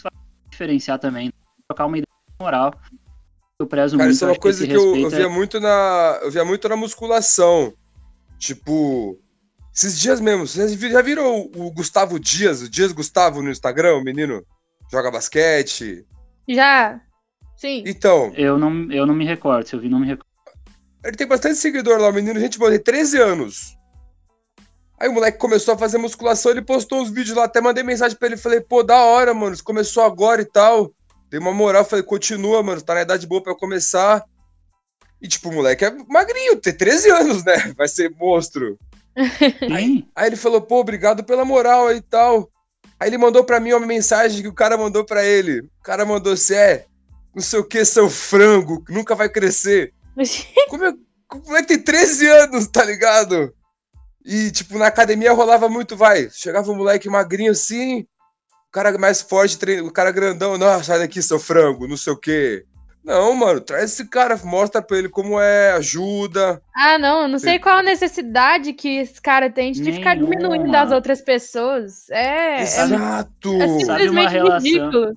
diferenciar 0.48 0.98
também. 0.98 1.32
Trocar 1.68 1.86
uma 1.86 1.98
ideia 1.98 2.06
moral 2.40 2.72
eu 3.58 3.66
prezo 3.66 3.96
Cara, 3.96 4.06
muito. 4.06 4.14
Isso 4.14 4.24
é 4.24 4.28
uma 4.28 4.38
coisa 4.38 4.66
que, 4.66 4.70
que 4.70 4.76
eu, 4.76 4.96
eu, 4.96 5.10
via 5.10 5.24
é... 5.24 5.28
muito 5.28 5.58
na. 5.58 6.20
Eu 6.22 6.30
via 6.30 6.44
muito 6.44 6.68
na 6.68 6.76
musculação. 6.76 7.72
Tipo, 8.38 9.18
Esses 9.74 9.98
dias 9.98 10.20
mesmo, 10.20 10.46
você 10.46 10.68
já 10.76 11.02
virou 11.02 11.50
o 11.54 11.70
Gustavo 11.72 12.20
Dias, 12.20 12.62
o 12.62 12.68
Dias 12.68 12.92
Gustavo 12.92 13.42
no 13.42 13.50
Instagram, 13.50 13.96
o 13.96 14.04
menino? 14.04 14.44
Joga 14.90 15.10
basquete? 15.10 16.06
Já. 16.48 17.00
Sim. 17.56 17.82
Então. 17.84 18.32
Eu 18.36 18.56
não, 18.56 18.90
eu 18.92 19.04
não 19.04 19.14
me 19.14 19.24
recordo, 19.24 19.66
se 19.66 19.74
eu 19.74 19.80
vi, 19.80 19.88
não 19.88 19.98
me 19.98 20.06
recordo. 20.06 20.28
Ele 21.04 21.16
tem 21.16 21.26
bastante 21.26 21.56
seguidor 21.56 22.00
lá, 22.00 22.08
o 22.08 22.12
menino, 22.12 22.38
gente 22.38 22.58
boa, 22.58 22.70
tem 22.70 22.80
13 22.80 23.18
anos. 23.20 23.76
Aí 25.00 25.08
o 25.08 25.12
moleque 25.12 25.38
começou 25.38 25.74
a 25.74 25.78
fazer 25.78 25.98
musculação, 25.98 26.50
ele 26.50 26.62
postou 26.62 27.00
uns 27.00 27.10
vídeos 27.10 27.36
lá, 27.36 27.44
até 27.44 27.60
mandei 27.60 27.84
mensagem 27.84 28.16
pra 28.16 28.26
ele, 28.26 28.36
falei, 28.36 28.60
pô, 28.60 28.82
da 28.82 28.98
hora, 28.98 29.32
mano, 29.32 29.54
você 29.54 29.62
começou 29.62 30.02
agora 30.02 30.42
e 30.42 30.44
tal. 30.44 30.92
Dei 31.30 31.38
uma 31.38 31.52
moral, 31.52 31.84
falei, 31.84 32.02
continua, 32.02 32.62
mano, 32.62 32.80
tá 32.80 32.94
na 32.94 33.02
idade 33.02 33.26
boa 33.26 33.42
pra 33.42 33.54
começar. 33.54 34.24
E, 35.20 35.28
tipo, 35.28 35.48
o 35.48 35.52
moleque 35.52 35.84
é 35.84 35.90
magrinho, 36.08 36.56
tem 36.56 36.72
13 36.72 37.10
anos, 37.10 37.44
né? 37.44 37.72
Vai 37.76 37.88
ser 37.88 38.10
monstro. 38.10 38.78
aí, 39.74 40.06
aí, 40.14 40.26
ele 40.26 40.36
falou, 40.36 40.60
pô, 40.60 40.80
obrigado 40.80 41.24
pela 41.24 41.44
moral 41.44 41.88
aí 41.88 41.98
e 41.98 42.02
tal. 42.02 42.50
Aí 43.00 43.08
ele 43.08 43.18
mandou 43.18 43.44
pra 43.44 43.60
mim 43.60 43.72
uma 43.72 43.86
mensagem 43.86 44.42
que 44.42 44.48
o 44.48 44.54
cara 44.54 44.76
mandou 44.76 45.04
pra 45.04 45.24
ele. 45.24 45.60
O 45.60 45.82
cara 45.82 46.04
mandou, 46.04 46.36
você 46.36 46.54
é, 46.54 46.86
não 47.34 47.42
sei 47.42 47.58
o 47.58 47.64
que, 47.64 47.84
seu 47.84 48.08
frango, 48.08 48.84
nunca 48.88 49.14
vai 49.14 49.28
crescer. 49.28 49.92
Como 50.68 50.84
é, 50.84 50.92
como 51.28 51.56
é 51.56 51.62
que 51.62 51.68
tem 51.68 51.78
13 51.78 52.26
anos, 52.26 52.66
tá 52.66 52.82
ligado? 52.82 53.54
E, 54.24 54.50
tipo, 54.50 54.76
na 54.78 54.86
academia 54.86 55.32
rolava 55.32 55.68
muito, 55.68 55.96
vai. 55.96 56.28
Chegava 56.30 56.72
um 56.72 56.76
moleque 56.76 57.08
magrinho 57.08 57.52
assim, 57.52 58.06
o 58.68 58.72
cara 58.72 58.96
mais 58.98 59.22
forte, 59.22 59.58
o 59.80 59.90
cara 59.90 60.10
grandão, 60.10 60.58
não, 60.58 60.82
sai 60.82 60.98
daqui, 60.98 61.22
seu 61.22 61.38
frango, 61.38 61.88
não 61.88 61.96
sei 61.96 62.12
o 62.12 62.16
quê. 62.16 62.64
Não, 63.02 63.34
mano, 63.34 63.60
traz 63.60 63.84
esse 63.92 64.06
cara, 64.06 64.38
mostra 64.44 64.82
pra 64.82 64.98
ele 64.98 65.08
como 65.08 65.40
é, 65.40 65.72
ajuda. 65.72 66.60
Ah, 66.76 66.98
não, 66.98 67.22
eu 67.22 67.28
não 67.28 67.38
sei 67.38 67.58
qual 67.58 67.78
a 67.78 67.82
necessidade 67.82 68.74
que 68.74 68.98
esse 68.98 69.20
cara 69.22 69.48
tem 69.48 69.72
de 69.72 69.80
Nenhuma. 69.80 69.96
ficar 69.98 70.14
diminuindo 70.14 70.74
as 70.76 70.92
outras 70.92 71.22
pessoas. 71.22 72.10
É. 72.10 72.58
é 72.58 72.62
Exato! 72.62 73.54
É, 73.54 73.64
é 73.64 73.78
simplesmente 73.78 74.38
ridículo. 74.38 75.14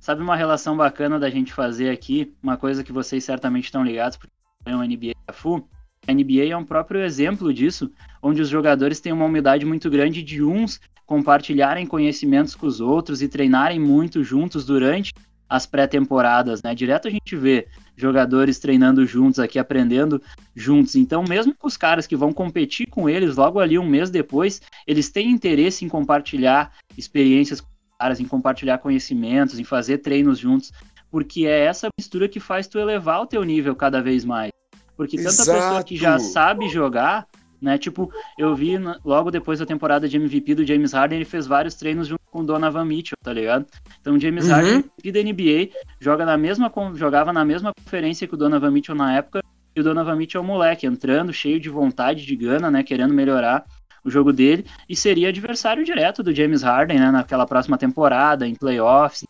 Sabe 0.00 0.22
uma 0.22 0.34
relação 0.34 0.76
bacana 0.76 1.18
da 1.18 1.30
gente 1.30 1.52
fazer 1.52 1.90
aqui? 1.90 2.34
Uma 2.42 2.56
coisa 2.56 2.82
que 2.82 2.92
vocês 2.92 3.22
certamente 3.22 3.66
estão 3.66 3.84
ligados, 3.84 4.16
porque 4.16 4.34
é 4.66 4.74
um 4.74 4.82
NBA 4.82 5.12
da 5.26 5.32
FU. 5.32 5.66
A 6.06 6.12
NBA 6.12 6.48
é 6.50 6.56
um 6.56 6.64
próprio 6.64 7.02
exemplo 7.02 7.54
disso, 7.54 7.90
onde 8.20 8.42
os 8.42 8.48
jogadores 8.48 9.00
têm 9.00 9.12
uma 9.12 9.24
umidade 9.24 9.64
muito 9.64 9.88
grande 9.88 10.22
de 10.22 10.42
uns 10.42 10.80
compartilharem 11.06 11.86
conhecimentos 11.86 12.54
com 12.54 12.66
os 12.66 12.80
outros 12.80 13.22
e 13.22 13.28
treinarem 13.28 13.78
muito 13.78 14.22
juntos 14.24 14.64
durante 14.64 15.12
as 15.48 15.66
pré-temporadas, 15.66 16.62
né? 16.62 16.74
Direto 16.74 17.06
a 17.06 17.10
gente 17.10 17.36
vê 17.36 17.68
jogadores 17.96 18.58
treinando 18.58 19.06
juntos 19.06 19.38
aqui, 19.38 19.58
aprendendo 19.58 20.20
juntos. 20.54 20.96
Então, 20.96 21.22
mesmo 21.22 21.54
com 21.54 21.66
os 21.66 21.76
caras 21.76 22.06
que 22.06 22.16
vão 22.16 22.32
competir 22.32 22.88
com 22.88 23.08
eles 23.08 23.36
logo 23.36 23.60
ali 23.60 23.78
um 23.78 23.86
mês 23.86 24.10
depois, 24.10 24.60
eles 24.86 25.10
têm 25.10 25.30
interesse 25.30 25.84
em 25.84 25.88
compartilhar 25.88 26.72
experiências 26.96 27.60
com 27.60 27.68
os 27.68 27.96
caras, 27.98 28.20
em 28.20 28.24
compartilhar 28.24 28.78
conhecimentos, 28.78 29.58
em 29.58 29.64
fazer 29.64 29.98
treinos 29.98 30.38
juntos, 30.38 30.72
porque 31.10 31.46
é 31.46 31.66
essa 31.66 31.88
mistura 31.98 32.28
que 32.28 32.40
faz 32.40 32.66
tu 32.66 32.78
elevar 32.78 33.20
o 33.20 33.26
teu 33.26 33.44
nível 33.44 33.76
cada 33.76 34.02
vez 34.02 34.24
mais. 34.24 34.50
Porque 34.96 35.16
tanta 35.16 35.42
Exato. 35.42 35.50
pessoa 35.50 35.84
que 35.84 35.96
já 35.96 36.18
sabe 36.18 36.68
jogar 36.68 37.26
né? 37.64 37.78
Tipo, 37.78 38.12
eu 38.38 38.54
vi 38.54 38.76
logo 39.04 39.30
depois 39.30 39.58
da 39.58 39.66
temporada 39.66 40.08
de 40.08 40.16
MVP 40.16 40.54
do 40.54 40.66
James 40.66 40.92
Harden, 40.92 41.16
ele 41.16 41.24
fez 41.24 41.46
vários 41.46 41.74
treinos 41.74 42.06
junto 42.06 42.20
com 42.30 42.40
o 42.40 42.44
Donovan 42.44 42.84
Mitchell, 42.84 43.16
tá 43.22 43.32
ligado? 43.32 43.66
Então, 44.00 44.20
James 44.20 44.44
uhum. 44.44 44.50
Harden, 44.50 44.72
MVP 44.74 45.12
da 45.12 45.22
NBA, 45.22 45.78
joga 45.98 46.26
na 46.26 46.36
mesma, 46.36 46.70
jogava 46.94 47.32
na 47.32 47.44
mesma 47.44 47.72
conferência 47.72 48.28
que 48.28 48.34
o 48.34 48.36
Donovan 48.36 48.70
Mitchell 48.70 48.94
na 48.94 49.16
época, 49.16 49.40
e 49.74 49.80
o 49.80 49.82
Donovan 49.82 50.14
Mitchell 50.14 50.40
é 50.40 50.44
um 50.44 50.46
moleque, 50.46 50.86
entrando, 50.86 51.32
cheio 51.32 51.58
de 51.58 51.68
vontade, 51.68 52.24
de 52.24 52.36
gana, 52.36 52.70
né? 52.70 52.82
Querendo 52.82 53.12
melhorar 53.12 53.64
o 54.04 54.10
jogo 54.10 54.32
dele, 54.32 54.66
e 54.88 54.94
seria 54.94 55.30
adversário 55.30 55.82
direto 55.82 56.22
do 56.22 56.34
James 56.34 56.62
Harden, 56.62 56.98
né? 56.98 57.10
Naquela 57.10 57.46
próxima 57.46 57.78
temporada, 57.78 58.46
em 58.46 58.54
playoffs. 58.54 59.24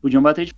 Podiam 0.00 0.22
bater 0.22 0.44
de 0.44 0.52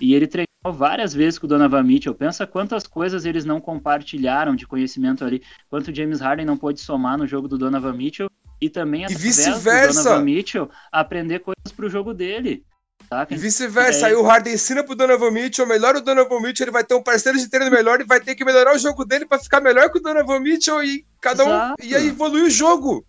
e 0.00 0.14
ele 0.14 0.26
treinou 0.26 0.47
várias 0.66 1.14
vezes 1.14 1.38
com 1.38 1.46
o 1.46 1.48
Donovan 1.48 1.82
Mitchell. 1.82 2.14
Pensa 2.14 2.46
quantas 2.46 2.86
coisas 2.86 3.24
eles 3.24 3.44
não 3.44 3.60
compartilharam 3.60 4.54
de 4.54 4.66
conhecimento 4.66 5.24
ali. 5.24 5.42
Quanto 5.70 5.90
o 5.90 5.94
James 5.94 6.20
Harden 6.20 6.46
não 6.46 6.56
pôde 6.56 6.80
somar 6.80 7.16
no 7.16 7.26
jogo 7.26 7.48
do 7.48 7.58
Donovan 7.58 7.92
Mitchell. 7.92 8.30
E 8.60 8.68
também 8.68 9.04
através 9.04 9.46
e 9.46 9.50
do 9.50 10.04
Donovan 10.04 10.24
Mitchell 10.24 10.70
aprender 10.90 11.38
coisas 11.38 11.72
pro 11.74 11.88
jogo 11.88 12.12
dele. 12.12 12.64
Tá? 13.08 13.26
E 13.30 13.36
vice-versa, 13.36 14.06
é... 14.06 14.10
aí 14.10 14.16
o 14.16 14.22
Harden 14.22 14.52
ensina 14.52 14.84
pro 14.84 14.96
Donovan 14.96 15.30
Mitchell, 15.30 15.66
melhor 15.66 15.96
o 15.96 16.00
Donovan 16.00 16.40
Mitchell, 16.40 16.64
ele 16.64 16.72
vai 16.72 16.84
ter 16.84 16.94
um 16.94 17.02
parceiro 17.02 17.38
de 17.38 17.48
treino 17.48 17.70
melhor 17.70 18.00
e 18.00 18.04
vai 18.04 18.20
ter 18.20 18.34
que 18.34 18.44
melhorar 18.44 18.74
o 18.74 18.78
jogo 18.78 19.04
dele 19.04 19.24
para 19.24 19.38
ficar 19.38 19.60
melhor 19.62 19.90
que 19.90 19.98
o 19.98 20.02
Donovan 20.02 20.40
Mitchell 20.40 20.82
e 20.82 21.06
cada 21.20 21.42
Exato. 21.44 21.82
um 21.82 21.86
e 21.86 21.94
aí 21.94 22.08
evoluir 22.08 22.44
o 22.44 22.50
jogo. 22.50 23.06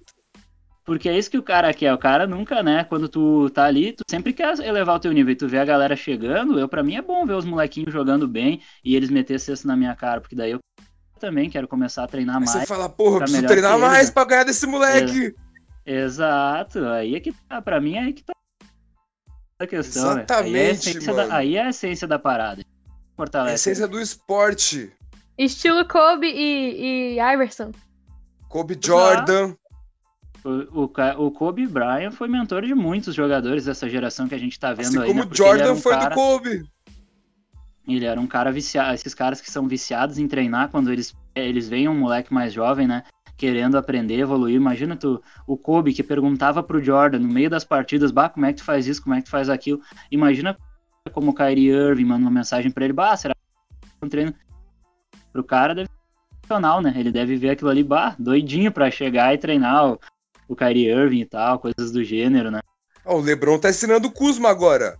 Porque 0.90 1.08
é 1.08 1.16
isso 1.16 1.30
que 1.30 1.38
o 1.38 1.44
cara 1.44 1.72
quer. 1.72 1.94
O 1.94 2.00
cara 2.00 2.26
nunca, 2.26 2.64
né? 2.64 2.84
Quando 2.84 3.08
tu 3.08 3.48
tá 3.52 3.66
ali, 3.66 3.92
tu 3.94 4.02
sempre 4.10 4.34
quer 4.34 4.58
elevar 4.58 4.96
o 4.96 5.00
teu 5.00 5.12
nível. 5.12 5.32
E 5.32 5.36
tu 5.36 5.48
vê 5.48 5.60
a 5.60 5.64
galera 5.64 5.96
chegando, 5.96 6.60
eu 6.60 6.68
para 6.68 6.82
mim 6.82 6.96
é 6.96 7.02
bom 7.02 7.28
ver 7.28 7.36
os 7.36 7.46
molequinhos 7.46 7.94
jogando 7.94 8.28
bem 8.28 8.60
e 8.84 8.96
eles 8.96 9.12
meter 9.12 9.40
cesto 9.40 9.68
na 9.68 9.78
minha 9.78 9.96
cara, 9.96 10.20
porque 10.20 10.36
daí 10.36 10.50
eu 10.50 10.60
também 11.20 11.48
quero 11.48 11.68
começar 11.68 12.06
a 12.06 12.08
treinar 12.08 12.38
Aí 12.38 12.40
mais. 12.44 12.52
Você 12.52 12.66
fala, 12.66 12.90
porra, 12.90 13.18
eu 13.18 13.20
preciso 13.20 13.46
treinar 13.46 13.78
mais 13.78 14.08
né? 14.08 14.14
pra 14.16 14.26
ganhar 14.26 14.46
desse 14.46 14.66
moleque. 14.66 15.36
Exato. 15.86 16.84
Aí 16.86 17.14
é 17.14 17.20
que 17.20 17.34
tá, 17.48 17.62
pra 17.62 17.80
mim 17.80 17.94
é 17.94 18.00
aí 18.00 18.14
que 18.14 18.24
tá 18.24 18.34
a 19.60 19.68
questão. 19.68 20.14
Exatamente, 20.14 20.52
né? 20.52 20.56
aí, 20.56 20.56
é 20.58 20.70
a 20.70 20.72
essência 20.72 21.14
da, 21.14 21.36
aí 21.36 21.56
é 21.56 21.64
a 21.66 21.70
essência 21.70 22.08
da 22.08 22.18
parada. 22.18 22.66
Fortalece. 23.16 23.52
A 23.52 23.54
essência 23.54 23.88
do 23.88 24.02
esporte. 24.02 24.92
Estilo 25.38 25.88
Kobe 25.88 26.26
e, 26.26 27.18
e 27.18 27.20
Iverson. 27.20 27.74
Kobe 28.48 28.76
Jordan. 28.84 29.54
O, 30.44 30.84
o, 30.84 31.26
o, 31.26 31.32
Kobe 31.32 31.68
Bryant 31.68 32.12
foi 32.12 32.28
mentor 32.28 32.66
de 32.66 32.74
muitos 32.74 33.14
jogadores 33.14 33.66
dessa 33.66 33.90
geração 33.90 34.28
que 34.28 34.36
a 34.36 34.38
gente 34.38 34.60
tá 34.60 34.74
vendo 34.74 34.88
assim 34.88 35.00
aí. 35.00 35.08
Como 35.08 35.22
né? 35.22 35.30
o 35.30 35.36
Jordan 35.36 35.74
um 35.74 35.76
foi 35.76 35.94
cara... 35.94 36.10
do 36.10 36.16
Kobe. 36.16 36.66
Ele 37.88 38.06
era 38.06 38.20
um 38.20 38.28
cara 38.28 38.52
viciado. 38.52 38.94
Esses 38.94 39.14
caras 39.14 39.42
que 39.42 39.50
são 39.50 39.68
viciados 39.68 40.18
em 40.18 40.28
treinar 40.28 40.70
quando 40.70 40.92
eles, 40.92 41.16
eles 41.36 41.68
veem 41.68 41.88
um 41.88 41.98
moleque 41.98 42.34
mais 42.34 42.54
jovem, 42.54 42.88
né? 42.88 43.04
Querendo 43.36 43.78
aprender, 43.78 44.20
evoluir. 44.20 44.56
Imagina 44.56 44.96
tu, 44.96 45.22
o 45.48 45.58
Kobe 45.58 45.94
que 45.94 46.04
perguntava 46.04 46.62
pro 46.62 46.84
Jordan 46.84 47.20
no 47.20 47.28
meio 47.28 47.50
das 47.50 47.64
partidas, 47.64 48.12
bah, 48.12 48.30
como 48.30 48.46
é 48.46 48.54
que 48.54 48.60
tu 48.60 48.66
faz 48.66 48.88
isso, 48.88 49.02
como 49.02 49.16
é 49.16 49.20
que 49.20 49.26
tu 49.26 49.32
faz 49.32 49.50
aquilo. 49.50 49.82
Imagina 50.12 50.58
como 51.12 51.32
o 51.32 51.34
Kyrie 51.34 51.70
Irving 51.70 52.06
manda 52.06 52.22
uma 52.22 52.32
mensagem 52.32 52.72
para 52.72 52.84
ele, 52.86 52.94
bah, 52.94 53.16
será 53.18 53.34
que 53.34 54.06
um 54.06 54.10
treino? 54.10 54.34
Pro 55.32 55.44
cara 55.44 55.74
deve 55.74 55.90
ser 56.48 56.60
né? 56.60 56.94
Ele 56.96 57.12
deve 57.12 57.36
ver 57.36 57.52
aquilo 57.52 57.70
ali, 57.70 57.84
bah, 57.84 58.16
doidinho 58.20 58.72
para 58.72 58.92
chegar 58.92 59.34
e 59.34 59.38
treinar 59.38 59.98
o 60.50 60.56
Kyrie 60.56 60.90
Irving 60.90 61.22
e 61.22 61.26
tal, 61.26 61.60
coisas 61.60 61.92
do 61.92 62.04
gênero, 62.04 62.50
né? 62.50 62.60
Oh, 63.06 63.18
o 63.18 63.22
LeBron 63.22 63.60
tá 63.60 63.70
ensinando 63.70 64.08
o 64.08 64.12
Kuzma 64.12 64.50
agora. 64.50 64.98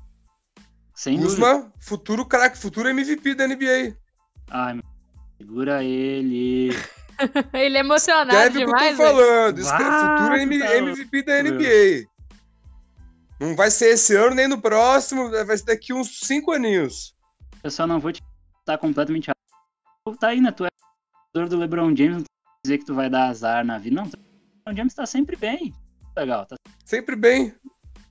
Sem 0.94 1.20
Kuzma, 1.20 1.56
dúvida. 1.56 1.74
futuro 1.82 2.24
craque, 2.24 2.58
futuro 2.58 2.88
MVP 2.88 3.34
da 3.34 3.48
NBA. 3.48 3.98
Ai, 4.52 4.80
segura 5.38 5.84
ele. 5.84 6.70
ele 7.52 7.78
é 7.78 7.80
emocionado 7.80 8.30
Escreve 8.30 8.60
demais. 8.60 8.94
o 8.94 8.98
que 8.98 9.04
eu 9.04 9.08
tô 9.08 9.16
falando. 9.16 9.60
Escreve, 9.60 9.92
futuro 9.92 10.36
MVP 10.36 11.24
da 11.24 11.44
NBA. 11.44 12.10
Não 13.40 13.56
vai 13.56 13.72
ser 13.72 13.94
esse 13.94 14.16
ano 14.16 14.36
nem 14.36 14.48
no 14.48 14.62
próximo, 14.62 15.32
vai 15.32 15.58
ser 15.58 15.66
daqui 15.66 15.94
uns 15.94 16.20
cinco 16.20 16.52
aninhos. 16.52 17.16
Eu 17.64 17.72
só 17.72 17.88
não 17.88 18.00
vou 18.00 18.12
te 18.12 18.22
estar 18.60 18.78
completamente 18.78 19.32
Tá 20.20 20.30
aí, 20.30 20.42
né? 20.42 20.52
Tu 20.52 20.66
é 20.66 20.70
jogador 21.36 21.56
do 21.56 21.60
LeBron 21.60 21.96
James, 21.96 22.18
não 22.18 22.24
dizer 22.66 22.80
que 22.80 22.86
tu 22.86 22.96
vai 22.96 23.10
dar 23.10 23.28
azar 23.28 23.64
na 23.64 23.78
vida. 23.78 23.96
Não, 23.96 24.06
o 24.06 24.29
James 24.76 24.94
tá 24.94 25.06
sempre 25.06 25.36
bem. 25.36 25.74
Legal, 26.16 26.46
tá 26.46 26.56
sempre 26.86 27.16
bem. 27.16 27.54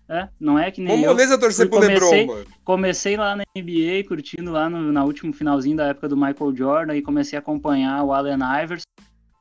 É, 0.08 0.26
não 0.40 0.58
é 0.58 0.70
que 0.70 0.80
nem. 0.80 0.96
Uma 0.96 1.08
moleza 1.08 1.38
torcer 1.38 1.68
pro 1.68 1.80
comecei, 1.80 2.20
LeBron, 2.20 2.34
mano. 2.34 2.46
Comecei 2.64 3.16
lá 3.16 3.36
na 3.36 3.44
NBA, 3.54 4.08
curtindo 4.08 4.50
lá 4.50 4.70
no 4.70 4.90
na 4.90 5.04
último 5.04 5.34
finalzinho 5.34 5.76
da 5.76 5.88
época 5.88 6.08
do 6.08 6.16
Michael 6.16 6.56
Jordan 6.56 6.96
e 6.96 7.02
comecei 7.02 7.36
a 7.36 7.40
acompanhar 7.40 8.02
o 8.02 8.12
Allen 8.12 8.38
Iverson. 8.62 8.86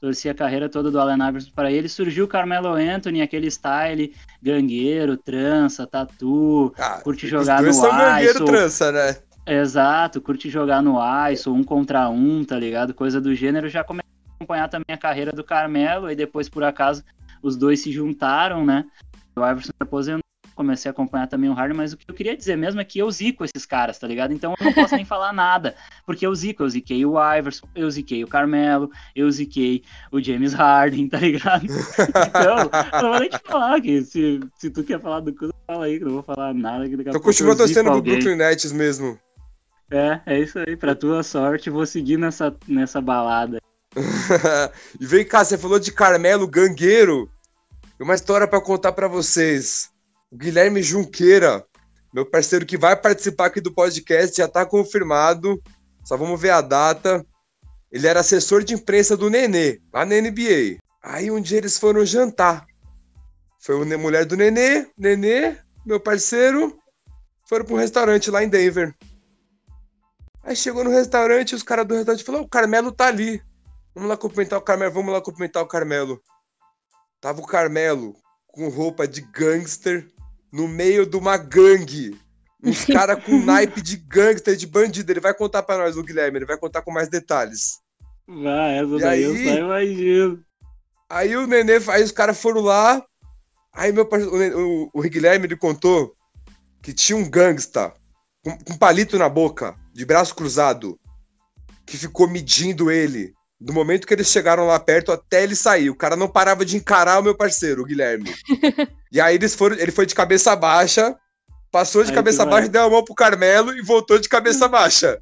Torci 0.01 0.29
a 0.29 0.35
carreira 0.35 0.67
toda 0.67 0.91
do 0.91 0.99
Allen 0.99 1.25
Iverson 1.29 1.51
para 1.55 1.71
ele. 1.71 1.87
Surgiu 1.87 2.25
o 2.25 2.27
Carmelo 2.27 2.67
Anthony, 2.67 3.21
aquele 3.21 3.49
style 3.49 4.13
gangueiro, 4.41 5.15
trança, 5.15 5.87
tatu, 5.87 6.73
ah, 6.77 6.99
curte 7.01 7.27
jogar 7.27 7.61
no 7.61 7.73
são 7.73 7.89
gangueiro, 7.89 8.45
trança, 8.45 8.91
né? 8.91 9.17
Exato, 9.45 10.19
curte 10.19 10.49
jogar 10.49 10.81
no 10.81 10.97
ISO, 11.31 11.53
um 11.53 11.63
contra 11.63 12.09
um, 12.09 12.43
tá 12.43 12.59
ligado? 12.59 12.93
Coisa 12.93 13.21
do 13.21 13.33
gênero. 13.33 13.69
Já 13.69 13.85
comecei 13.85 14.07
acompanhar 14.37 14.69
também 14.69 14.93
a 14.93 14.97
carreira 14.97 15.31
do 15.31 15.43
Carmelo, 15.43 16.09
e 16.11 16.15
depois, 16.15 16.47
por 16.47 16.63
acaso, 16.63 17.03
os 17.41 17.55
dois 17.55 17.81
se 17.81 17.91
juntaram, 17.91 18.65
né? 18.65 18.85
O 19.35 19.45
Iverson 19.45 19.71
se 19.71 19.73
aposentou, 19.79 20.21
comecei 20.57 20.89
a 20.89 20.91
acompanhar 20.91 21.27
também 21.27 21.49
o 21.49 21.53
Harden, 21.53 21.77
mas 21.77 21.93
o 21.93 21.97
que 21.97 22.09
eu 22.09 22.15
queria 22.15 22.35
dizer 22.35 22.57
mesmo 22.57 22.81
é 22.81 22.83
que 22.83 22.97
eu 22.97 23.09
zico 23.11 23.45
esses 23.45 23.65
caras, 23.65 23.99
tá 23.99 24.07
ligado? 24.07 24.33
Então 24.33 24.55
eu 24.59 24.65
não 24.65 24.73
posso 24.73 24.95
nem 24.95 25.05
falar 25.05 25.31
nada, 25.31 25.75
porque 26.05 26.25
eu 26.25 26.33
zico, 26.33 26.63
eu 26.63 26.69
ziquei 26.69 27.05
o 27.05 27.13
Iverson, 27.37 27.67
eu 27.75 27.89
ziquei 27.89 28.23
o 28.23 28.27
Carmelo, 28.27 28.89
eu 29.15 29.29
ziquei 29.29 29.83
o 30.11 30.19
James 30.19 30.53
Harden, 30.53 31.07
tá 31.07 31.19
ligado? 31.19 31.67
Então, 32.27 32.69
não 33.01 33.11
vou 33.11 33.19
nem 33.19 33.29
te 33.29 33.39
falar 33.43 33.79
que 33.81 34.01
se, 34.01 34.39
se 34.57 34.69
tu 34.69 34.83
quer 34.83 34.99
falar 34.99 35.19
do 35.19 35.33
cu, 35.33 35.53
fala 35.65 35.85
aí, 35.85 35.97
que 35.97 36.03
eu 36.03 36.07
não 36.07 36.15
vou 36.15 36.23
falar 36.23 36.53
nada. 36.53 36.87
Que 36.89 36.97
daqui 36.97 37.09
então 37.09 37.21
continua 37.21 37.55
torcendo 37.55 37.91
pro 37.91 38.01
Brooklyn 38.01 38.35
Nets 38.35 38.71
mesmo. 38.71 39.19
É, 39.89 40.19
é 40.25 40.39
isso 40.39 40.59
aí, 40.59 40.75
pra 40.75 40.95
tua 40.95 41.23
sorte, 41.23 41.69
vou 41.69 41.85
seguir 41.85 42.17
nessa, 42.17 42.55
nessa 42.67 42.99
balada. 42.99 43.59
e 44.99 45.05
vem 45.05 45.25
cá, 45.25 45.43
você 45.43 45.57
falou 45.57 45.79
de 45.79 45.91
Carmelo 45.91 46.47
Gangueiro. 46.47 47.29
Uma 47.99 48.15
história 48.15 48.47
para 48.47 48.61
contar 48.61 48.91
para 48.91 49.07
vocês. 49.07 49.89
O 50.31 50.37
Guilherme 50.37 50.83
Junqueira, 50.83 51.65
meu 52.13 52.25
parceiro 52.25 52.65
que 52.65 52.77
vai 52.77 52.95
participar 52.95 53.47
aqui 53.47 53.59
do 53.59 53.73
podcast, 53.73 54.37
já 54.37 54.47
tá 54.47 54.65
confirmado. 54.65 55.61
Só 56.03 56.15
vamos 56.15 56.39
ver 56.39 56.51
a 56.51 56.61
data. 56.61 57.25
Ele 57.91 58.05
era 58.05 58.19
assessor 58.19 58.63
de 58.63 58.73
imprensa 58.73 59.17
do 59.17 59.29
Nenê, 59.29 59.79
lá 59.91 60.05
na 60.05 60.15
NBA. 60.21 60.77
Aí 61.01 61.31
um 61.31 61.41
dia 61.41 61.57
eles 61.57 61.77
foram 61.77 62.05
jantar. 62.05 62.65
Foi 63.59 63.75
a 63.75 63.97
mulher 63.97 64.25
do 64.25 64.35
Nenê, 64.35 64.87
Nenê, 64.97 65.57
meu 65.85 65.99
parceiro, 65.99 66.77
foram 67.47 67.65
para 67.65 67.73
um 67.73 67.77
restaurante 67.77 68.29
lá 68.29 68.43
em 68.43 68.49
Denver. 68.49 68.93
Aí 70.43 70.55
chegou 70.55 70.83
no 70.83 70.89
restaurante, 70.89 71.55
os 71.55 71.63
caras 71.63 71.87
do 71.87 71.95
restaurante 71.95 72.23
falaram: 72.23 72.45
o 72.45 72.49
Carmelo 72.49 72.91
tá 72.91 73.07
ali. 73.07 73.41
Vamos 73.97 74.09
lá 74.09 74.15
cumprimentar 74.15 74.59
o 74.59 74.61
Carmelo, 74.61 74.93
vamos 74.93 75.11
lá 75.11 75.19
cumprimentar 75.19 75.63
o 75.63 75.67
Carmelo. 75.67 76.21
Tava 77.19 77.41
o 77.41 77.47
Carmelo 77.47 78.15
com 78.45 78.69
roupa 78.69 79.07
de 79.07 79.21
gangster 79.21 80.07
no 80.53 80.67
meio 80.67 81.03
de 81.03 81.17
uma 81.17 81.35
gangue. 81.35 82.15
Uns 82.63 82.85
caras 82.93 83.23
com 83.25 83.43
naipe 83.43 83.81
de 83.81 83.97
gangster, 83.97 84.55
de 84.55 84.67
bandido. 84.67 85.11
Ele 85.11 85.19
vai 85.19 85.33
contar 85.33 85.63
para 85.63 85.83
nós, 85.83 85.97
o 85.97 86.03
Guilherme, 86.03 86.37
ele 86.37 86.45
vai 86.45 86.59
contar 86.59 86.83
com 86.83 86.91
mais 86.91 87.09
detalhes. 87.09 87.79
Vai, 88.27 88.77
essa 88.77 88.95
e 88.95 88.99
daí 88.99 89.25
aí, 89.25 89.45
eu 89.45 89.51
só 89.51 89.59
imagino. 89.61 90.45
Aí 91.09 91.35
o 91.35 91.47
Nenê, 91.47 91.79
aí 91.87 92.03
os 92.03 92.11
caras 92.11 92.39
foram 92.39 92.61
lá. 92.61 93.03
Aí 93.73 93.91
meu 93.91 94.05
parceiro, 94.05 94.59
o, 94.59 94.83
o, 94.83 94.89
o 94.93 95.01
Guilherme, 95.01 95.47
ele 95.47 95.57
contou 95.57 96.15
que 96.83 96.93
tinha 96.93 97.17
um 97.17 97.27
gangsta 97.27 97.91
com, 98.43 98.55
com 98.59 98.77
palito 98.77 99.17
na 99.17 99.27
boca, 99.27 99.75
de 99.91 100.05
braço 100.05 100.35
cruzado, 100.35 100.99
que 101.83 101.97
ficou 101.97 102.29
medindo 102.29 102.91
ele 102.91 103.35
do 103.59 103.73
momento 103.73 104.05
que 104.05 104.13
eles 104.13 104.27
chegaram 104.27 104.67
lá 104.67 104.79
perto 104.79 105.11
até 105.11 105.43
ele 105.43 105.55
sair. 105.55 105.89
O 105.89 105.95
cara 105.95 106.15
não 106.15 106.27
parava 106.27 106.63
de 106.63 106.77
encarar 106.77 107.19
o 107.19 107.23
meu 107.23 107.35
parceiro, 107.35 107.81
o 107.81 107.85
Guilherme. 107.85 108.33
e 109.11 109.19
aí 109.19 109.35
eles 109.35 109.55
foram, 109.55 109.75
ele 109.77 109.91
foi 109.91 110.05
de 110.05 110.13
cabeça 110.13 110.55
baixa, 110.55 111.15
passou 111.71 112.03
de 112.03 112.11
aí 112.11 112.15
cabeça 112.15 112.45
baixa, 112.45 112.69
deu 112.69 112.83
a 112.83 112.89
mão 112.89 113.03
pro 113.03 113.15
Carmelo 113.15 113.75
e 113.75 113.81
voltou 113.81 114.19
de 114.19 114.29
cabeça 114.29 114.67
baixa. 114.67 115.19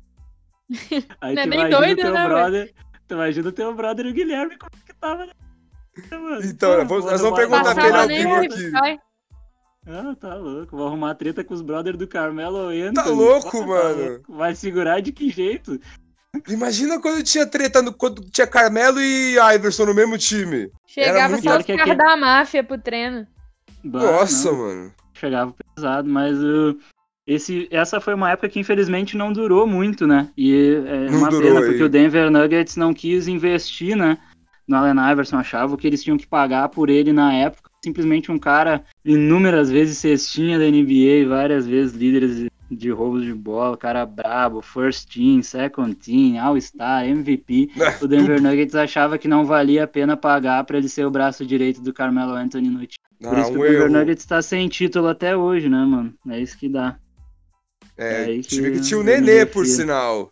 Aí 1.22 1.36
não 1.36 1.44
é 1.44 1.46
nem 1.46 1.70
doido, 1.70 2.02
teu 2.02 2.12
né, 2.12 2.28
brother, 2.28 2.74
Tu 3.08 3.14
imagina 3.14 3.50
o 3.50 3.52
teu 3.52 3.74
brother 3.76 4.06
e 4.08 4.10
o 4.10 4.14
Guilherme 4.14 4.58
como 4.58 4.84
que 4.84 4.94
tava, 4.96 5.28
né? 5.28 5.32
Então, 6.44 6.86
Pô, 6.88 7.00
nós 7.00 7.22
vamos 7.22 7.38
perguntar 7.38 7.76
pra 7.76 7.88
ele 7.88 7.98
ao 7.98 8.08
vivo 8.08 8.34
aqui. 8.34 8.70
Vai. 8.72 9.00
Ah, 9.88 10.16
tá 10.20 10.36
louco. 10.36 10.76
Vou 10.76 10.88
arrumar 10.88 11.14
treta 11.14 11.44
com 11.44 11.54
os 11.54 11.62
brothers 11.62 11.98
do 11.98 12.08
Carmelo 12.08 12.70
Anthony. 12.70 12.94
Tá 12.96 13.06
louco, 13.06 13.60
tá 13.60 13.66
mano? 13.68 14.10
Louco. 14.10 14.34
Vai 14.34 14.56
segurar 14.56 15.00
de 15.02 15.12
que 15.12 15.30
jeito? 15.30 15.80
Imagina 16.50 17.00
quando 17.00 17.24
tinha 17.24 17.46
treta, 17.46 17.82
no, 17.82 17.94
quando 17.94 18.22
tinha 18.30 18.48
Carmelo 18.48 19.00
e 19.00 19.36
Iverson 19.56 19.86
no 19.86 19.94
mesmo 19.94 20.18
time. 20.18 20.70
Chegava 20.88 21.38
só 21.42 21.58
os 21.58 21.66
caras 21.66 21.82
aquele... 21.82 21.96
da 21.96 22.18
máfia 22.18 22.64
pro 22.64 22.78
treino. 22.78 23.28
Bah, 23.84 24.00
Nossa, 24.00 24.52
não. 24.52 24.58
mano. 24.58 24.94
Chegava 25.14 25.54
pesado, 25.76 26.10
mas 26.10 26.38
uh, 26.44 26.78
esse, 27.28 27.68
essa 27.72 28.00
foi 28.00 28.14
uma 28.14 28.32
época 28.32 28.50
que 28.50 28.60
infelizmente 28.60 29.18
não 29.18 29.34
durou 29.34 29.66
muito, 29.66 30.06
né? 30.06 30.30
E 30.38 30.76
é 30.86 31.10
não 31.10 31.20
uma 31.20 31.30
pena, 31.30 31.60
aí. 31.60 31.66
porque 31.66 31.84
o 31.84 31.90
Denver 31.90 32.30
Nuggets 32.30 32.76
não 32.76 32.94
quis 32.94 33.28
investir, 33.28 33.96
né? 33.96 34.18
No 34.68 34.78
Allen 34.78 35.12
Iverson, 35.12 35.38
achava 35.38 35.78
que 35.78 35.86
eles 35.86 36.04
tinham 36.04 36.18
que 36.18 36.28
pagar 36.28 36.70
por 36.70 36.90
ele 36.90 37.14
na 37.14 37.34
época. 37.34 37.70
Simplesmente 37.84 38.32
um 38.32 38.40
cara 38.40 38.84
inúmeras 39.04 39.70
vezes 39.70 40.00
cestinha 40.00 40.58
da 40.58 40.66
NBA, 40.66 41.28
várias 41.28 41.68
vezes 41.68 41.96
líderes 41.96 42.48
de 42.70 42.90
roubos 42.90 43.24
de 43.24 43.34
bola, 43.34 43.78
cara 43.78 44.06
brabo, 44.06 44.62
first 44.62 45.12
team, 45.12 45.42
second 45.42 45.96
team, 45.96 46.38
all-star, 46.40 47.06
MVP. 47.06 47.72
o 48.02 48.08
Denver 48.08 48.42
Nuggets 48.42 48.76
achava 48.76 49.18
que 49.18 49.28
não 49.28 49.46
valia 49.46 49.84
a 49.84 49.88
pena 49.88 50.18
pagar 50.18 50.64
para 50.64 50.78
ele 50.78 50.90
ser 50.90 51.06
o 51.06 51.12
braço 51.12 51.46
direito 51.46 51.82
do 51.82 51.94
Carmelo 51.94 52.34
Anthony 52.34 52.70
no 52.70 52.80
time. 52.80 53.06
Por 53.22 53.36
ah, 53.36 53.42
isso 53.42 53.52
que 53.52 53.58
o 53.58 53.64
Denver 53.64 53.92
Nuggets 53.92 54.24
está 54.24 54.42
sem 54.42 54.68
título 54.68 55.08
até 55.08 55.38
hoje, 55.38 55.70
né, 55.70 55.86
mano? 55.86 56.14
É 56.30 56.40
isso 56.40 56.58
que 56.58 56.68
dá. 56.68 56.98
É, 57.98 58.38
é 58.38 58.42
time 58.42 58.72
que 58.72 58.82
tinha 58.82 59.00
o 59.00 59.04
Nenê, 59.04 59.46
por 59.46 59.66
sinal. 59.66 60.32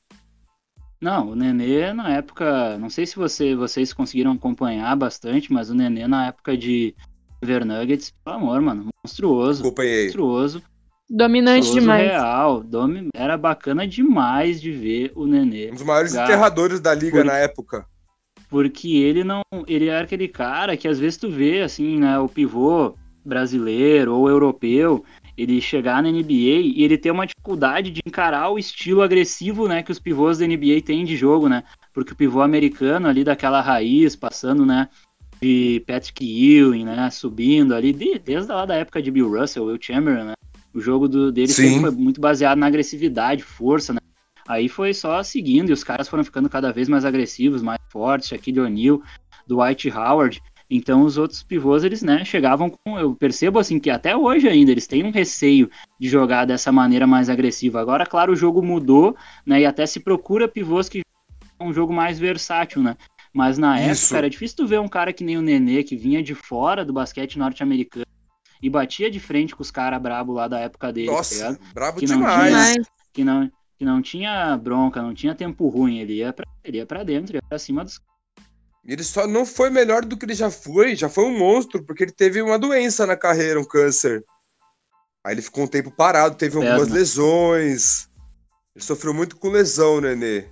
Não, 1.00 1.30
o 1.30 1.36
Nenê 1.36 1.94
na 1.94 2.16
época, 2.16 2.78
não 2.78 2.90
sei 2.90 3.06
se 3.06 3.16
você, 3.16 3.56
vocês 3.56 3.94
conseguiram 3.94 4.32
acompanhar 4.32 4.96
bastante, 4.96 5.52
mas 5.52 5.70
o 5.70 5.76
Nenê 5.76 6.08
na 6.08 6.28
época 6.28 6.58
de 6.58 6.96
Denver 7.42 7.66
Nuggets, 7.66 8.14
pelo 8.24 8.38
amor, 8.38 8.62
mano, 8.62 8.88
monstruoso. 9.04 9.64
Acompanhei. 9.64 10.06
Monstruoso. 10.06 10.64
Dominante 11.16 11.72
demais. 11.72 12.10
Real, 12.10 12.64
domi... 12.64 13.08
era 13.14 13.38
bacana 13.38 13.88
demais 13.88 14.60
de 14.60 14.72
ver 14.72 15.12
o 15.14 15.28
Nenê. 15.28 15.70
Um 15.70 15.76
dos 15.76 15.84
maiores 15.84 16.12
jogar. 16.12 16.24
enterradores 16.24 16.80
da 16.80 16.92
liga 16.92 17.18
Por... 17.18 17.26
na 17.26 17.38
época. 17.38 17.86
Porque 18.50 18.98
ele 18.98 19.24
não. 19.24 19.44
Ele 19.68 19.90
era 19.90 20.06
aquele 20.06 20.28
cara 20.28 20.76
que 20.76 20.88
às 20.88 20.98
vezes 20.98 21.18
tu 21.18 21.30
vê, 21.30 21.62
assim, 21.62 22.00
né, 22.00 22.18
o 22.18 22.28
pivô 22.28 22.96
brasileiro 23.24 24.16
ou 24.16 24.28
europeu, 24.28 25.06
ele 25.38 25.62
chegar 25.62 26.02
na 26.02 26.10
NBA 26.10 26.34
e 26.34 26.84
ele 26.84 26.98
ter 26.98 27.12
uma 27.12 27.28
dificuldade 27.28 27.92
de 27.92 28.02
encarar 28.04 28.50
o 28.50 28.58
estilo 28.58 29.04
agressivo, 29.04 29.68
né, 29.68 29.84
que 29.84 29.92
os 29.92 30.00
pivôs 30.00 30.40
da 30.40 30.48
NBA 30.48 30.82
têm 30.84 31.06
de 31.06 31.16
jogo, 31.16 31.48
né? 31.48 31.64
Porque 31.94 32.14
o 32.14 32.16
pivô 32.16 32.42
americano 32.42 33.08
ali 33.08 33.24
daquela 33.24 33.62
raiz, 33.62 34.16
passando, 34.16 34.66
né, 34.66 34.90
de 35.40 35.84
Patrick 35.86 36.26
Ewing, 36.26 36.86
né, 36.86 37.10
subindo 37.12 37.76
ali, 37.76 37.94
desde 37.94 38.52
lá 38.52 38.66
da 38.66 38.76
época 38.76 39.00
de 39.00 39.12
Bill 39.12 39.30
Russell, 39.30 39.66
Will 39.66 39.78
Chamberlain, 39.80 40.26
né? 40.26 40.34
O 40.74 40.80
jogo 40.80 41.08
do, 41.08 41.32
dele 41.32 41.50
Sim. 41.50 41.82
foi 41.82 41.92
muito 41.92 42.20
baseado 42.20 42.58
na 42.58 42.68
agressividade, 42.68 43.44
força, 43.44 43.94
né? 43.94 44.00
Aí 44.48 44.68
foi 44.68 44.94
só 44.94 45.22
seguindo 45.24 45.70
e 45.70 45.74
os 45.74 45.84
caras 45.84 46.08
foram 46.08 46.24
ficando 46.24 46.50
cada 46.50 46.72
vez 46.72 46.90
mais 46.90 47.06
agressivos, 47.06 47.62
mais 47.62 47.80
fortes, 47.90 48.30
Shaquille 48.30 48.60
O'Neal, 48.60 49.02
Dwight 49.48 49.90
Howard. 49.90 50.42
Então 50.70 51.04
os 51.04 51.18
outros 51.18 51.44
pivôs, 51.44 51.84
eles, 51.84 52.02
né, 52.02 52.26
chegavam 52.26 52.70
com... 52.70 52.98
Eu 52.98 53.16
percebo, 53.16 53.60
assim, 53.60 53.80
que 53.80 53.90
até 53.90 54.18
hoje 54.18 54.48
ainda 54.48 54.72
eles 54.72 54.88
têm 54.88 55.04
um 55.04 55.12
receio 55.12 55.70
de 56.00 56.10
jogar 56.10 56.46
dessa 56.46 56.72
maneira 56.72 57.06
mais 57.06 57.30
agressiva. 57.30 57.80
Agora, 57.80 58.06
claro, 58.06 58.34
o 58.34 58.36
jogo 58.36 58.62
mudou, 58.62 59.16
né, 59.46 59.62
e 59.62 59.66
até 59.66 59.86
se 59.86 60.00
procura 60.00 60.48
pivôs 60.48 60.90
que 60.90 61.02
um 61.62 61.72
jogo 61.72 61.94
mais 61.94 62.20
versátil, 62.20 62.82
né? 62.82 62.98
Mas 63.32 63.58
na 63.58 63.80
Isso. 63.80 64.06
época 64.06 64.18
era 64.18 64.30
difícil 64.30 64.58
tu 64.58 64.68
ver 64.68 64.80
um 64.80 64.88
cara 64.88 65.14
que 65.14 65.24
nem 65.24 65.38
o 65.38 65.42
Nenê, 65.42 65.84
que 65.84 65.96
vinha 65.96 66.22
de 66.22 66.36
fora 66.36 66.84
do 66.84 66.92
basquete 66.92 67.40
norte-americano, 67.40 68.06
e 68.64 68.70
batia 68.70 69.12
de 69.12 69.20
frente 69.20 69.54
com 69.54 69.62
os 69.62 69.70
caras 69.70 70.02
brabo 70.02 70.32
lá 70.32 70.48
da 70.48 70.58
época 70.58 70.94
dele. 70.94 71.08
Tá 71.08 71.14
Nossa, 71.14 71.54
tá 71.54 71.60
brabo 71.74 72.00
que 72.00 72.06
demais. 72.06 72.54
Não 72.54 72.74
tinha, 72.74 72.86
que, 73.12 73.24
não, 73.26 73.52
que 73.78 73.86
não 73.86 74.02
tinha 74.02 74.58
bronca, 74.58 75.02
não 75.02 75.14
tinha 75.14 75.36
tempo 75.36 75.68
ruim. 75.68 76.00
Ele 76.00 76.14
ia 76.14 76.32
pra, 76.32 76.46
ele 76.64 76.78
ia 76.78 76.86
pra 76.86 77.04
dentro, 77.04 77.36
ia 77.36 77.42
pra 77.42 77.60
cima 77.60 77.84
dos 77.84 78.02
ele 78.86 79.04
só 79.04 79.26
não 79.26 79.46
foi 79.46 79.70
melhor 79.70 80.04
do 80.04 80.18
que 80.18 80.26
ele 80.26 80.34
já 80.34 80.52
foi, 80.52 80.94
já 80.94 81.08
foi 81.08 81.24
um 81.24 81.38
monstro, 81.38 81.82
porque 81.86 82.04
ele 82.04 82.12
teve 82.12 82.42
uma 82.42 82.60
doença 82.60 83.06
na 83.06 83.16
carreira, 83.16 83.58
um 83.58 83.64
câncer. 83.64 84.26
Aí 85.26 85.34
ele 85.34 85.42
ficou 85.42 85.64
um 85.64 85.68
tempo 85.68 85.90
parado, 85.90 86.36
teve 86.36 86.58
algumas 86.58 86.90
lesões. 86.90 88.10
Ele 88.76 88.84
sofreu 88.84 89.14
muito 89.14 89.38
com 89.38 89.48
lesão, 89.48 90.02
Nenê. 90.02 90.48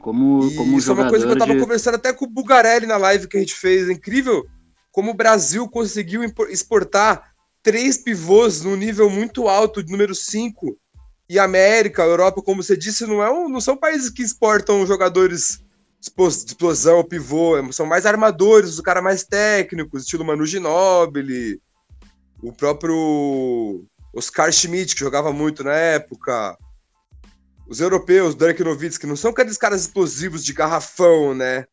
Como, 0.00 0.46
e 0.46 0.54
como 0.54 0.78
isso 0.78 0.88
é 0.88 0.94
uma 0.94 1.08
coisa 1.08 1.26
que 1.26 1.32
eu 1.32 1.38
tava 1.38 1.54
de... 1.54 1.60
conversando 1.60 1.96
até 1.96 2.12
com 2.12 2.26
o 2.26 2.30
Bugarelli 2.30 2.86
na 2.86 2.96
live 2.96 3.26
que 3.26 3.36
a 3.36 3.40
gente 3.40 3.54
fez. 3.54 3.88
É 3.88 3.92
incrível 3.92 4.46
como 4.96 5.10
o 5.10 5.14
Brasil 5.14 5.68
conseguiu 5.68 6.22
exportar 6.48 7.34
três 7.62 7.98
pivôs 7.98 8.62
no 8.62 8.74
nível 8.74 9.10
muito 9.10 9.46
alto, 9.46 9.82
de 9.82 9.92
número 9.92 10.14
5. 10.14 10.74
E 11.28 11.38
América, 11.38 12.02
Europa, 12.02 12.40
como 12.40 12.62
você 12.62 12.74
disse, 12.74 13.04
não, 13.04 13.22
é 13.22 13.30
um, 13.30 13.46
não 13.46 13.60
são 13.60 13.76
países 13.76 14.08
que 14.08 14.22
exportam 14.22 14.86
jogadores 14.86 15.62
de 16.00 16.10
explosão, 16.48 17.04
pivô, 17.04 17.56
são 17.74 17.84
mais 17.84 18.06
armadores, 18.06 18.70
os 18.70 18.80
caras 18.80 19.04
mais 19.04 19.22
técnicos, 19.22 20.04
estilo 20.04 20.24
Manu 20.24 20.46
Ginóbili, 20.46 21.60
o 22.42 22.50
próprio 22.50 23.84
Oscar 24.14 24.50
Schmidt, 24.50 24.94
que 24.94 25.00
jogava 25.00 25.30
muito 25.30 25.62
na 25.62 25.74
época, 25.74 26.56
os 27.68 27.80
europeus, 27.80 28.34
Dirk 28.34 28.64
Nowitzki, 28.64 29.06
não 29.06 29.16
são 29.16 29.30
aqueles 29.30 29.58
caras 29.58 29.82
explosivos 29.82 30.42
de 30.42 30.54
garrafão, 30.54 31.34
né? 31.34 31.66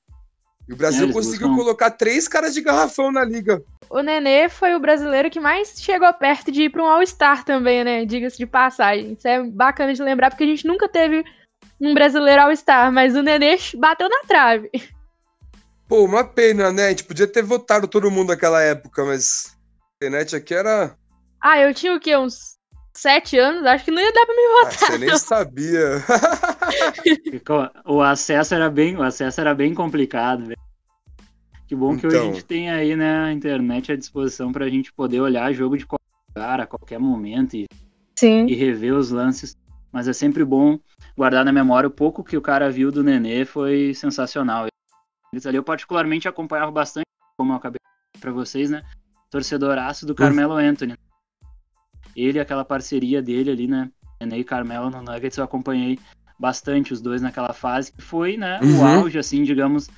E 0.67 0.73
o 0.73 0.75
Brasil 0.75 1.09
é, 1.09 1.11
conseguiu 1.11 1.49
buscam... 1.49 1.63
colocar 1.63 1.91
três 1.91 2.27
caras 2.27 2.53
de 2.53 2.61
garrafão 2.61 3.11
na 3.11 3.23
liga. 3.23 3.61
O 3.89 4.01
Nenê 4.01 4.47
foi 4.49 4.73
o 4.75 4.79
brasileiro 4.79 5.29
que 5.29 5.39
mais 5.39 5.75
chegou 5.77 6.11
perto 6.13 6.51
de 6.51 6.63
ir 6.63 6.69
para 6.69 6.81
um 6.81 6.87
All-Star 6.87 7.43
também, 7.43 7.83
né? 7.83 8.05
Diga-se 8.05 8.37
de 8.37 8.45
passagem. 8.45 9.13
Isso 9.13 9.27
é 9.27 9.43
bacana 9.43 9.93
de 9.93 10.01
lembrar, 10.01 10.29
porque 10.29 10.43
a 10.43 10.47
gente 10.47 10.65
nunca 10.65 10.87
teve 10.87 11.23
um 11.79 11.93
brasileiro 11.93 12.41
All-Star, 12.43 12.91
mas 12.91 13.15
o 13.15 13.21
Nenê 13.21 13.57
bateu 13.75 14.09
na 14.09 14.21
trave. 14.27 14.71
Pô, 15.87 16.05
uma 16.05 16.23
pena, 16.23 16.71
né? 16.71 16.87
A 16.87 16.89
gente 16.89 17.03
podia 17.03 17.27
ter 17.27 17.43
votado 17.43 17.87
todo 17.87 18.09
mundo 18.09 18.29
naquela 18.29 18.61
época, 18.61 19.03
mas 19.03 19.55
a 20.01 20.05
internet 20.05 20.35
aqui 20.35 20.53
era. 20.53 20.95
Ah, 21.41 21.59
eu 21.59 21.73
tinha 21.73 21.93
o 21.93 21.99
quê? 21.99 22.15
Uns 22.15 22.57
sete 22.93 23.37
anos? 23.37 23.65
Acho 23.65 23.85
que 23.85 23.91
não 23.91 24.01
ia 24.01 24.11
dar 24.11 24.25
pra 24.25 24.35
me 24.35 24.41
ah, 24.41 24.63
votar. 24.63 24.73
Ah, 24.73 24.91
você 24.91 24.97
nem 24.97 25.17
sabia. 25.17 26.03
o 27.85 28.01
acesso 28.01 28.55
era 28.55 28.69
bem, 28.69 28.95
o 28.97 29.03
acesso 29.03 29.41
era 29.41 29.53
bem 29.53 29.73
complicado, 29.73 30.45
velho. 30.45 30.59
Que 31.67 31.75
bom 31.75 31.97
que 31.97 32.05
então... 32.05 32.09
hoje 32.09 32.17
a 32.17 32.33
gente 32.33 32.45
tem 32.45 32.69
aí, 32.69 32.95
né, 32.95 33.25
a 33.25 33.31
internet 33.31 33.91
à 33.91 33.95
disposição 33.95 34.51
pra 34.51 34.69
gente 34.69 34.91
poder 34.93 35.21
olhar 35.21 35.53
jogo 35.53 35.77
de 35.77 35.85
qualquer 35.85 36.05
lugar, 36.29 36.61
a 36.61 36.67
qualquer 36.67 36.99
momento 36.99 37.55
e, 37.55 37.65
Sim. 38.17 38.45
e 38.45 38.53
rever 38.53 38.93
os 38.93 39.11
lances. 39.11 39.57
Mas 39.91 40.07
é 40.07 40.13
sempre 40.13 40.43
bom 40.43 40.79
guardar 41.15 41.45
na 41.45 41.51
memória 41.51 41.87
o 41.87 41.91
pouco 41.91 42.23
que 42.23 42.35
o 42.35 42.41
cara 42.41 42.69
viu 42.69 42.91
do 42.91 43.03
Nenê 43.03 43.45
foi 43.45 43.93
sensacional. 43.93 44.63
ali. 44.63 45.55
Eu 45.55 45.63
particularmente 45.63 46.27
acompanhava 46.27 46.71
bastante, 46.71 47.05
como 47.37 47.53
eu 47.53 47.57
acabei 47.57 47.79
para 48.19 48.31
vocês, 48.31 48.69
né? 48.69 48.83
Torcedoraço 49.29 50.05
do 50.05 50.15
Carmelo 50.15 50.53
Anthony. 50.53 50.95
Ele, 52.15 52.39
aquela 52.39 52.63
parceria 52.63 53.21
dele 53.21 53.51
ali, 53.51 53.67
né? 53.67 53.91
Ney 54.25 54.41
e 54.41 54.43
Carmelo 54.43 54.89
no 54.89 55.01
Nuggets, 55.01 55.37
eu 55.37 55.43
acompanhei 55.43 55.99
bastante 56.43 56.91
os 56.91 56.99
dois 56.99 57.21
naquela 57.21 57.53
fase, 57.53 57.93
que 57.93 58.01
foi, 58.01 58.35
né, 58.35 58.59
uhum. 58.61 58.81
o 58.81 58.85
auge, 58.85 59.17
assim, 59.17 59.43
digamos, 59.43 59.89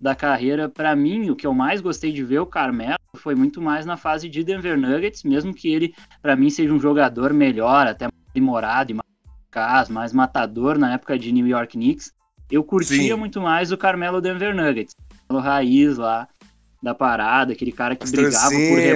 da 0.00 0.14
carreira. 0.14 0.66
Para 0.66 0.96
mim, 0.96 1.28
o 1.28 1.36
que 1.36 1.46
eu 1.46 1.52
mais 1.52 1.82
gostei 1.82 2.10
de 2.10 2.24
ver 2.24 2.38
o 2.38 2.46
Carmelo 2.46 2.96
foi 3.16 3.34
muito 3.34 3.60
mais 3.60 3.84
na 3.84 3.98
fase 3.98 4.26
de 4.26 4.42
Denver 4.42 4.80
Nuggets, 4.80 5.22
mesmo 5.24 5.52
que 5.52 5.70
ele, 5.70 5.94
para 6.22 6.34
mim, 6.34 6.48
seja 6.48 6.72
um 6.72 6.80
jogador 6.80 7.34
melhor, 7.34 7.86
até 7.86 8.06
mais 8.06 8.32
demorado 8.32 8.92
e 8.92 8.94
mais 8.94 9.06
eficaz, 9.42 9.90
mais 9.90 10.14
matador 10.14 10.78
na 10.78 10.94
época 10.94 11.18
de 11.18 11.30
New 11.30 11.46
York 11.46 11.76
Knicks. 11.76 12.10
Eu 12.50 12.64
curtia 12.64 13.12
Sim. 13.12 13.20
muito 13.20 13.38
mais 13.38 13.70
o 13.70 13.76
Carmelo 13.76 14.22
Denver 14.22 14.56
Nuggets, 14.56 14.96
o 15.28 15.36
raiz 15.36 15.98
lá 15.98 16.26
da 16.82 16.94
parada, 16.94 17.52
aquele 17.52 17.72
cara 17.72 17.94
que 17.94 18.10
brigava 18.10 18.48
por, 18.48 18.78
re... 18.78 18.94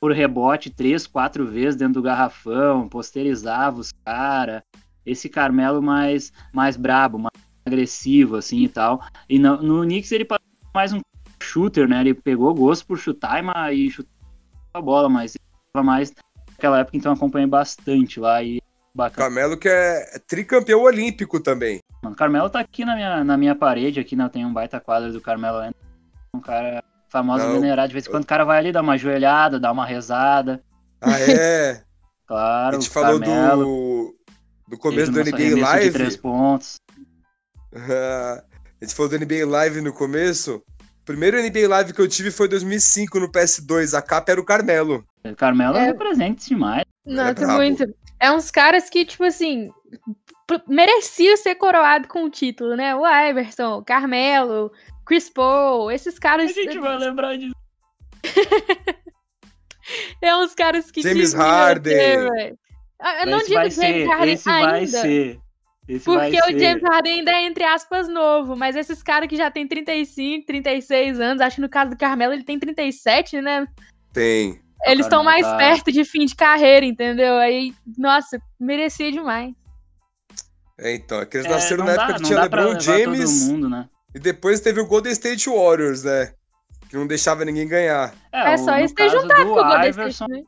por, 0.00 0.12
rebote 0.12 0.68
três, 0.68 1.06
quatro 1.06 1.46
vezes 1.46 1.76
dentro 1.76 1.94
do 1.94 2.02
garrafão, 2.02 2.88
posterizava 2.88 3.78
os 3.78 3.92
caras. 4.04 4.62
Esse 5.04 5.28
Carmelo 5.28 5.82
mais, 5.82 6.32
mais 6.52 6.76
brabo, 6.76 7.18
mais 7.18 7.32
agressivo, 7.64 8.36
assim 8.36 8.62
e 8.64 8.68
tal. 8.68 9.02
E 9.28 9.38
no, 9.38 9.62
no 9.62 9.82
Knicks 9.82 10.12
ele 10.12 10.24
passou 10.24 10.44
mais 10.74 10.92
um 10.92 11.00
shooter, 11.42 11.88
né? 11.88 12.00
Ele 12.00 12.14
pegou 12.14 12.54
gosto 12.54 12.86
por 12.86 12.98
chutar 12.98 13.42
e, 13.72 13.86
e 13.86 13.90
chutar 13.90 14.10
a 14.74 14.80
bola, 14.80 15.08
mas 15.08 15.34
ele 15.34 15.84
mais 15.84 16.12
naquela 16.50 16.80
época, 16.80 16.96
então 16.96 17.12
acompanhei 17.12 17.46
bastante 17.46 18.20
lá 18.20 18.42
e 18.42 18.60
bacana. 18.94 19.28
Carmelo 19.28 19.56
que 19.56 19.68
é 19.68 20.20
tricampeão 20.26 20.82
olímpico 20.82 21.40
também. 21.40 21.80
Mano, 22.02 22.16
Carmelo 22.16 22.50
tá 22.50 22.60
aqui 22.60 22.84
na 22.84 22.94
minha, 22.94 23.24
na 23.24 23.36
minha 23.36 23.54
parede, 23.54 24.00
aqui 24.00 24.14
né? 24.14 24.28
tem 24.28 24.44
um 24.44 24.52
baita 24.52 24.80
quadro 24.80 25.12
do 25.12 25.20
Carmelo 25.20 25.72
um 26.34 26.40
cara 26.40 26.84
famoso 27.08 27.44
Não, 27.44 27.54
venerado, 27.54 27.88
de 27.88 27.94
vez 27.94 28.06
em 28.06 28.10
quando 28.10 28.24
o 28.24 28.26
cara 28.26 28.44
vai 28.44 28.58
ali 28.58 28.72
dar 28.72 28.82
uma 28.82 28.96
joelhada, 28.96 29.58
dar 29.58 29.72
uma 29.72 29.84
rezada. 29.84 30.62
Ah, 31.00 31.18
é? 31.18 31.82
claro, 32.26 32.76
A 32.76 32.80
gente 32.80 32.90
falou 32.90 33.18
Carmelo, 33.18 33.64
do, 33.64 34.16
do 34.70 34.78
começo 34.78 35.10
do 35.10 35.20
NBA 35.20 35.60
Live. 35.60 35.86
De 35.86 35.92
três 35.92 36.16
pontos. 36.16 36.76
a 37.74 38.42
gente 38.80 38.94
falou 38.94 39.10
do 39.10 39.18
NBA 39.18 39.46
Live 39.46 39.80
no 39.80 39.92
começo. 39.92 40.62
O 41.02 41.04
primeiro 41.04 41.42
NBA 41.42 41.68
Live 41.68 41.92
que 41.92 42.00
eu 42.00 42.08
tive 42.08 42.30
foi 42.30 42.46
em 42.46 42.50
2005 42.50 43.18
no 43.18 43.30
PS2. 43.30 43.98
A 43.98 44.00
capa 44.00 44.30
era 44.30 44.40
o 44.40 44.44
Carmelo. 44.44 45.04
O 45.24 45.34
Carmelo 45.34 45.76
é, 45.76 45.92
presente 45.92 46.48
demais. 46.48 46.84
Nossa, 47.04 47.42
é 47.42 47.46
muito. 47.46 47.84
É 48.20 48.30
uns 48.30 48.50
caras 48.50 48.88
que, 48.88 49.04
tipo 49.04 49.24
assim, 49.24 49.70
merecia 50.68 51.36
ser 51.36 51.56
coroado 51.56 52.06
com 52.06 52.24
o 52.24 52.30
título, 52.30 52.76
né? 52.76 52.94
O 52.94 53.04
Iverson, 53.04 53.78
o 53.78 53.84
Carmelo, 53.84 54.70
Chris 55.04 55.28
Paul, 55.28 55.90
esses 55.90 56.18
caras. 56.18 56.50
A 56.50 56.54
gente 56.54 56.78
vai 56.78 56.98
lembrar 56.98 57.36
disso. 57.36 57.54
é 60.22 60.36
uns 60.36 60.54
caras 60.54 60.90
que. 60.90 61.02
James 61.02 61.32
Harden. 61.32 61.96
Ter, 61.96 62.58
eu 63.20 63.26
não 63.26 63.38
digo 63.38 63.54
James 63.54 63.74
ser, 63.74 64.06
Harden 64.06 64.34
esse 64.34 64.50
ainda. 64.50 64.70
Vai 64.70 64.86
ser. 64.86 65.40
Esse 65.88 66.04
porque 66.04 66.38
o 66.38 66.58
James 66.58 66.82
Harden 66.82 67.18
ainda 67.18 67.32
é, 67.32 67.44
entre 67.44 67.64
aspas, 67.64 68.08
novo. 68.08 68.54
Mas 68.54 68.76
esses 68.76 69.02
caras 69.02 69.28
que 69.28 69.36
já 69.36 69.50
tem 69.50 69.66
35, 69.66 70.46
36 70.46 71.18
anos, 71.18 71.40
acho 71.40 71.56
que 71.56 71.62
no 71.62 71.68
caso 71.68 71.90
do 71.90 71.96
Carmelo 71.96 72.32
ele 72.32 72.44
tem 72.44 72.58
37, 72.58 73.40
né? 73.40 73.66
Tem. 74.12 74.60
Eles 74.84 75.06
estão 75.06 75.22
mais 75.22 75.42
tá... 75.42 75.56
perto 75.56 75.92
de 75.92 76.04
fim 76.04 76.24
de 76.24 76.34
carreira, 76.34 76.86
entendeu? 76.86 77.36
Aí, 77.36 77.74
nossa, 77.98 78.40
merecia 78.58 79.10
demais. 79.10 79.52
É, 80.78 80.94
então, 80.94 81.20
é 81.20 81.26
que 81.26 81.36
eles 81.36 81.46
é, 81.46 81.50
nasceram 81.50 81.84
na 81.84 81.92
época 81.92 82.14
que 82.14 82.22
tinha 82.22 82.40
LeBron 82.40 82.80
James. 82.80 83.48
Mundo, 83.48 83.68
né? 83.68 83.88
E 84.14 84.18
depois 84.18 84.60
teve 84.60 84.80
o 84.80 84.86
Golden 84.86 85.12
State 85.12 85.48
Warriors, 85.48 86.04
né? 86.04 86.32
Que 86.88 86.96
não 86.96 87.06
deixava 87.06 87.44
ninguém 87.44 87.68
ganhar. 87.68 88.14
É, 88.32 88.54
é 88.54 88.56
só 88.56 88.76
eles 88.76 88.92
ter 88.92 89.10
juntado 89.10 89.44
com 89.44 89.52
o 89.52 89.54
Golden 89.54 89.88
Iverson, 89.88 90.24
State, 90.24 90.32
né? 90.32 90.42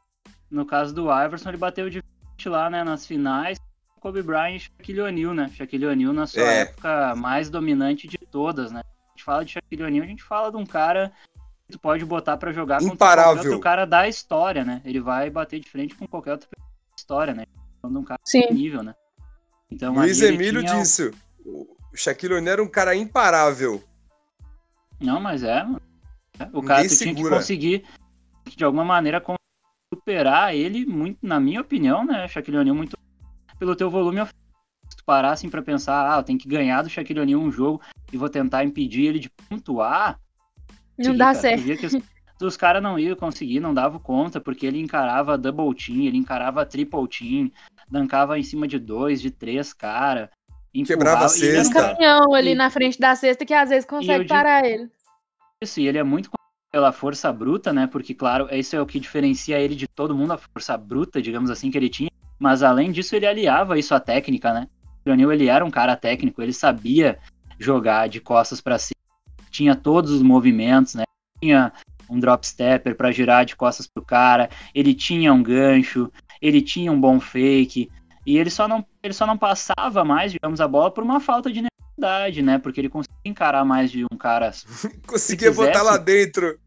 No 0.51 0.67
caso 0.67 0.95
do 0.95 1.09
Iverson, 1.13 1.51
ele 1.51 1.59
bateu 1.59 1.91
de 1.91 2.03
lá, 2.49 2.71
né, 2.71 2.85
nas 2.85 3.07
finais. 3.07 3.59
Kobe 4.01 4.21
Bryant 4.21 4.57
e 4.57 4.61
Shaquille 4.61 5.01
O'Neal, 5.01 5.33
né? 5.33 5.49
Shaquille 5.55 5.87
O'Neal 5.87 6.13
na 6.13 6.27
sua 6.27 6.43
é. 6.43 6.61
época 6.63 7.15
mais 7.15 7.49
dominante 7.49 8.09
de 8.09 8.19
todas, 8.19 8.73
né? 8.73 8.81
A 8.81 9.11
gente 9.11 9.25
fala 9.25 9.45
de 9.45 9.53
Shaquille 9.53 9.85
O'Neal, 9.85 10.05
a 10.05 10.09
gente 10.09 10.23
fala 10.25 10.51
de 10.51 10.57
um 10.57 10.67
cara 10.67 11.13
que 11.67 11.73
tu 11.73 11.79
pode 11.79 12.05
botar 12.05 12.37
para 12.37 12.53
jogar 12.53 12.83
Imparável. 12.83 12.97
contra 12.97 13.35
qualquer 13.35 13.49
outro 13.49 13.61
cara 13.61 13.85
da 13.85 14.09
história, 14.09 14.65
né? 14.65 14.83
Ele 14.85 15.01
vai 15.01 15.31
bater 15.31 15.61
de 15.61 15.69
frente 15.69 15.95
com 15.95 16.07
qualquer 16.09 16.33
outra 16.33 16.49
história, 16.99 17.33
né? 17.33 17.45
Falando 17.81 18.01
um 18.01 18.05
cara 18.05 18.21
Sim. 18.25 18.53
nível, 18.53 18.83
né? 18.83 18.93
Então, 19.71 19.95
Luiz 19.95 20.21
Emílio 20.21 20.65
tinha... 20.65 20.81
disse, 20.81 21.13
o 21.45 21.77
Shaquille 21.95 22.35
O'Neal 22.35 22.55
era 22.55 22.63
um 22.63 22.69
cara 22.69 22.97
imparável. 22.97 23.83
Não, 25.01 25.21
mas 25.21 25.45
é, 25.45 25.63
mano. 25.63 25.81
O 26.53 26.63
cara 26.63 26.89
tinha 26.89 27.15
que 27.15 27.29
conseguir, 27.29 27.85
de 28.57 28.65
alguma 28.65 28.85
maneira, 28.85 29.21
superar 30.03 30.55
ele, 30.55 30.85
muito, 30.85 31.19
na 31.23 31.39
minha 31.39 31.61
opinião, 31.61 32.05
né? 32.05 32.27
Shaquille 32.27 32.59
O'Neal 32.59 32.75
muito 32.75 32.97
pelo 33.59 33.77
teu 33.77 33.89
volume 33.89 34.21
se 34.89 34.97
tu 34.97 35.05
parar 35.05 35.31
assim 35.31 35.49
pra 35.49 35.63
pensar, 35.63 36.13
ah, 36.13 36.19
eu 36.19 36.23
tenho 36.23 36.39
que 36.39 36.49
ganhar 36.49 36.83
do 36.83 36.91
Shaquille 36.91 37.21
O'Neal 37.21 37.41
um 37.41 37.51
jogo 37.51 37.81
e 38.13 38.17
vou 38.17 38.29
tentar 38.29 38.65
impedir 38.65 39.07
ele 39.07 39.19
de 39.19 39.31
pontuar. 39.31 40.19
Não 40.99 41.17
dá 41.17 41.27
cara, 41.27 41.39
certo. 41.39 41.79
Que 41.79 41.87
os, 41.87 41.95
os 42.43 42.57
caras 42.57 42.83
não 42.83 42.99
iam 42.99 43.17
conseguir, 43.17 43.61
não 43.61 43.73
davam 43.73 44.01
conta, 44.01 44.41
porque 44.41 44.67
ele 44.67 44.81
encarava 44.81 45.39
double 45.39 45.75
team, 45.75 46.03
ele 46.03 46.19
encarava 46.19 46.67
triple 46.67 47.09
team, 47.09 47.51
dancava 47.89 48.39
em 48.39 48.43
cima 48.43 48.67
de 48.67 48.79
dois, 48.79 49.23
de 49.23 49.31
três, 49.31 49.73
cara. 49.73 50.31
Quebrava 50.87 51.27
a 51.27 51.29
cesta. 51.29 51.69
um 51.69 51.83
caminhão 51.83 52.35
ali 52.35 52.53
e, 52.53 52.55
na 52.55 52.71
frente 52.71 52.99
da 52.99 53.15
cesta 53.15 53.45
que 53.45 53.55
às 53.55 53.69
vezes 53.69 53.85
consegue 53.85 54.27
parar 54.27 54.65
ele. 54.65 54.91
Isso, 55.61 55.81
e 55.81 55.87
ele 55.87 55.99
é 55.99 56.03
muito 56.03 56.31
pela 56.73 56.91
força 56.91 57.31
bruta, 57.31 57.71
né? 57.73 57.87
Porque, 57.87 58.15
claro, 58.15 58.49
isso 58.51 58.75
é 58.75 58.81
o 58.81 58.87
que 58.87 58.99
diferencia 58.99 59.61
ele 59.61 59.77
de 59.77 59.87
todo 59.87 60.15
mundo, 60.15 60.33
a 60.33 60.39
força 60.39 60.77
bruta, 60.77 61.21
digamos 61.21 61.51
assim, 61.51 61.71
que 61.71 61.77
ele 61.77 61.91
tinha. 61.91 62.11
Mas 62.39 62.63
além 62.63 62.91
disso, 62.91 63.15
ele 63.15 63.27
aliava 63.27 63.79
isso 63.79 63.95
à 63.95 64.01
técnica, 64.01 64.55
né? 64.55 64.67
O 65.05 65.11
O'Neal, 65.11 65.33
ele 65.33 65.49
era 65.49 65.65
um 65.65 65.71
cara 65.71 65.95
técnico, 65.95 66.41
ele 66.41 66.53
sabia 66.53 67.19
jogar 67.59 68.09
de 68.09 68.21
costas 68.21 68.61
para 68.61 68.79
cima, 68.79 69.01
tinha 69.51 69.77
todos 69.77 70.11
os 70.11 70.23
movimentos, 70.23 70.95
né? 70.95 71.05
Tinha 71.41 71.73
um 72.09 72.19
drop 72.19 72.47
stepper 72.47 72.97
para 72.97 73.13
girar 73.13 73.45
de 73.45 73.55
costas 73.55 73.87
pro 73.87 74.05
cara, 74.05 74.49
ele 74.75 74.95
tinha 74.95 75.33
um 75.33 75.43
gancho, 75.43 76.11
ele 76.41 76.63
tinha 76.63 76.91
um 76.91 77.01
bom 77.01 77.21
fake, 77.21 77.91
e 78.27 78.39
ele 78.39 78.51
só 78.51 78.67
não, 78.67 78.85
ele 79.03 79.13
só 79.13 79.27
não 79.27 79.37
passava 79.37 80.05
mais, 80.05 80.33
digamos, 80.33 80.61
a 80.61 80.69
bola 80.69 80.91
por 80.91 81.05
uma 81.05 81.21
falta 81.21 81.53
de 81.53 81.63
necessidade, 82.03 82.43
né? 82.43 82.59
Porque 82.59 82.81
ele 82.81 82.89
conseguia 82.89 83.17
encarar 83.25 83.65
mais 83.65 83.91
de 83.91 84.05
um 84.05 84.17
cara. 84.17 84.51
conseguia 85.07 85.53
botar 85.53 85.83
lá 85.83 85.97
dentro. 85.97 86.59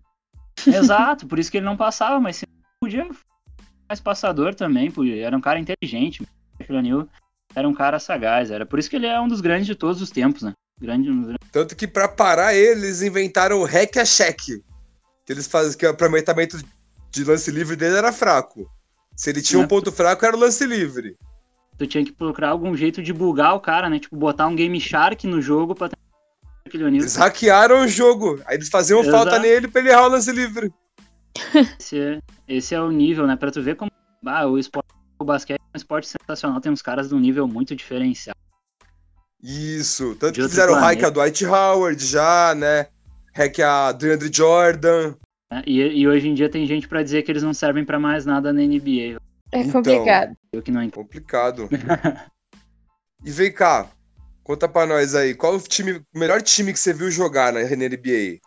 Exato, 0.66 1.28
por 1.28 1.38
isso 1.38 1.52
que 1.52 1.58
ele 1.58 1.66
não 1.66 1.76
passava, 1.76 2.20
mas 2.20 2.38
se 2.38 2.48
podia 2.80 3.08
mais 3.88 4.00
passador 4.00 4.56
também, 4.56 4.92
era 5.22 5.36
um 5.36 5.42
cara 5.42 5.60
inteligente. 5.60 6.24
O 6.24 7.08
era 7.54 7.68
um 7.68 7.74
cara 7.74 8.00
sagaz, 8.00 8.52
era 8.52 8.66
por 8.66 8.80
isso 8.80 8.90
que 8.90 8.96
ele 8.96 9.06
é 9.06 9.20
um 9.20 9.28
dos 9.28 9.42
grandes 9.42 9.68
de 9.68 9.76
todos 9.76 10.02
os 10.02 10.10
tempos, 10.10 10.42
né? 10.42 10.54
Grande, 10.80 11.10
Tanto 11.52 11.76
que 11.76 11.88
para 11.88 12.08
parar 12.08 12.54
ele, 12.54 12.86
eles 12.86 13.02
inventaram 13.02 13.60
o 13.60 13.66
hack 13.66 13.96
a 13.98 14.06
cheque. 14.06 14.62
Que 15.26 15.32
eles 15.32 15.48
fazem 15.48 15.78
que 15.78 15.86
o 15.86 15.90
aproveitamento 15.90 16.58
de 17.12 17.24
lance 17.24 17.50
livre 17.50 17.78
dele 17.78 17.96
era 17.96 18.12
fraco. 18.12 18.70
Se 19.16 19.30
ele 19.30 19.42
tinha 19.42 19.60
um 19.60 19.68
ponto 19.68 19.90
fraco, 19.90 20.26
era 20.26 20.36
o 20.36 20.40
lance 20.40 20.66
livre. 20.66 21.16
Tu 21.78 21.88
tinha 21.88 22.06
que 22.06 22.12
procurar 22.12 22.50
algum 22.50 22.76
jeito 22.76 23.02
de 23.02 23.12
bugar 23.12 23.56
o 23.56 23.60
cara, 23.60 23.90
né? 23.90 24.00
Tipo, 24.00 24.16
botar 24.16 24.48
um 24.48 24.56
Game 24.56 24.80
Shark 24.80 25.28
no 25.28 25.42
jogo 25.42 25.76
pra 25.76 25.90
aquele 26.66 26.86
Eles 26.86 27.16
hackearam 27.16 27.84
o 27.84 27.88
jogo. 27.88 28.42
Aí 28.46 28.56
eles 28.56 28.70
faziam 28.70 29.02
Exato. 29.02 29.18
falta 29.18 29.40
nele 29.40 29.68
pra 29.68 29.82
ele 29.82 29.90
errar 29.90 30.06
o 30.06 30.10
lance 30.10 30.32
livre. 30.32 30.74
Esse 31.80 32.00
é, 32.00 32.20
esse 32.48 32.74
é 32.74 32.80
o 32.80 32.90
nível, 32.90 33.28
né? 33.28 33.36
Pra 33.36 33.52
tu 33.52 33.62
ver 33.62 33.76
como 33.76 33.92
ah, 34.26 34.48
o, 34.48 34.58
esporte, 34.58 34.88
o 35.20 35.26
basquete 35.26 35.60
é 35.60 35.76
um 35.76 35.78
esporte 35.78 36.08
sensacional, 36.08 36.62
tem 36.62 36.72
uns 36.72 36.82
caras 36.82 37.10
de 37.10 37.16
um 37.16 37.20
nível 37.20 37.48
muito 37.48 37.76
diferenciado. 37.76 38.40
Isso, 39.44 40.16
tanto 40.16 40.36
que 40.36 40.48
fizeram 40.48 40.76
hack 40.76 41.04
a 41.04 41.10
Dwight 41.10 41.46
Howard 41.46 42.04
já, 42.04 42.56
né? 42.56 42.88
Hack 43.34 43.60
a 43.60 43.92
DeAndre 43.92 44.32
Jordan. 44.34 45.14
É, 45.52 45.62
e, 45.68 45.82
e, 46.00 46.08
hoje 46.08 46.28
em 46.28 46.34
dia 46.34 46.50
tem 46.50 46.66
gente 46.66 46.88
para 46.88 47.04
dizer 47.04 47.22
que 47.22 47.32
eles 47.32 47.44
não 47.44 47.54
servem 47.54 47.86
para 47.86 48.00
mais 48.00 48.26
nada 48.26 48.52
na 48.52 48.62
NBA. 48.62 49.20
É 49.52 49.60
então, 49.60 49.72
complicado. 49.72 50.36
Eu 50.52 50.62
que 50.62 50.72
não 50.72 50.82
entendo. 50.82 51.04
Complicado. 51.04 51.70
e 53.24 53.32
vem 53.32 53.52
cá, 53.52 53.90
conta 54.44 54.68
pra 54.68 54.86
nós 54.86 55.16
aí, 55.16 55.34
qual 55.34 55.56
o 55.56 55.60
time, 55.60 55.94
o 55.94 56.20
melhor 56.20 56.42
time 56.42 56.74
que 56.74 56.80
você 56.80 56.94
viu 56.94 57.10
jogar 57.12 57.54
na 57.54 57.62
NBA? 57.62 58.40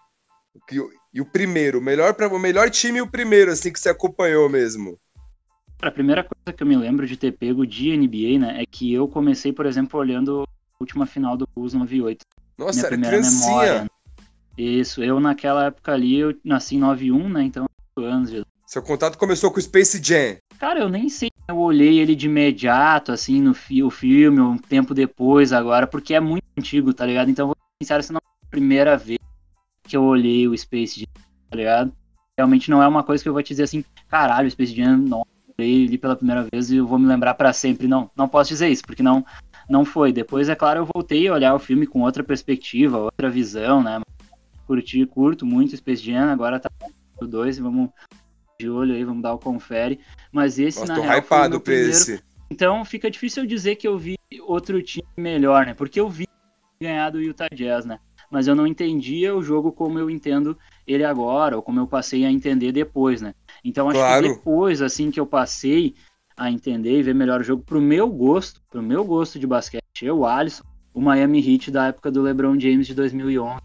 E 1.12 1.20
o 1.20 1.26
primeiro, 1.26 1.78
o 1.78 1.82
melhor, 1.82 2.14
pra, 2.14 2.28
o 2.28 2.38
melhor 2.38 2.70
time 2.70 2.99
e 2.99 3.03
o 3.03 3.11
primeiro, 3.11 3.51
assim, 3.51 3.72
que 3.72 3.80
você 3.80 3.88
acompanhou 3.88 4.49
mesmo. 4.49 4.99
A 5.80 5.90
primeira 5.90 6.24
coisa 6.24 6.57
que 6.57 6.62
eu 6.62 6.66
me 6.66 6.76
lembro 6.76 7.07
de 7.07 7.16
ter 7.16 7.32
pego 7.32 7.66
de 7.66 7.96
NBA, 7.96 8.38
né, 8.38 8.62
é 8.62 8.66
que 8.66 8.92
eu 8.92 9.07
comecei, 9.09 9.53
por 9.53 9.64
exemplo, 9.64 9.99
olhando 9.99 10.42
a 10.42 10.76
última 10.80 11.07
final 11.07 11.36
do 11.36 11.49
Bulls 11.55 11.72
98. 11.72 12.24
Nossa, 12.59 12.78
Minha 12.78 12.88
primeira 12.88 13.16
criancinha. 13.16 13.49
memória. 13.49 13.90
Isso, 14.57 15.03
eu 15.03 15.20
naquela 15.20 15.66
época 15.66 15.92
ali, 15.92 16.18
eu 16.18 16.36
nasci 16.44 16.74
em 16.74 16.80
91, 16.80 17.28
né, 17.28 17.44
então 17.44 17.66
anos 17.96 18.30
de... 18.30 18.44
Seu 18.66 18.82
contato 18.82 19.16
começou 19.16 19.51
com 19.51 19.59
o 19.59 19.62
Space 19.62 20.01
Jam. 20.03 20.36
Cara, 20.59 20.80
eu 20.80 20.88
nem 20.88 21.09
sei, 21.09 21.30
eu 21.46 21.56
olhei 21.56 22.00
ele 22.00 22.16
de 22.16 22.26
imediato, 22.26 23.12
assim, 23.12 23.40
no 23.40 23.54
fi 23.54 23.82
o 23.82 23.90
filme, 23.90 24.40
um 24.40 24.59
tempo 24.59 24.92
depois 24.92 25.52
agora, 25.52 25.86
porque 25.86 26.14
é 26.14 26.20
muito 26.20 26.44
antigo, 26.59 26.92
tá 26.92 27.06
ligado? 27.06 27.30
Então, 27.30 27.46
vou 27.46 27.56
sincero, 27.80 28.00
essa 28.00 28.12
não 28.12 28.18
é 28.18 28.46
a 28.46 28.50
primeira 28.50 28.96
vez 28.96 29.20
que 29.84 29.96
eu 29.96 30.02
olhei 30.02 30.48
o 30.48 30.59
Space 30.59 30.98
Jam, 30.98 31.06
tá 31.48 31.56
ligado? 31.56 31.92
Realmente 32.36 32.70
não 32.70 32.82
é 32.82 32.88
uma 32.88 33.04
coisa 33.04 33.22
que 33.22 33.28
eu 33.28 33.32
vou 33.32 33.42
te 33.42 33.50
dizer 33.50 33.62
assim, 33.62 33.84
caralho, 34.09 34.48
o 34.48 34.50
Space 34.50 34.74
Jam, 34.74 34.96
não, 34.96 35.24
olhei 35.56 35.86
ali 35.86 35.96
pela 35.96 36.16
primeira 36.16 36.46
vez 36.50 36.70
e 36.70 36.76
eu 36.76 36.86
vou 36.86 36.98
me 36.98 37.06
lembrar 37.06 37.34
para 37.34 37.52
sempre. 37.52 37.86
Não, 37.86 38.11
não 38.16 38.28
posso 38.28 38.50
dizer 38.50 38.68
isso, 38.68 38.82
porque 38.84 39.02
não, 39.02 39.24
não 39.68 39.84
foi. 39.84 40.12
Depois, 40.12 40.48
é 40.48 40.54
claro, 40.56 40.80
eu 40.80 40.88
voltei 40.92 41.28
a 41.28 41.34
olhar 41.34 41.54
o 41.54 41.59
filme 41.59 41.86
com 41.86 42.02
outra 42.02 42.24
perspectiva, 42.24 42.98
outra 42.98 43.30
visão, 43.30 43.82
né? 43.82 44.00
Curti, 44.66 45.06
curto 45.06 45.46
muito 45.46 45.76
Space 45.76 46.04
Jam, 46.04 46.30
agora 46.30 46.61
tá 46.61 46.68
o 47.20 47.26
2 47.26 47.59
vamos 47.59 47.90
de 48.61 48.68
olho 48.68 48.92
aí, 48.92 49.04
vamos 49.04 49.22
dar 49.22 49.34
o 49.34 49.38
confere. 49.38 50.00
Mas 50.32 50.59
esse, 50.59 50.80
Nossa, 50.80 50.96
na 50.96 51.00
real, 51.00 51.22
foi 51.22 51.48
o 51.48 51.61
primeiro... 51.61 51.90
esse. 51.90 52.20
Então 52.50 52.84
fica 52.84 53.09
difícil 53.09 53.44
eu 53.44 53.46
dizer 53.46 53.76
que 53.76 53.86
eu 53.86 53.96
vi 53.96 54.16
outro 54.42 54.82
time 54.82 55.06
melhor, 55.16 55.64
né? 55.64 55.74
Porque 55.74 56.00
eu 56.00 56.09
vi 56.09 56.26
ganhar 56.80 57.11
do 57.11 57.20
Utah 57.20 57.48
Jazz, 57.54 57.84
né? 57.84 58.00
Mas 58.28 58.48
eu 58.48 58.56
não 58.56 58.66
entendia 58.66 59.34
o 59.34 59.42
jogo 59.42 59.70
como 59.70 59.98
eu 59.98 60.11
entendo 60.11 60.59
ele 60.86 61.04
agora, 61.04 61.54
ou 61.54 61.62
como 61.62 61.78
eu 61.78 61.86
passei 61.86 62.24
a 62.24 62.32
entender 62.32 62.72
depois, 62.72 63.22
né? 63.22 63.32
Então 63.64 63.88
acho 63.88 63.98
claro. 64.00 64.22
que 64.22 64.34
depois, 64.34 64.82
assim, 64.82 65.11
que 65.11 65.20
eu 65.20 65.26
passei 65.26 65.94
a 66.36 66.50
entender 66.50 66.98
e 66.98 67.02
ver 67.02 67.14
melhor 67.14 67.40
o 67.40 67.44
jogo, 67.44 67.62
pro 67.62 67.80
meu 67.80 68.09
gosto, 68.09 68.61
pro 68.68 68.82
meu 68.82 69.04
gosto 69.04 69.38
de 69.38 69.46
basquete, 69.46 69.82
eu, 70.02 70.26
Alisson, 70.26 70.64
o 70.92 71.00
Miami 71.00 71.38
Heat 71.38 71.70
da 71.70 71.86
época 71.86 72.11
do 72.11 72.22
LeBron 72.22 72.59
James 72.59 72.88
de 72.88 72.94
2011 72.94 73.61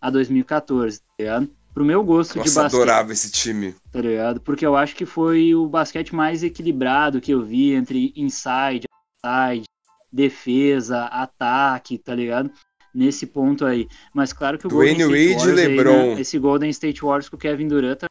a 0.00 0.10
2014, 0.10 1.00
tá 1.00 1.06
ligado? 1.18 1.50
Pro 1.74 1.84
meu 1.84 2.04
gosto 2.04 2.38
Nossa, 2.38 2.48
de 2.48 2.54
basquete. 2.54 2.80
adorava 2.80 3.12
esse 3.12 3.32
time. 3.32 3.74
Tá 3.90 4.00
ligado? 4.00 4.40
Porque 4.40 4.64
eu 4.64 4.76
acho 4.76 4.94
que 4.94 5.04
foi 5.04 5.56
o 5.56 5.66
basquete 5.66 6.14
mais 6.14 6.44
equilibrado 6.44 7.20
que 7.20 7.32
eu 7.32 7.42
vi 7.42 7.72
entre 7.72 8.12
inside, 8.14 8.86
outside, 9.24 9.64
defesa, 10.12 11.06
ataque, 11.06 11.98
tá 11.98 12.14
ligado? 12.14 12.48
Nesse 12.94 13.26
ponto 13.26 13.66
aí. 13.66 13.88
Mas 14.14 14.32
claro 14.32 14.56
que 14.56 14.68
o 14.68 14.70
Dwayne 14.70 15.02
Golden 15.02 15.26
State 15.26 15.50
Wade, 15.50 15.68
LeBron. 15.68 15.90
Aí, 15.90 16.14
né? 16.14 16.20
esse 16.20 16.38
Golden 16.38 16.70
State 16.70 17.02
Warriors 17.02 17.28
com 17.28 17.36
o 17.36 17.40
Kevin 17.40 17.66
Durant 17.66 17.98
tá 17.98 18.06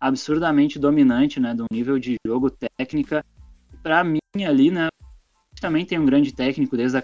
absurdamente 0.00 0.78
dominante, 0.78 1.40
né, 1.40 1.54
do 1.54 1.64
nível 1.72 1.98
de 1.98 2.16
jogo, 2.24 2.50
técnica. 2.50 3.24
Para 3.82 4.04
mim 4.04 4.20
ali, 4.46 4.70
né, 4.70 4.88
também 5.60 5.84
tem 5.84 5.98
um 5.98 6.06
grande 6.06 6.32
técnico 6.32 6.76
desde 6.76 6.98
a 6.98 7.02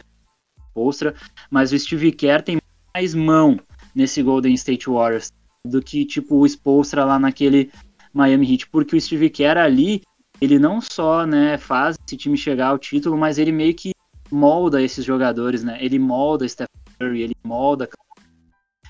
Postra, 0.72 1.14
mas 1.50 1.72
o 1.72 1.78
Steve 1.78 2.12
Kerr 2.12 2.42
tem 2.42 2.58
mais 2.94 3.14
mão 3.14 3.58
nesse 3.94 4.22
Golden 4.22 4.54
State 4.54 4.88
Warriors 4.88 5.32
do 5.66 5.82
que 5.82 6.04
tipo 6.04 6.36
o 6.36 6.46
Spolstra 6.46 7.04
lá 7.04 7.18
naquele 7.18 7.70
Miami 8.12 8.52
Heat, 8.52 8.68
porque 8.68 8.96
o 8.96 9.00
Steve 9.00 9.30
Kerr 9.30 9.58
ali, 9.58 10.02
ele 10.40 10.58
não 10.58 10.80
só, 10.80 11.26
né, 11.26 11.58
faz 11.58 11.96
esse 12.06 12.16
time 12.16 12.36
chegar 12.36 12.68
ao 12.68 12.78
título, 12.78 13.16
mas 13.16 13.38
ele 13.38 13.52
meio 13.52 13.74
que 13.74 13.92
molda 14.30 14.82
esses 14.82 15.04
jogadores, 15.04 15.64
né? 15.64 15.78
Ele 15.80 15.98
molda 15.98 16.48
Steph 16.48 16.68
Curry, 16.98 17.22
ele 17.22 17.36
molda 17.44 17.88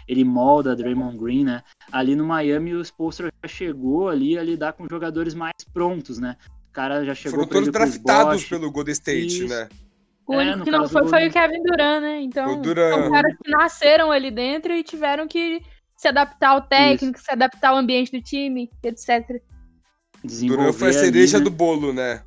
ele 0.06 0.24
molda 0.24 0.74
Draymond 0.74 1.16
Green, 1.16 1.44
né? 1.44 1.62
Ali 1.92 2.16
no 2.16 2.26
Miami 2.26 2.74
o 2.74 2.84
Spolstra 2.84 3.30
já 3.42 3.48
chegou 3.48 4.08
ali 4.08 4.36
a 4.36 4.42
lidar 4.42 4.72
com 4.72 4.88
jogadores 4.90 5.34
mais 5.34 5.54
prontos, 5.72 6.18
né? 6.18 6.36
O 6.68 6.72
cara 6.72 7.04
já 7.04 7.14
chegou 7.14 7.38
Foram 7.38 7.48
todos 7.48 7.68
draftados 7.68 8.44
pelo 8.44 8.72
Golden 8.72 8.92
State, 8.92 9.44
Isso. 9.44 9.48
né? 9.48 9.68
O 10.26 10.36
único 10.36 10.60
é, 10.60 10.64
que 10.64 10.70
não 10.70 10.88
foi 10.88 11.08
foi 11.08 11.28
o 11.28 11.32
Kevin 11.32 11.62
Durant, 11.62 12.02
né? 12.02 12.20
Então, 12.22 12.54
o 12.54 12.60
Durant. 12.60 12.92
são 12.92 13.10
caras 13.10 13.36
que 13.36 13.50
nasceram 13.50 14.10
ali 14.10 14.32
dentro 14.32 14.72
e 14.72 14.82
tiveram 14.82 15.28
que 15.28 15.62
se 16.00 16.08
adaptar 16.08 16.48
ao 16.48 16.62
técnico, 16.62 17.18
Isso. 17.18 17.26
se 17.26 17.30
adaptar 17.30 17.68
ao 17.68 17.76
ambiente 17.76 18.10
do 18.10 18.22
time, 18.22 18.70
etc. 18.82 19.42
Durant 20.24 20.72
foi 20.72 20.88
a 20.88 20.92
cereja 20.94 21.36
ali, 21.36 21.44
né? 21.44 21.50
do 21.50 21.54
bolo, 21.54 21.92
né? 21.92 22.22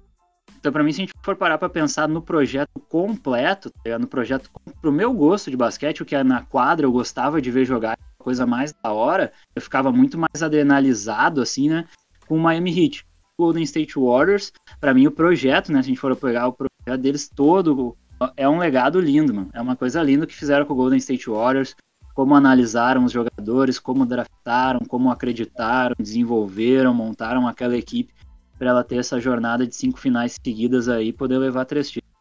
Então, 0.60 0.72
para 0.72 0.84
mim, 0.84 0.94
se 0.94 1.02
a 1.02 1.06
gente 1.06 1.14
for 1.26 1.36
parar 1.36 1.58
para 1.58 1.68
pensar 1.68 2.08
no 2.08 2.22
projeto 2.22 2.80
completo, 2.88 3.72
tá 3.84 3.98
no 3.98 4.06
projeto 4.06 4.48
pro 4.80 4.92
meu 4.92 5.12
gosto 5.12 5.50
de 5.50 5.58
basquete, 5.58 6.04
o 6.04 6.06
que 6.06 6.16
é 6.16 6.24
na 6.24 6.44
quadra 6.44 6.86
eu 6.86 6.92
gostava 6.92 7.42
de 7.42 7.50
ver 7.50 7.66
jogar, 7.66 7.98
coisa 8.20 8.46
mais 8.46 8.72
da 8.74 8.92
hora, 8.92 9.34
eu 9.56 9.62
ficava 9.62 9.92
muito 9.92 10.20
mais 10.20 10.44
adrenalizado, 10.44 11.42
assim, 11.42 11.68
né, 11.68 11.88
com 12.28 12.36
o 12.36 12.40
Miami 12.40 12.80
Heat. 12.80 13.06
Golden 13.40 13.64
State 13.64 13.96
Warriors, 13.98 14.54
para 14.80 14.94
mim, 14.94 15.08
o 15.08 15.12
projeto, 15.12 15.72
né, 15.72 15.82
se 15.82 15.88
a 15.88 15.90
gente 15.90 16.00
for 16.00 16.16
pegar 16.16 16.48
o 16.48 16.54
projeto 16.54 17.02
deles 17.02 17.28
todo, 17.28 17.98
é 18.38 18.48
um 18.48 18.60
legado 18.60 19.02
lindo, 19.02 19.34
mano. 19.34 19.50
É 19.52 19.60
uma 19.60 19.76
coisa 19.76 20.04
linda 20.04 20.28
que 20.28 20.36
fizeram 20.36 20.64
com 20.64 20.74
o 20.74 20.76
Golden 20.76 21.00
State 21.00 21.28
Warriors, 21.28 21.76
como 22.14 22.36
analisaram 22.36 23.04
os 23.06 23.12
jogadores, 23.12 23.80
como 23.80 24.06
draftaram, 24.06 24.80
como 24.82 25.12
acreditaram, 25.12 25.96
desenvolveram, 25.98 26.94
montaram 26.94 27.48
aquela 27.48 27.76
equipe 27.76 28.14
para 28.58 28.70
ela 28.70 28.84
ter 28.84 28.98
essa 28.98 29.20
jornada 29.20 29.66
de 29.66 29.76
cinco 29.76 30.00
finais 30.00 30.38
seguidas 30.44 30.88
aí 30.88 31.10
e 31.10 31.14
poder 31.14 31.38
levar 31.38 31.66
três 31.66 31.90
títulos. 31.90 32.14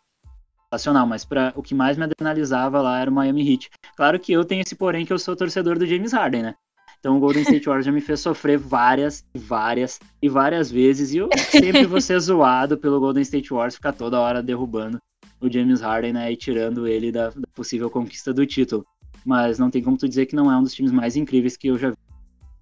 Sensacional, 0.73 1.07
mas 1.07 1.25
para 1.25 1.53
o 1.55 1.63
que 1.63 1.75
mais 1.75 1.99
me 1.99 2.05
adrenalizava 2.05 2.81
lá 2.81 2.99
era 2.99 3.11
o 3.11 3.15
Miami 3.15 3.53
Heat. 3.53 3.71
Claro 3.95 4.19
que 4.19 4.33
eu 4.33 4.45
tenho 4.45 4.63
esse 4.63 4.75
porém 4.75 5.05
que 5.05 5.13
eu 5.13 5.19
sou 5.19 5.37
torcedor 5.37 5.79
do 5.79 5.87
James 5.87 6.13
Harden, 6.13 6.43
né? 6.43 6.55
Então 6.99 7.17
o 7.17 7.21
Golden 7.21 7.43
State 7.43 7.67
Warriors 7.67 7.85
já 7.85 7.93
me 7.93 8.01
fez 8.01 8.21
sofrer 8.21 8.57
várias, 8.57 9.25
várias 9.37 9.99
e 10.23 10.29
várias 10.29 10.71
vezes. 10.71 11.13
E 11.13 11.19
eu 11.19 11.29
sempre 11.37 11.85
vou 11.85 12.01
ser 12.01 12.19
zoado 12.21 12.79
pelo 12.79 13.01
Golden 13.01 13.23
State 13.23 13.51
Warriors 13.51 13.75
ficar 13.75 13.93
toda 13.93 14.21
hora 14.21 14.43
derrubando 14.43 14.99
o 15.41 15.51
James 15.51 15.81
Harden, 15.81 16.13
né? 16.13 16.33
E 16.33 16.37
tirando 16.37 16.87
ele 16.87 17.11
da, 17.11 17.31
da 17.31 17.49
possível 17.53 17.91
conquista 17.91 18.33
do 18.33 18.47
título. 18.47 18.87
Mas 19.25 19.59
não 19.59 19.71
tem 19.71 19.83
como 19.83 19.97
tu 19.97 20.09
dizer 20.09 20.27
que 20.27 20.37
não 20.37 20.51
é 20.51 20.57
um 20.57 20.63
dos 20.63 20.75
times 20.75 20.93
mais 20.93 21.17
incríveis 21.17 21.57
que 21.57 21.69
eu 21.69 21.79
já 21.79 21.91
vi 21.91 21.97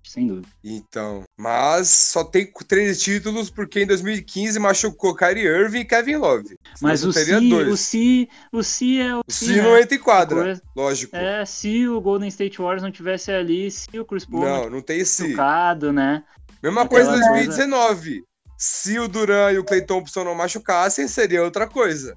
sem 0.03 0.27
dúvida. 0.27 0.49
Então, 0.65 1.25
mas 1.39 1.89
só 1.89 2.25
tem 2.25 2.51
três 2.67 3.01
títulos 3.01 3.51
porque 3.51 3.83
em 3.83 3.87
2015 3.87 4.59
machucou 4.59 5.15
Kyrie 5.15 5.47
Irving 5.47 5.81
e 5.81 5.85
Kevin 5.85 6.17
Love. 6.17 6.57
Mas 6.81 7.05
o 7.05 7.13
si, 7.13 7.55
o 7.55 7.77
si, 7.77 8.29
o 8.53 8.63
si 8.63 9.01
é 9.01 9.17
o, 9.17 9.21
o 9.21 9.33
si, 9.33 9.57
não 9.57 9.75
né? 9.75 9.83
entra 9.83 9.97
em 9.97 10.01
quadra, 10.01 10.61
lógico. 10.75 11.15
É, 11.15 11.45
se 11.45 11.87
o 11.87 12.01
Golden 12.01 12.29
State 12.29 12.59
Warriors 12.59 12.83
não 12.83 12.91
tivesse 12.91 13.31
ali, 13.31 13.71
se 13.71 13.99
o 13.99 14.05
Chris 14.05 14.25
Paul 14.25 14.43
não, 14.43 14.71
não 14.71 14.83
tem 14.83 15.05
si. 15.05 15.23
Machucado, 15.23 15.93
né? 15.93 16.25
Mesma 16.63 16.87
coisa 16.87 17.15
em 17.15 17.21
2019. 17.21 18.25
Se 18.57 18.99
o 18.99 19.09
Duran 19.09 19.53
e 19.53 19.59
o 19.59 19.65
Clay 19.65 19.81
Thompson 19.81 20.25
não 20.25 20.35
machucassem, 20.35 21.09
seria 21.09 21.43
outra 21.43 21.67
coisa. 21.67 22.17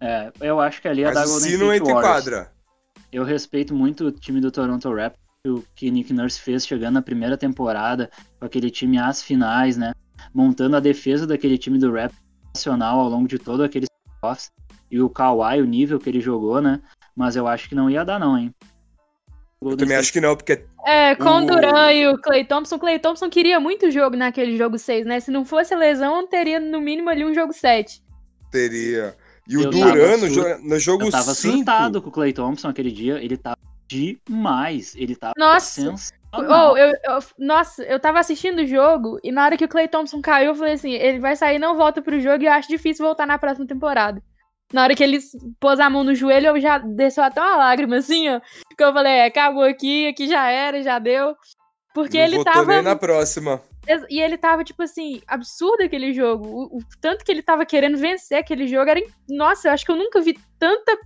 É, 0.00 0.32
eu 0.40 0.60
acho 0.60 0.82
que 0.82 0.88
ali 0.88 1.02
é 1.02 1.06
Mas 1.06 1.14
da 1.14 1.24
Golden 1.24 1.50
State 1.50 1.56
não 1.56 1.72
entra 1.72 1.92
em 1.92 2.00
quadra. 2.00 2.53
Eu 3.14 3.22
respeito 3.22 3.72
muito 3.72 4.06
o 4.06 4.10
time 4.10 4.40
do 4.40 4.50
Toronto 4.50 4.92
Raptors 4.92 5.24
o 5.46 5.62
que 5.76 5.88
Nick 5.88 6.12
Nurse 6.12 6.40
fez 6.40 6.66
chegando 6.66 6.94
na 6.94 7.02
primeira 7.02 7.36
temporada, 7.36 8.10
com 8.40 8.46
aquele 8.46 8.70
time 8.70 8.98
às 8.98 9.22
finais, 9.22 9.76
né? 9.76 9.92
Montando 10.34 10.76
a 10.76 10.80
defesa 10.80 11.28
daquele 11.28 11.56
time 11.56 11.78
do 11.78 11.92
Rap 11.92 12.12
nacional 12.52 12.98
ao 12.98 13.08
longo 13.08 13.28
de 13.28 13.38
todo 13.38 13.62
aquele 13.62 13.86
playoffs. 14.20 14.50
E 14.90 15.00
o 15.00 15.08
Kawhi, 15.08 15.60
o 15.60 15.64
nível 15.64 16.00
que 16.00 16.08
ele 16.08 16.20
jogou, 16.20 16.60
né? 16.60 16.80
Mas 17.14 17.36
eu 17.36 17.46
acho 17.46 17.68
que 17.68 17.74
não 17.76 17.88
ia 17.88 18.04
dar, 18.04 18.18
não, 18.18 18.36
hein? 18.36 18.52
Eu 19.62 19.76
também 19.76 19.96
acho 19.96 20.12
que 20.12 20.20
não, 20.20 20.34
porque. 20.34 20.64
É, 20.84 21.14
com 21.14 21.28
o 21.28 21.46
Duran 21.46 21.92
e 21.92 22.08
o 22.08 22.18
Clay 22.20 22.44
Thompson. 22.44 22.78
Clay 22.78 22.98
Thompson 22.98 23.30
queria 23.30 23.60
muito 23.60 23.92
jogo 23.92 24.16
naquele 24.16 24.56
jogo 24.56 24.76
6, 24.78 25.06
né? 25.06 25.20
Se 25.20 25.30
não 25.30 25.44
fosse 25.44 25.72
a 25.72 25.78
lesão, 25.78 26.26
teria 26.26 26.58
no 26.58 26.80
mínimo 26.80 27.08
ali 27.10 27.24
um 27.24 27.32
jogo 27.32 27.52
7. 27.52 28.02
Teria. 28.50 29.16
E 29.48 29.58
o 29.58 29.70
Duran 29.70 30.16
no, 30.16 30.28
jo 30.28 30.42
no 30.62 30.78
jogo 30.78 31.04
5. 31.04 31.06
Eu 31.06 31.10
tava 31.10 31.34
cinco... 31.34 31.56
surtado 31.56 32.02
com 32.02 32.08
o 32.08 32.12
Clay 32.12 32.32
Thompson 32.32 32.68
aquele 32.68 32.90
dia. 32.90 33.22
Ele 33.22 33.36
tava 33.36 33.58
demais. 33.86 34.94
Ele 34.96 35.14
tava 35.14 35.34
nossa. 35.36 35.94
Oh, 36.36 36.76
eu, 36.76 36.88
eu, 36.88 37.18
nossa, 37.38 37.82
eu 37.84 38.00
tava 38.00 38.18
assistindo 38.18 38.60
o 38.60 38.66
jogo 38.66 39.20
e 39.22 39.30
na 39.30 39.44
hora 39.44 39.56
que 39.56 39.64
o 39.64 39.68
Clay 39.68 39.86
Thompson 39.86 40.20
caiu, 40.20 40.48
eu 40.48 40.54
falei 40.54 40.74
assim: 40.74 40.92
ele 40.92 41.20
vai 41.20 41.36
sair 41.36 41.60
não 41.60 41.76
volta 41.76 42.02
pro 42.02 42.18
jogo 42.18 42.42
e 42.42 42.46
eu 42.46 42.52
acho 42.52 42.68
difícil 42.68 43.04
voltar 43.04 43.26
na 43.26 43.38
próxima 43.38 43.66
temporada. 43.66 44.20
Na 44.72 44.82
hora 44.82 44.94
que 44.96 45.04
ele 45.04 45.20
pôs 45.60 45.78
a 45.78 45.88
mão 45.88 46.02
no 46.02 46.14
joelho, 46.14 46.48
eu 46.48 46.60
já 46.60 46.78
desceu 46.78 47.22
até 47.22 47.40
uma 47.40 47.56
lágrima, 47.56 47.96
assim, 47.96 48.28
ó. 48.28 48.40
Que 48.76 48.82
eu 48.82 48.92
falei: 48.92 49.12
é, 49.12 49.26
acabou 49.26 49.62
aqui, 49.62 50.08
aqui 50.08 50.26
já 50.26 50.50
era, 50.50 50.82
já 50.82 50.98
deu. 50.98 51.36
Porque 51.94 52.18
não 52.18 52.24
ele 52.24 52.42
tava. 52.42 52.74
Nem 52.74 52.82
na 52.82 52.96
próxima. 52.96 53.60
E 54.08 54.20
ele 54.20 54.36
tava, 54.36 54.64
tipo 54.64 54.82
assim, 54.82 55.20
absurdo 55.26 55.82
aquele 55.82 56.12
jogo. 56.12 56.46
O, 56.46 56.78
o, 56.78 56.80
tanto 57.00 57.24
que 57.24 57.30
ele 57.30 57.42
tava 57.42 57.66
querendo 57.66 57.98
vencer 57.98 58.38
aquele 58.38 58.66
jogo 58.66 58.90
era. 58.90 59.00
Nossa, 59.28 59.68
eu 59.68 59.72
acho 59.72 59.84
que 59.84 59.92
eu 59.92 59.96
nunca 59.96 60.20
vi 60.20 60.38
tanta 60.58 60.98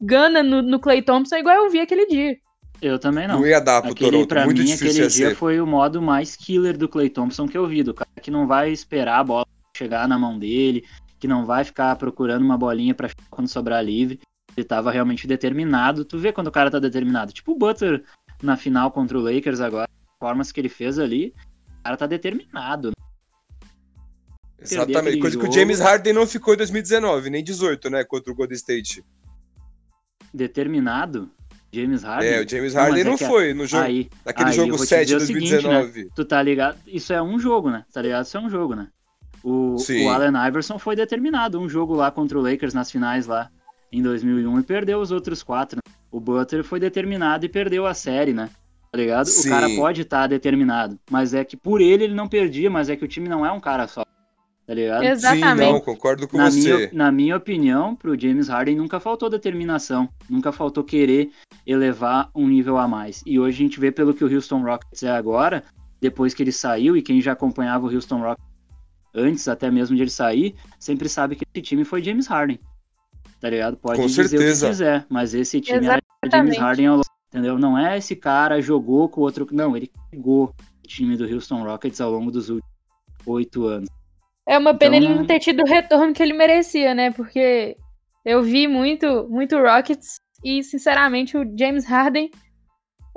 gana 0.00 0.42
no, 0.42 0.62
no 0.62 0.80
Clay 0.80 1.02
Thompson 1.02 1.36
igual 1.36 1.56
eu 1.56 1.70
vi 1.70 1.80
aquele 1.80 2.06
dia. 2.06 2.36
Eu 2.80 2.98
também 2.98 3.28
não. 3.28 3.38
Não 3.38 3.46
ia 3.46 3.60
dar 3.60 3.80
pro 3.80 3.92
aquele, 3.92 4.10
Toronto, 4.10 4.28
pra 4.28 4.44
muito 4.44 4.62
mim, 4.62 4.72
aquele 4.72 4.92
dia 4.92 5.10
ser. 5.10 5.36
foi 5.36 5.60
o 5.60 5.66
modo 5.66 6.02
mais 6.02 6.34
killer 6.34 6.76
do 6.76 6.88
Clay 6.88 7.08
Thompson 7.08 7.46
que 7.46 7.56
eu 7.56 7.66
vi, 7.66 7.82
do 7.84 7.94
cara 7.94 8.10
que 8.20 8.30
não 8.30 8.46
vai 8.46 8.72
esperar 8.72 9.20
a 9.20 9.24
bola 9.24 9.46
chegar 9.76 10.08
na 10.08 10.18
mão 10.18 10.38
dele, 10.38 10.84
que 11.18 11.28
não 11.28 11.46
vai 11.46 11.64
ficar 11.64 11.94
procurando 11.96 12.42
uma 12.42 12.58
bolinha 12.58 12.94
para 12.94 13.10
quando 13.30 13.48
sobrar 13.48 13.84
livre. 13.84 14.20
Ele 14.56 14.66
tava 14.66 14.90
realmente 14.90 15.26
determinado. 15.26 16.04
Tu 16.04 16.18
vê 16.18 16.32
quando 16.32 16.48
o 16.48 16.52
cara 16.52 16.70
tá 16.70 16.78
determinado. 16.78 17.32
Tipo 17.32 17.52
o 17.52 17.56
Butler 17.56 18.02
na 18.42 18.56
final 18.56 18.90
contra 18.90 19.16
o 19.16 19.22
Lakers 19.22 19.60
agora, 19.60 19.88
formas 20.18 20.50
que 20.50 20.60
ele 20.60 20.68
fez 20.68 20.98
ali, 20.98 21.32
cara 21.82 21.96
tá 21.96 22.06
determinado. 22.06 22.92
Exatamente, 24.60 25.18
coisa 25.18 25.34
jogo. 25.34 25.46
que 25.46 25.50
o 25.50 25.54
James 25.54 25.80
Harden 25.80 26.12
não 26.12 26.26
ficou 26.26 26.54
em 26.54 26.56
2019, 26.56 27.30
nem 27.30 27.42
18, 27.42 27.90
né, 27.90 28.04
contra 28.04 28.32
o 28.32 28.34
Golden 28.34 28.56
State 28.56 29.04
determinado, 30.32 31.30
James 31.72 32.02
Harden. 32.02 32.28
É, 32.28 32.40
o 32.40 32.48
James 32.48 32.74
Harden 32.74 33.04
não, 33.04 33.16
não 33.16 33.26
é 33.26 33.28
foi 33.28 33.54
no 33.54 33.66
jogo, 33.66 33.84
aí, 33.84 34.08
naquele 34.24 34.50
aí, 34.50 34.56
jogo 34.56 34.78
7 34.78 35.06
de 35.06 35.16
2019. 35.16 35.86
Seguinte, 35.86 36.04
né? 36.04 36.10
Tu 36.14 36.24
tá 36.24 36.42
ligado? 36.42 36.78
Isso 36.86 37.12
é 37.12 37.22
um 37.22 37.38
jogo, 37.38 37.70
né? 37.70 37.84
Tá 37.92 38.00
ligado? 38.00 38.24
Isso 38.24 38.36
é 38.36 38.40
um 38.40 38.50
jogo, 38.50 38.74
né? 38.74 38.88
O, 39.42 39.76
o 39.76 40.08
Allen 40.08 40.46
Iverson 40.48 40.78
foi 40.78 40.94
determinado 40.94 41.60
um 41.60 41.68
jogo 41.68 41.94
lá 41.94 42.10
contra 42.10 42.38
o 42.38 42.42
Lakers 42.42 42.74
nas 42.74 42.90
finais 42.90 43.26
lá 43.26 43.50
em 43.90 44.00
2001 44.00 44.60
e 44.60 44.62
perdeu 44.62 45.00
os 45.00 45.10
outros 45.10 45.42
quatro. 45.42 45.78
Né? 45.84 45.94
O 46.10 46.20
Butler 46.20 46.62
foi 46.62 46.78
determinado 46.78 47.44
e 47.44 47.48
perdeu 47.48 47.84
a 47.84 47.92
série, 47.92 48.32
né? 48.32 48.48
Tá 48.92 48.98
ligado? 48.98 49.26
Sim. 49.26 49.48
O 49.48 49.50
cara 49.50 49.68
pode 49.70 50.02
estar 50.02 50.20
tá 50.20 50.26
determinado, 50.26 51.00
mas 51.10 51.32
é 51.32 51.42
que 51.42 51.56
por 51.56 51.80
ele 51.80 52.04
ele 52.04 52.14
não 52.14 52.28
perdia, 52.28 52.68
mas 52.68 52.90
é 52.90 52.96
que 52.96 53.04
o 53.04 53.08
time 53.08 53.26
não 53.26 53.44
é 53.44 53.50
um 53.50 53.58
cara 53.58 53.88
só. 53.88 54.04
Tá 54.66 54.74
ligado? 54.74 55.02
Exatamente. 55.02 55.66
Sim, 55.66 55.72
não, 55.72 55.80
concordo 55.80 56.28
com 56.28 56.36
na 56.36 56.50
você. 56.50 56.76
Minha, 56.76 56.90
na 56.92 57.10
minha 57.10 57.36
opinião, 57.36 57.96
pro 57.96 58.18
James 58.18 58.48
Harden 58.48 58.76
nunca 58.76 59.00
faltou 59.00 59.28
determinação, 59.28 60.08
nunca 60.28 60.52
faltou 60.52 60.84
querer 60.84 61.30
elevar 61.66 62.30
um 62.34 62.46
nível 62.46 62.76
a 62.76 62.86
mais. 62.86 63.22
E 63.26 63.40
hoje 63.40 63.56
a 63.56 63.66
gente 63.66 63.80
vê 63.80 63.90
pelo 63.90 64.14
que 64.14 64.24
o 64.24 64.32
Houston 64.32 64.62
Rockets 64.62 65.02
é 65.02 65.10
agora, 65.10 65.64
depois 66.00 66.32
que 66.32 66.42
ele 66.42 66.52
saiu, 66.52 66.96
e 66.96 67.02
quem 67.02 67.20
já 67.20 67.32
acompanhava 67.32 67.86
o 67.86 67.92
Houston 67.92 68.20
Rockets 68.20 68.46
antes 69.14 69.48
até 69.48 69.70
mesmo 69.70 69.96
de 69.96 70.02
ele 70.02 70.10
sair, 70.10 70.54
sempre 70.78 71.08
sabe 71.08 71.34
que 71.34 71.44
esse 71.52 71.62
time 71.62 71.84
foi 71.84 72.02
James 72.02 72.26
Harden. 72.26 72.58
Tá 73.40 73.50
ligado? 73.50 73.76
Pode 73.76 73.98
Com 73.98 74.06
dizer 74.06 74.28
certeza. 74.28 74.66
o 74.66 74.68
que 74.68 74.70
quiser, 74.70 75.06
mas 75.08 75.34
esse 75.34 75.60
time 75.60 75.78
Exatamente. 75.78 76.04
era 76.22 76.36
James 76.36 76.58
Harden 76.58 76.86
ao 76.86 77.00
entendeu? 77.32 77.58
Não 77.58 77.78
é 77.78 77.96
esse 77.96 78.14
cara 78.14 78.60
jogou 78.60 79.08
com 79.08 79.22
o 79.22 79.24
outro. 79.24 79.46
Não, 79.50 79.74
ele 79.74 79.90
pegou 80.10 80.54
o 80.84 80.86
time 80.86 81.16
do 81.16 81.24
Houston 81.24 81.64
Rockets 81.64 82.00
ao 82.00 82.10
longo 82.10 82.30
dos 82.30 82.50
últimos 82.50 82.70
oito 83.26 83.66
anos. 83.66 83.88
É 84.46 84.58
uma 84.58 84.74
pena 84.74 84.96
então, 84.96 85.08
ele 85.08 85.18
não 85.18 85.26
ter 85.26 85.38
tido 85.38 85.62
o 85.62 85.66
retorno 85.68 86.12
que 86.12 86.22
ele 86.22 86.34
merecia, 86.34 86.94
né? 86.94 87.10
Porque 87.10 87.76
eu 88.24 88.42
vi 88.42 88.68
muito, 88.68 89.26
muito 89.30 89.56
Rockets 89.56 90.20
e, 90.44 90.62
sinceramente, 90.62 91.36
o 91.36 91.58
James 91.58 91.86
Harden 91.86 92.30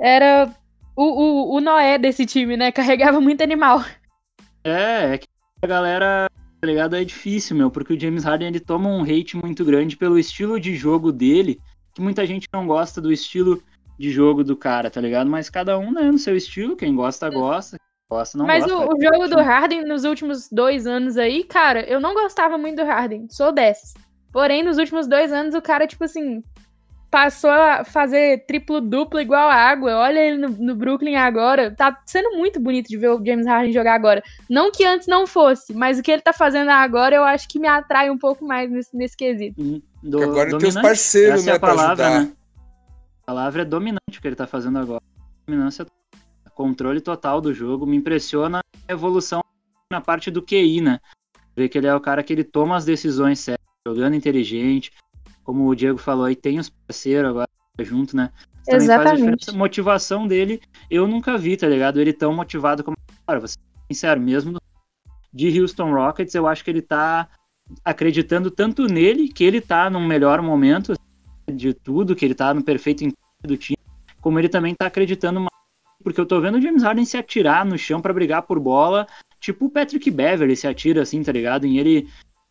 era 0.00 0.50
o, 0.96 1.04
o, 1.04 1.56
o 1.56 1.60
Noé 1.60 1.98
desse 1.98 2.24
time, 2.24 2.56
né? 2.56 2.72
Carregava 2.72 3.20
muito 3.20 3.42
animal. 3.42 3.84
É, 4.64 5.14
é 5.14 5.18
que 5.18 5.26
a 5.62 5.66
galera, 5.66 6.30
tá 6.60 6.66
ligado? 6.66 6.96
É 6.96 7.04
difícil, 7.04 7.56
meu, 7.56 7.70
porque 7.70 7.92
o 7.92 8.00
James 8.00 8.24
Harden 8.24 8.48
ele 8.48 8.60
toma 8.60 8.88
um 8.88 9.02
hate 9.02 9.36
muito 9.36 9.64
grande 9.64 9.96
pelo 9.96 10.18
estilo 10.18 10.58
de 10.58 10.74
jogo 10.74 11.12
dele, 11.12 11.60
que 11.92 12.00
muita 12.00 12.24
gente 12.24 12.48
não 12.52 12.66
gosta 12.66 13.00
do 13.00 13.12
estilo 13.12 13.62
de 13.98 14.10
jogo 14.10 14.44
do 14.44 14.56
cara, 14.56 14.90
tá 14.90 15.00
ligado? 15.00 15.28
Mas 15.28 15.50
cada 15.50 15.78
um, 15.78 15.92
né, 15.92 16.02
no 16.10 16.18
seu 16.18 16.36
estilo, 16.36 16.76
quem 16.76 16.94
gosta, 16.94 17.28
gosta. 17.30 17.78
Gosta, 18.08 18.38
não 18.38 18.46
Mas 18.46 18.64
gosta, 18.64 18.86
o, 18.86 18.94
o 18.94 19.02
jogo 19.02 19.28
do 19.28 19.42
Harden 19.42 19.84
nos 19.84 20.04
últimos 20.04 20.48
dois 20.48 20.86
anos 20.86 21.16
aí, 21.16 21.42
cara, 21.42 21.80
eu 21.80 22.00
não 22.00 22.14
gostava 22.14 22.56
muito 22.56 22.76
do 22.76 22.84
Harden, 22.84 23.26
sou 23.28 23.50
dessas. 23.50 23.94
Porém, 24.32 24.62
nos 24.62 24.78
últimos 24.78 25.08
dois 25.08 25.32
anos, 25.32 25.54
o 25.54 25.62
cara, 25.62 25.88
tipo 25.88 26.04
assim, 26.04 26.40
passou 27.10 27.50
a 27.50 27.84
fazer 27.84 28.44
triplo-duplo 28.46 29.20
igual 29.20 29.48
a 29.48 29.54
água. 29.54 29.96
Olha 29.96 30.20
ele 30.20 30.36
no, 30.36 30.48
no, 30.48 30.74
Brooklyn 30.74 31.16
agora. 31.16 31.70
Tá 31.70 31.98
sendo 32.04 32.36
muito 32.36 32.60
bonito 32.60 32.88
de 32.88 32.96
ver 32.96 33.08
o 33.08 33.24
James 33.24 33.46
Harden 33.46 33.72
jogar 33.72 33.94
agora. 33.94 34.22
Não 34.48 34.70
que 34.70 34.84
antes 34.84 35.06
não 35.06 35.26
fosse, 35.26 35.72
mas 35.72 35.98
o 35.98 36.02
que 36.02 36.10
ele 36.10 36.22
tá 36.22 36.32
fazendo 36.32 36.70
agora 36.70 37.16
eu 37.16 37.24
acho 37.24 37.48
que 37.48 37.58
me 37.58 37.66
atrai 37.66 38.10
um 38.10 38.18
pouco 38.18 38.44
mais 38.44 38.70
nesse, 38.70 38.94
nesse 38.96 39.16
quesito. 39.16 39.60
Uhum. 39.60 39.80
Do, 40.02 40.22
agora 40.22 40.58
tem 40.58 40.68
os 40.68 40.74
parceiros, 40.74 41.40
Essa 41.40 41.50
né, 41.50 41.56
é 41.56 41.58
palavra, 41.58 42.20
né? 42.20 42.32
A 43.26 43.32
palavra 43.32 43.62
é 43.62 43.64
dominante 43.64 44.18
o 44.18 44.22
que 44.22 44.28
ele 44.28 44.36
tá 44.36 44.46
fazendo 44.46 44.78
agora. 44.78 45.02
Dominância 45.46 45.84
controle 46.54 47.00
total 47.00 47.40
do 47.40 47.52
jogo. 47.52 47.84
Me 47.84 47.96
impressiona 47.96 48.60
a 48.86 48.92
evolução 48.92 49.40
na 49.90 50.00
parte 50.00 50.30
do 50.30 50.40
QI, 50.40 50.80
né? 50.80 51.00
Ver 51.56 51.68
que 51.68 51.76
ele 51.76 51.88
é 51.88 51.94
o 51.94 52.00
cara 52.00 52.22
que 52.22 52.32
ele 52.32 52.44
toma 52.44 52.76
as 52.76 52.84
decisões 52.84 53.40
certas, 53.40 53.66
jogando 53.86 54.14
inteligente. 54.14 54.92
Como 55.42 55.66
o 55.66 55.74
Diego 55.74 55.98
falou 55.98 56.24
aí, 56.24 56.36
tem 56.36 56.60
os 56.60 56.70
parceiros 56.70 57.30
agora 57.30 57.48
junto, 57.80 58.16
né? 58.16 58.30
Também 58.64 58.84
Exatamente. 58.84 59.44
faz 59.44 59.54
a 59.54 59.58
motivação 59.58 60.26
dele, 60.26 60.62
eu 60.88 61.08
nunca 61.08 61.36
vi, 61.36 61.56
tá 61.56 61.68
ligado? 61.68 62.00
Ele 62.00 62.12
tão 62.12 62.32
motivado 62.32 62.84
como. 62.84 62.96
Vou 63.28 63.48
ser 63.48 63.58
sincero, 63.90 64.20
mesmo 64.20 64.60
de 65.32 65.60
Houston 65.60 65.92
Rockets, 65.92 66.34
eu 66.34 66.46
acho 66.46 66.64
que 66.64 66.70
ele 66.70 66.80
tá 66.80 67.28
acreditando 67.84 68.50
tanto 68.50 68.86
nele, 68.86 69.28
que 69.28 69.44
ele 69.44 69.60
tá 69.60 69.90
num 69.90 70.06
melhor 70.06 70.40
momento 70.40 70.94
de 71.56 71.74
tudo, 71.74 72.14
que 72.14 72.24
ele 72.24 72.34
tá 72.34 72.52
no 72.52 72.62
perfeito 72.62 73.04
do 73.42 73.56
time, 73.56 73.78
como 74.20 74.38
ele 74.38 74.48
também 74.48 74.74
tá 74.74 74.86
acreditando 74.86 75.46
porque 76.02 76.20
eu 76.20 76.26
tô 76.26 76.40
vendo 76.40 76.56
o 76.56 76.60
James 76.60 76.84
Harden 76.84 77.04
se 77.04 77.16
atirar 77.16 77.64
no 77.64 77.76
chão 77.76 78.00
para 78.00 78.12
brigar 78.12 78.42
por 78.42 78.60
bola, 78.60 79.08
tipo 79.40 79.66
o 79.66 79.70
Patrick 79.70 80.08
Beverly 80.08 80.54
se 80.54 80.68
atira 80.68 81.02
assim, 81.02 81.20
tá 81.20 81.32
ligado? 81.32 81.66
Em 81.66 81.78
ele 81.78 82.08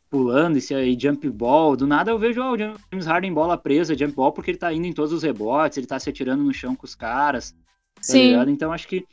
pulando 0.09 0.57
e, 0.57 0.73
e 0.73 0.99
jump 0.99 1.29
ball. 1.29 1.77
Do 1.77 1.87
nada 1.87 2.11
eu 2.11 2.19
vejo 2.19 2.41
o 2.41 2.57
James 2.57 3.05
Harden 3.05 3.33
bola 3.33 3.57
presa, 3.57 3.97
jump 3.97 4.13
ball, 4.13 4.33
porque 4.33 4.51
ele 4.51 4.57
tá 4.57 4.73
indo 4.73 4.85
em 4.87 4.91
todos 4.91 5.13
os 5.13 5.23
rebotes, 5.23 5.77
ele 5.77 5.87
tá 5.87 5.97
se 5.97 6.09
atirando 6.09 6.43
no 6.43 6.53
chão 6.53 6.75
com 6.75 6.85
os 6.85 6.95
caras. 6.95 7.51
Tá 7.51 8.01
Sim. 8.01 8.31
Ligado? 8.31 8.51
Então 8.51 8.73
acho 8.73 8.87
que 8.89 9.05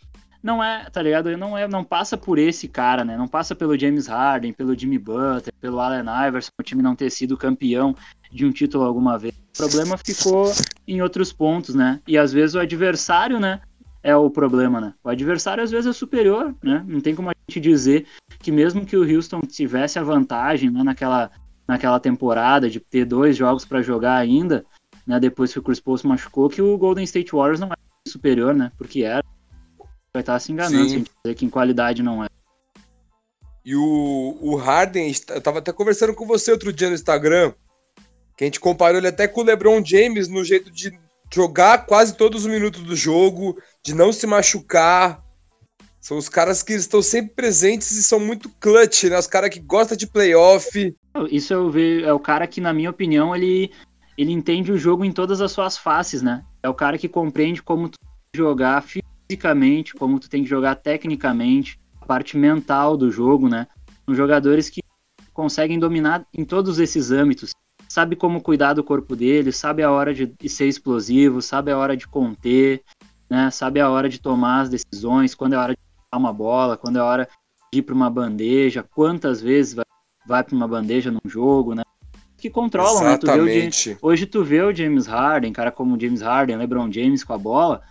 não 0.42 0.62
é, 0.62 0.90
tá 0.90 1.00
ligado? 1.00 1.36
Não 1.36 1.56
é, 1.56 1.68
não 1.68 1.84
passa 1.84 2.16
por 2.16 2.36
esse 2.36 2.66
cara, 2.66 3.04
né? 3.04 3.16
Não 3.16 3.28
passa 3.28 3.54
pelo 3.54 3.78
James 3.78 4.08
Harden, 4.08 4.52
pelo 4.52 4.76
Jimmy 4.76 4.98
Butler, 4.98 5.54
pelo 5.60 5.78
Allen 5.78 6.04
Iverson, 6.28 6.50
o 6.58 6.62
time 6.64 6.82
não 6.82 6.96
ter 6.96 7.10
sido 7.10 7.36
campeão 7.36 7.94
de 8.32 8.46
um 8.46 8.50
título 8.50 8.84
alguma 8.84 9.18
vez. 9.18 9.34
O 9.34 9.58
problema 9.58 9.96
ficou 9.98 10.50
em 10.88 11.02
outros 11.02 11.32
pontos, 11.32 11.74
né? 11.74 12.00
E 12.06 12.16
às 12.16 12.32
vezes 12.32 12.54
o 12.54 12.60
adversário, 12.60 13.38
né, 13.38 13.60
é 14.02 14.16
o 14.16 14.30
problema, 14.30 14.80
né? 14.80 14.94
O 15.04 15.08
adversário 15.08 15.62
às 15.62 15.70
vezes 15.70 15.86
é 15.86 15.92
superior, 15.92 16.54
né? 16.62 16.84
Não 16.86 17.00
tem 17.00 17.14
como 17.14 17.30
a 17.30 17.34
gente 17.48 17.60
dizer 17.60 18.06
que 18.38 18.50
mesmo 18.50 18.84
que 18.84 18.96
o 18.96 19.08
Houston 19.08 19.40
tivesse 19.42 19.98
a 19.98 20.02
vantagem 20.02 20.70
né, 20.70 20.82
naquela, 20.82 21.30
naquela 21.68 22.00
temporada 22.00 22.68
de 22.68 22.80
ter 22.80 23.04
dois 23.04 23.36
jogos 23.36 23.64
para 23.64 23.82
jogar 23.82 24.16
ainda, 24.16 24.64
né? 25.06 25.20
Depois 25.20 25.52
que 25.52 25.58
o 25.58 25.62
Chris 25.62 25.78
Paul 25.78 25.98
se 25.98 26.06
machucou, 26.06 26.48
que 26.48 26.62
o 26.62 26.76
Golden 26.76 27.04
State 27.04 27.32
Warriors 27.32 27.60
não 27.60 27.68
é 27.68 27.76
superior, 28.08 28.54
né? 28.54 28.72
Porque 28.76 29.02
era. 29.02 29.24
Vai 30.14 30.22
estar 30.22 30.38
se 30.40 30.52
enganando 30.52 30.82
Sim. 30.82 30.88
se 30.88 30.94
a 30.94 30.98
gente 30.98 31.10
dizer 31.24 31.34
que 31.36 31.44
em 31.44 31.50
qualidade 31.50 32.02
não 32.02 32.24
é. 32.24 32.28
E 33.64 33.76
o, 33.76 34.38
o 34.40 34.56
Harden, 34.56 35.12
eu 35.28 35.40
tava 35.40 35.60
até 35.60 35.72
conversando 35.72 36.14
com 36.14 36.26
você 36.26 36.50
outro 36.50 36.72
dia 36.72 36.88
no 36.88 36.94
Instagram, 36.94 37.54
que 38.36 38.44
a 38.44 38.46
gente 38.46 38.60
comparou 38.60 38.98
ele 38.98 39.08
até 39.08 39.28
com 39.28 39.40
o 39.40 39.44
LeBron 39.44 39.82
James 39.84 40.28
no 40.28 40.44
jeito 40.44 40.70
de 40.70 40.92
jogar 41.32 41.86
quase 41.86 42.16
todos 42.16 42.44
os 42.44 42.50
minutos 42.50 42.82
do 42.82 42.94
jogo, 42.94 43.56
de 43.82 43.94
não 43.94 44.12
se 44.12 44.26
machucar. 44.26 45.22
São 46.00 46.18
os 46.18 46.28
caras 46.28 46.62
que 46.62 46.72
estão 46.74 47.00
sempre 47.00 47.34
presentes 47.34 47.92
e 47.92 48.02
são 48.02 48.18
muito 48.18 48.50
clutch, 48.60 49.04
né? 49.04 49.18
Os 49.18 49.26
caras 49.26 49.50
que 49.50 49.60
gostam 49.60 49.96
de 49.96 50.06
playoff. 50.06 50.94
Isso 51.30 51.54
eu 51.54 51.70
vejo, 51.70 52.04
é 52.04 52.12
o 52.12 52.18
cara 52.18 52.46
que, 52.46 52.60
na 52.60 52.72
minha 52.72 52.90
opinião, 52.90 53.34
ele, 53.34 53.70
ele 54.18 54.32
entende 54.32 54.72
o 54.72 54.78
jogo 54.78 55.04
em 55.04 55.12
todas 55.12 55.40
as 55.40 55.52
suas 55.52 55.78
faces, 55.78 56.20
né? 56.20 56.44
É 56.62 56.68
o 56.68 56.74
cara 56.74 56.98
que 56.98 57.08
compreende 57.08 57.62
como 57.62 57.88
tu 57.88 57.98
jogar 58.34 58.82
fisicamente, 58.82 59.94
como 59.94 60.18
tu 60.18 60.28
tem 60.28 60.42
que 60.42 60.50
jogar 60.50 60.74
tecnicamente, 60.74 61.78
a 62.00 62.04
parte 62.04 62.36
mental 62.36 62.96
do 62.96 63.10
jogo, 63.10 63.48
né? 63.48 63.68
São 64.04 64.14
jogadores 64.14 64.68
que 64.68 64.82
conseguem 65.32 65.78
dominar 65.78 66.26
em 66.34 66.44
todos 66.44 66.78
esses 66.78 67.10
âmbitos 67.10 67.52
sabe 67.92 68.16
como 68.16 68.40
cuidar 68.40 68.72
do 68.72 68.82
corpo 68.82 69.14
dele, 69.14 69.52
sabe 69.52 69.82
a 69.82 69.90
hora 69.90 70.14
de 70.14 70.48
ser 70.48 70.66
explosivo, 70.66 71.42
sabe 71.42 71.70
a 71.70 71.76
hora 71.76 71.94
de 71.94 72.08
conter, 72.08 72.82
né? 73.28 73.50
Sabe 73.50 73.80
a 73.80 73.90
hora 73.90 74.08
de 74.08 74.18
tomar 74.18 74.62
as 74.62 74.70
decisões, 74.70 75.34
quando 75.34 75.52
é 75.52 75.56
a 75.56 75.60
hora 75.60 75.72
de 75.74 75.78
dar 76.10 76.18
uma 76.18 76.32
bola, 76.32 76.78
quando 76.78 76.96
é 76.96 77.00
a 77.00 77.04
hora 77.04 77.28
de 77.70 77.80
ir 77.80 77.82
para 77.82 77.94
uma 77.94 78.08
bandeja, 78.08 78.82
quantas 78.82 79.42
vezes 79.42 79.74
vai, 79.74 79.84
vai 80.26 80.42
para 80.42 80.56
uma 80.56 80.66
bandeja 80.66 81.10
num 81.10 81.28
jogo, 81.28 81.74
né? 81.74 81.82
Que 82.38 82.48
controlam, 82.48 83.04
né? 83.04 83.18
Tu 83.18 83.26
o, 83.26 84.08
hoje 84.08 84.24
tu 84.24 84.42
vê 84.42 84.62
o 84.62 84.74
James 84.74 85.06
Harden, 85.06 85.52
cara 85.52 85.70
como 85.70 85.94
o 85.94 86.00
James 86.00 86.22
Harden, 86.22 86.56
LeBron 86.56 86.90
James 86.90 87.22
com 87.22 87.34
a 87.34 87.38
bola, 87.38 87.82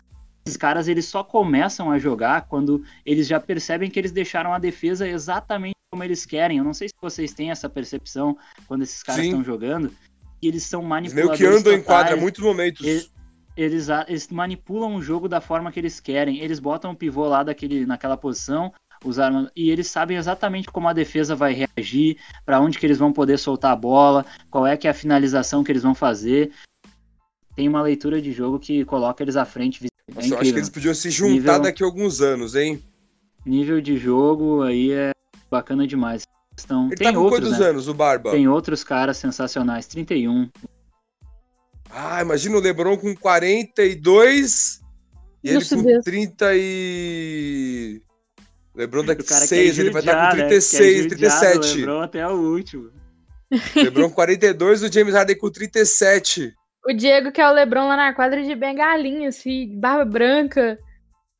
esses 0.45 0.57
caras 0.57 0.87
eles 0.87 1.05
só 1.05 1.23
começam 1.23 1.91
a 1.91 1.99
jogar 1.99 2.47
quando 2.47 2.83
eles 3.05 3.27
já 3.27 3.39
percebem 3.39 3.89
que 3.89 3.99
eles 3.99 4.11
deixaram 4.11 4.53
a 4.53 4.59
defesa 4.59 5.07
exatamente 5.07 5.75
como 5.91 6.03
eles 6.03 6.25
querem. 6.25 6.57
Eu 6.57 6.63
não 6.63 6.73
sei 6.73 6.87
se 6.87 6.93
vocês 7.01 7.33
têm 7.33 7.51
essa 7.51 7.69
percepção 7.69 8.37
quando 8.67 8.81
esses 8.81 9.03
caras 9.03 9.25
estão 9.25 9.43
jogando. 9.43 9.91
Eles 10.41 10.63
são 10.63 10.81
manipuladores. 10.81 11.39
Meio 11.39 11.51
que 11.51 11.57
andam 11.59 11.73
em 11.73 11.83
quadra, 11.83 12.15
muitos 12.15 12.41
momentos. 12.41 12.85
Eles, 12.85 13.11
eles, 13.55 13.87
eles, 14.07 14.27
manipulam 14.29 14.95
o 14.95 15.01
jogo 15.01 15.27
da 15.27 15.39
forma 15.39 15.71
que 15.71 15.79
eles 15.79 15.99
querem. 15.99 16.39
Eles 16.39 16.59
botam 16.59 16.91
o 16.91 16.95
pivô 16.95 17.27
lá 17.27 17.43
daquele, 17.43 17.85
naquela 17.85 18.17
posição, 18.17 18.73
usaram, 19.05 19.47
e 19.55 19.69
eles 19.69 19.87
sabem 19.87 20.17
exatamente 20.17 20.69
como 20.71 20.87
a 20.87 20.93
defesa 20.93 21.35
vai 21.35 21.53
reagir, 21.53 22.17
para 22.43 22.59
onde 22.59 22.79
que 22.79 22.85
eles 22.85 22.97
vão 22.97 23.13
poder 23.13 23.37
soltar 23.37 23.71
a 23.71 23.75
bola, 23.75 24.25
qual 24.49 24.65
é 24.65 24.75
que 24.75 24.87
é 24.87 24.91
a 24.91 24.95
finalização 24.95 25.63
que 25.63 25.71
eles 25.71 25.83
vão 25.83 25.93
fazer. 25.93 26.51
Tem 27.55 27.67
uma 27.67 27.81
leitura 27.81 28.21
de 28.21 28.31
jogo 28.31 28.57
que 28.57 28.83
coloca 28.85 29.21
eles 29.21 29.35
à 29.35 29.45
frente. 29.45 29.90
É 30.11 30.15
Nossa, 30.15 30.27
eu 30.27 30.39
acho 30.39 30.51
que 30.51 30.59
eles 30.59 30.69
podiam 30.69 30.93
se 30.93 31.09
juntar 31.09 31.33
nível, 31.33 31.59
daqui 31.61 31.83
a 31.83 31.85
alguns 31.85 32.21
anos, 32.21 32.55
hein? 32.55 32.83
Nível 33.45 33.81
de 33.81 33.97
jogo 33.97 34.61
aí 34.61 34.91
é 34.91 35.11
bacana 35.49 35.87
demais. 35.87 36.23
Estão... 36.57 36.87
Ele 36.87 36.95
tem 36.95 37.07
tá 37.07 37.13
com 37.13 37.19
outros, 37.19 37.41
quantos 37.41 37.59
né? 37.59 37.67
anos, 37.67 37.87
o 37.87 37.93
Barba? 37.93 38.31
Tem 38.31 38.47
outros 38.47 38.83
caras 38.83 39.17
sensacionais, 39.17 39.87
31. 39.87 40.49
Ah, 41.89 42.21
imagina 42.21 42.57
o 42.57 42.59
LeBron 42.59 42.97
com 42.97 43.15
42 43.15 44.81
e 45.43 45.53
Nossa 45.53 45.73
ele 45.73 45.81
com 45.81 45.87
Deus. 45.87 46.03
30 46.03 46.51
e... 46.55 48.01
LeBron 48.75 49.03
daqui 49.03 49.23
6, 49.23 49.79
ele 49.79 49.89
vai 49.91 50.01
estar 50.01 50.29
com 50.29 50.37
36, 50.37 51.03
né? 51.03 51.09
37. 51.09 51.77
LeBron 51.79 52.01
até 52.01 52.27
o 52.27 52.31
último. 52.31 52.89
LeBron 53.75 54.09
42, 54.09 54.83
o 54.83 54.91
James 54.91 55.13
Harden 55.13 55.37
com 55.37 55.49
37. 55.49 56.53
O 56.85 56.93
Diego 56.93 57.31
que 57.31 57.39
é 57.39 57.47
o 57.47 57.53
LeBron 57.53 57.87
lá 57.87 57.95
na 57.95 58.13
quadra 58.13 58.43
de 58.43 58.55
bengalinha, 58.55 59.29
assim, 59.29 59.79
barba 59.79 60.05
branca. 60.05 60.79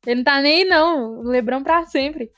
Ele 0.06 0.16
não 0.16 0.24
tá 0.24 0.40
nem 0.40 0.64
não. 0.64 1.20
O 1.20 1.22
LeBron 1.22 1.62
pra 1.62 1.84
sempre. 1.84 2.30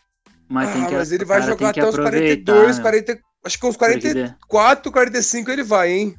Mas, 0.48 0.68
ah, 0.68 0.86
que, 0.86 0.94
mas 0.94 1.12
ele 1.12 1.24
vai 1.24 1.42
jogar 1.42 1.70
até 1.70 1.86
os 1.86 1.96
42, 1.96 2.78
40, 2.78 3.18
acho 3.44 3.58
que 3.58 3.66
uns 3.66 3.76
44, 3.76 4.92
45 4.92 5.50
ele 5.50 5.62
vai, 5.62 5.92
hein? 5.92 6.14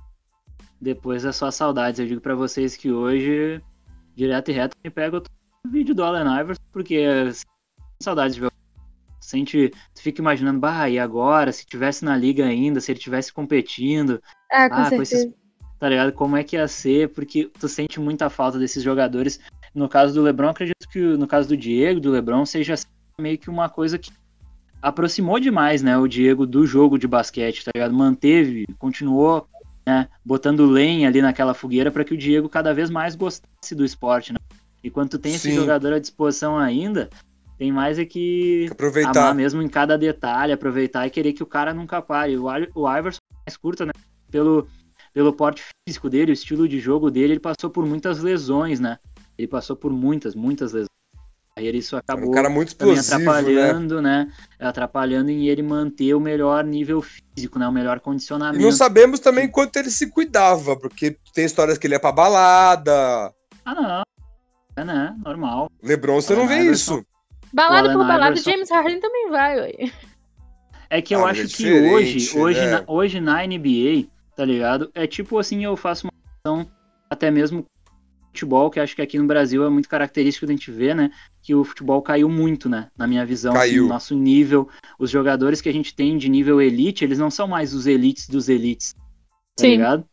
Depois 0.81 1.25
é 1.25 1.31
só 1.31 1.51
saudades. 1.51 1.99
Eu 1.99 2.07
digo 2.07 2.21
para 2.21 2.35
vocês 2.35 2.75
que 2.75 2.91
hoje, 2.91 3.61
direto 4.15 4.49
e 4.49 4.53
reto, 4.53 4.77
me 4.83 4.89
pega 4.89 5.21
vídeo 5.69 5.95
do 5.95 6.03
Allen 6.03 6.41
Iverson, 6.41 6.61
porque 6.71 7.05
saudades 8.01 8.35
de 8.35 8.41
ver 8.41 8.51
sente, 9.25 9.71
tu 9.93 10.01
fica 10.01 10.21
imaginando, 10.21 10.59
bah, 10.59 10.87
e 10.87 10.99
agora, 10.99 11.51
se 11.51 11.65
tivesse 11.65 12.05
na 12.05 12.15
liga 12.15 12.45
ainda, 12.45 12.79
se 12.79 12.91
ele 12.91 12.99
tivesse 12.99 13.33
competindo, 13.33 14.21
ah, 14.51 14.69
com, 14.69 14.75
ah, 14.75 14.89
com 14.89 15.01
esses, 15.01 15.27
tá 15.79 15.89
ligado? 15.89 16.11
Como 16.11 16.37
é 16.37 16.43
que 16.43 16.55
ia 16.55 16.67
ser? 16.67 17.09
Porque 17.09 17.49
tu 17.59 17.67
sente 17.67 17.99
muita 17.99 18.29
falta 18.29 18.57
desses 18.57 18.83
jogadores. 18.83 19.39
No 19.73 19.89
caso 19.89 20.13
do 20.13 20.21
LeBron, 20.21 20.49
acredito 20.49 20.87
que 20.89 20.99
no 20.99 21.27
caso 21.27 21.49
do 21.49 21.57
Diego, 21.57 21.99
do 21.99 22.11
LeBron, 22.11 22.45
seja 22.45 22.75
meio 23.19 23.37
que 23.37 23.49
uma 23.49 23.69
coisa 23.69 23.97
que 23.97 24.11
aproximou 24.81 25.39
demais, 25.39 25.81
né, 25.81 25.97
o 25.97 26.07
Diego 26.07 26.45
do 26.45 26.65
jogo 26.65 26.97
de 26.97 27.07
basquete, 27.07 27.65
tá 27.65 27.71
ligado? 27.75 27.93
Manteve, 27.93 28.65
continuou, 28.77 29.47
né, 29.85 30.07
botando 30.23 30.65
lenha 30.65 31.07
ali 31.07 31.21
naquela 31.21 31.53
fogueira 31.53 31.91
para 31.91 32.03
que 32.03 32.13
o 32.13 32.17
Diego 32.17 32.47
cada 32.47 32.73
vez 32.73 32.89
mais 32.89 33.15
gostasse 33.15 33.73
do 33.73 33.83
esporte, 33.83 34.31
né? 34.31 34.37
E 34.83 34.89
quando 34.91 35.09
tu 35.09 35.19
tem 35.19 35.31
Sim. 35.31 35.49
esse 35.49 35.55
jogador 35.55 35.93
à 35.93 35.99
disposição 35.99 36.57
ainda, 36.57 37.09
tem 37.57 37.71
mais 37.71 37.97
é 37.97 38.05
que 38.05 38.67
aproveitar 38.71 39.09
amar 39.09 39.35
mesmo 39.35 39.61
em 39.61 39.67
cada 39.67 39.97
detalhe, 39.97 40.53
aproveitar 40.53 41.07
e 41.07 41.09
querer 41.09 41.33
que 41.33 41.41
o 41.41 41.47
cara 41.47 41.73
nunca 41.73 42.01
pare. 42.01 42.37
O, 42.37 42.45
o 42.75 42.97
Iverson 42.97 43.19
é 43.33 43.49
mais 43.49 43.57
curto, 43.57 43.85
né? 43.85 43.91
Pelo, 44.29 44.67
pelo 45.15 45.31
porte 45.31 45.63
físico 45.87 46.09
dele, 46.09 46.31
o 46.31 46.33
estilo 46.33 46.67
de 46.67 46.77
jogo 46.77 47.09
dele, 47.09 47.33
ele 47.33 47.39
passou 47.39 47.69
por 47.69 47.85
muitas 47.85 48.19
lesões, 48.19 48.81
né? 48.81 48.99
Ele 49.37 49.47
passou 49.47 49.73
por 49.73 49.89
muitas, 49.89 50.35
muitas 50.35 50.73
lesões. 50.73 50.89
Aí 51.57 51.73
isso 51.73 51.95
acabou 51.95 52.27
um 52.27 52.33
cara 52.33 52.49
muito 52.49 52.67
explosivo, 52.67 53.07
né? 53.07 53.15
atrapalhando, 53.15 54.01
né? 54.01 54.25
né? 54.25 54.33
Atrapalhando 54.59 55.31
em 55.31 55.47
ele 55.47 55.63
manter 55.63 56.13
o 56.13 56.19
melhor 56.19 56.65
nível 56.65 57.01
físico, 57.01 57.57
né? 57.57 57.65
O 57.65 57.71
melhor 57.71 58.01
condicionamento. 58.01 58.59
E 58.59 58.65
não 58.65 58.73
sabemos 58.73 59.21
também 59.21 59.47
quanto 59.47 59.77
ele 59.77 59.89
se 59.89 60.07
cuidava, 60.07 60.75
porque 60.75 61.17
tem 61.33 61.45
histórias 61.45 61.77
que 61.77 61.87
ele 61.87 61.95
ia 61.95 61.99
pra 61.99 62.11
balada. 62.11 63.33
Ah, 63.63 63.73
não. 63.73 64.03
É, 64.75 64.83
né? 64.83 65.15
Normal. 65.23 65.71
Lebron, 65.81 66.19
você 66.19 66.35
não 66.35 66.45
vê 66.45 66.55
Iverson. 66.55 66.95
isso. 66.95 67.05
Balada 67.53 67.93
por 67.93 67.99
balada, 67.99 68.31
Iverson... 68.31 68.51
James 68.51 68.69
Harden 68.69 68.99
também 68.99 69.29
vai, 69.29 69.59
ué. 69.61 69.91
É 70.89 71.01
que 71.01 71.15
eu 71.15 71.25
ah, 71.25 71.29
acho 71.29 71.43
é 71.43 71.47
que 71.47 71.71
hoje, 71.71 72.37
hoje, 72.37 72.59
né? 72.59 72.71
na, 72.71 72.83
hoje 72.85 73.21
na 73.21 73.47
NBA, 73.47 74.13
tá 74.35 74.43
ligado? 74.43 74.89
É 74.93 75.07
tipo 75.07 75.37
assim, 75.39 75.63
eu 75.63 75.75
faço 75.75 76.07
uma 76.07 76.13
ação 76.43 76.69
até 77.09 77.31
mesmo 77.31 77.65
futebol, 78.35 78.69
que 78.69 78.79
acho 78.81 78.95
que 78.95 79.01
aqui 79.01 79.17
no 79.17 79.25
Brasil 79.25 79.63
é 79.63 79.69
muito 79.69 79.87
característico 79.87 80.45
da 80.45 80.51
gente 80.51 80.69
ver, 80.69 80.93
né? 80.93 81.09
Que 81.41 81.55
o 81.55 81.63
futebol 81.63 82.01
caiu 82.01 82.27
muito, 82.29 82.67
né? 82.67 82.89
Na 82.97 83.07
minha 83.07 83.25
visão, 83.25 83.53
assim, 83.53 83.59
caiu. 83.59 83.83
Assim, 83.83 83.89
nosso 83.89 84.15
nível, 84.15 84.67
os 84.99 85.09
jogadores 85.09 85.61
que 85.61 85.69
a 85.69 85.73
gente 85.73 85.95
tem 85.95 86.17
de 86.17 86.27
nível 86.27 86.61
elite, 86.61 87.05
eles 87.05 87.17
não 87.17 87.31
são 87.31 87.47
mais 87.47 87.73
os 87.73 87.87
elites 87.87 88.27
dos 88.27 88.49
elites, 88.49 88.93
tá 88.93 89.61
Sim. 89.61 89.69
ligado? 89.69 90.05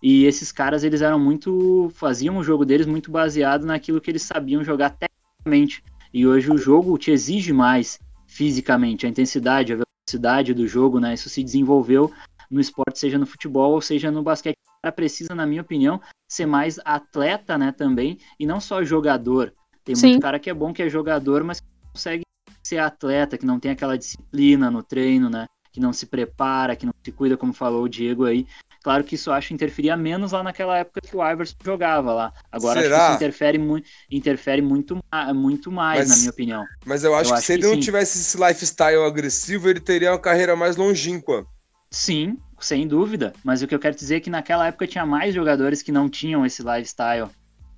E 0.00 0.24
esses 0.24 0.52
caras, 0.52 0.84
eles 0.84 1.02
eram 1.02 1.18
muito. 1.18 1.90
faziam 1.94 2.36
o 2.36 2.44
jogo 2.44 2.64
deles 2.64 2.86
muito 2.86 3.10
baseado 3.10 3.66
naquilo 3.66 4.00
que 4.00 4.10
eles 4.10 4.22
sabiam 4.22 4.62
jogar 4.62 4.90
tecnicamente. 4.90 5.82
E 6.12 6.26
hoje 6.26 6.50
o 6.52 6.58
jogo 6.58 6.96
te 6.96 7.10
exige 7.10 7.52
mais 7.52 7.98
fisicamente, 8.26 9.06
a 9.06 9.08
intensidade, 9.08 9.72
a 9.72 9.76
velocidade 9.76 10.54
do 10.54 10.68
jogo, 10.68 11.00
né? 11.00 11.14
Isso 11.14 11.28
se 11.28 11.42
desenvolveu 11.42 12.12
no 12.54 12.60
esporte, 12.60 12.98
seja 12.98 13.18
no 13.18 13.26
futebol 13.26 13.72
ou 13.72 13.80
seja 13.80 14.10
no 14.10 14.22
basquete. 14.22 14.54
O 14.54 14.82
cara 14.82 14.92
precisa, 14.92 15.34
na 15.34 15.44
minha 15.44 15.62
opinião, 15.62 16.00
ser 16.28 16.46
mais 16.46 16.78
atleta, 16.84 17.58
né, 17.58 17.72
também, 17.72 18.18
e 18.38 18.46
não 18.46 18.60
só 18.60 18.82
jogador. 18.84 19.52
Tem 19.84 19.94
Sim. 19.94 20.10
muito 20.10 20.22
cara 20.22 20.38
que 20.38 20.48
é 20.48 20.54
bom 20.54 20.72
que 20.72 20.82
é 20.82 20.88
jogador, 20.88 21.42
mas 21.42 21.60
que 21.60 21.66
consegue 21.92 22.22
ser 22.62 22.78
atleta, 22.78 23.36
que 23.36 23.44
não 23.44 23.60
tem 23.60 23.70
aquela 23.70 23.98
disciplina 23.98 24.70
no 24.70 24.82
treino, 24.82 25.28
né? 25.28 25.46
Que 25.72 25.80
não 25.80 25.92
se 25.92 26.06
prepara, 26.06 26.76
que 26.76 26.86
não 26.86 26.94
se 27.02 27.12
cuida, 27.12 27.36
como 27.36 27.52
falou 27.52 27.82
o 27.82 27.88
Diego 27.88 28.24
aí. 28.24 28.46
Claro 28.82 29.02
que 29.02 29.14
isso 29.14 29.32
acho 29.32 29.52
interferia 29.52 29.96
menos 29.96 30.32
lá 30.32 30.42
naquela 30.42 30.78
época 30.78 31.00
que 31.00 31.16
o 31.16 31.26
Iverson 31.26 31.56
jogava 31.64 32.12
lá. 32.12 32.32
Agora 32.52 32.80
Será? 32.80 32.96
acho 32.96 33.04
que 33.04 33.12
isso 33.12 33.16
interfere, 33.16 33.58
mu 33.58 33.82
interfere 34.10 34.62
muito, 34.62 35.02
muito 35.34 35.72
mais, 35.72 36.00
mas, 36.00 36.08
na 36.10 36.16
minha 36.16 36.30
opinião. 36.30 36.64
Mas 36.86 37.02
eu 37.02 37.14
acho 37.14 37.30
eu 37.30 37.32
que 37.32 37.38
acho 37.38 37.46
se 37.46 37.52
ele 37.54 37.66
não 37.66 37.80
tivesse 37.80 38.18
esse 38.18 38.36
lifestyle 38.36 39.04
agressivo, 39.04 39.68
ele 39.68 39.80
teria 39.80 40.12
uma 40.12 40.18
carreira 40.18 40.54
mais 40.54 40.76
longínqua. 40.76 41.46
Sim, 41.90 42.36
sem 42.60 42.86
dúvida. 42.86 43.32
Mas 43.42 43.62
o 43.62 43.66
que 43.66 43.74
eu 43.74 43.78
quero 43.78 43.96
dizer 43.96 44.16
é 44.16 44.20
que 44.20 44.30
naquela 44.30 44.66
época 44.66 44.86
tinha 44.86 45.06
mais 45.06 45.34
jogadores 45.34 45.82
que 45.82 45.92
não 45.92 46.08
tinham 46.08 46.44
esse 46.44 46.62
lifestyle. 46.62 47.28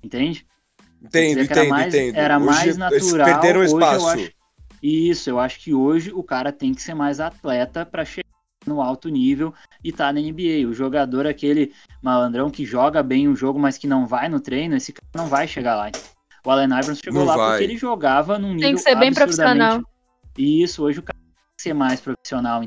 Entende? 0.03 0.45
Entendo, 1.01 1.41
entendo, 1.41 1.59
era 1.59 1.69
mais, 1.69 1.93
entendo. 1.93 2.15
Era 2.15 2.37
hoje, 2.37 2.45
mais 2.45 2.77
natural. 2.77 3.25
Perderam 3.25 3.63
espaço. 3.63 4.05
Eu 4.05 4.09
acho, 4.09 4.31
isso, 4.81 5.29
eu 5.29 5.39
acho 5.39 5.59
que 5.59 5.73
hoje 5.73 6.11
o 6.11 6.23
cara 6.23 6.51
tem 6.51 6.73
que 6.73 6.81
ser 6.81 6.93
mais 6.93 7.19
atleta 7.19 7.85
para 7.85 8.05
chegar 8.05 8.27
no 8.65 8.81
alto 8.81 9.09
nível 9.09 9.53
e 9.83 9.91
tá 9.91 10.11
na 10.11 10.19
NBA. 10.19 10.67
O 10.67 10.73
jogador, 10.73 11.25
aquele 11.25 11.73
malandrão 12.01 12.49
que 12.49 12.65
joga 12.65 13.01
bem 13.01 13.27
o 13.27 13.35
jogo, 13.35 13.59
mas 13.59 13.77
que 13.77 13.87
não 13.87 14.05
vai 14.05 14.27
no 14.27 14.39
treino, 14.39 14.75
esse 14.75 14.91
cara 14.91 15.07
não 15.15 15.27
vai 15.27 15.47
chegar 15.47 15.75
lá. 15.75 15.91
O 16.45 16.51
Allen 16.51 16.67
Iverson 16.67 16.95
chegou 16.95 17.21
não 17.21 17.27
lá 17.27 17.35
vai. 17.35 17.49
porque 17.49 17.63
ele 17.63 17.77
jogava 17.77 18.37
num 18.37 18.53
nível 18.53 18.61
Tem 18.61 18.75
que 18.75 18.81
ser 18.81 18.95
bem 18.95 19.13
profissional. 19.13 19.81
Isso, 20.37 20.83
hoje 20.83 20.99
o 20.99 21.03
cara 21.03 21.17
tem 21.17 21.33
que 21.57 21.63
ser 21.63 21.73
mais 21.73 21.99
profissional. 21.99 22.63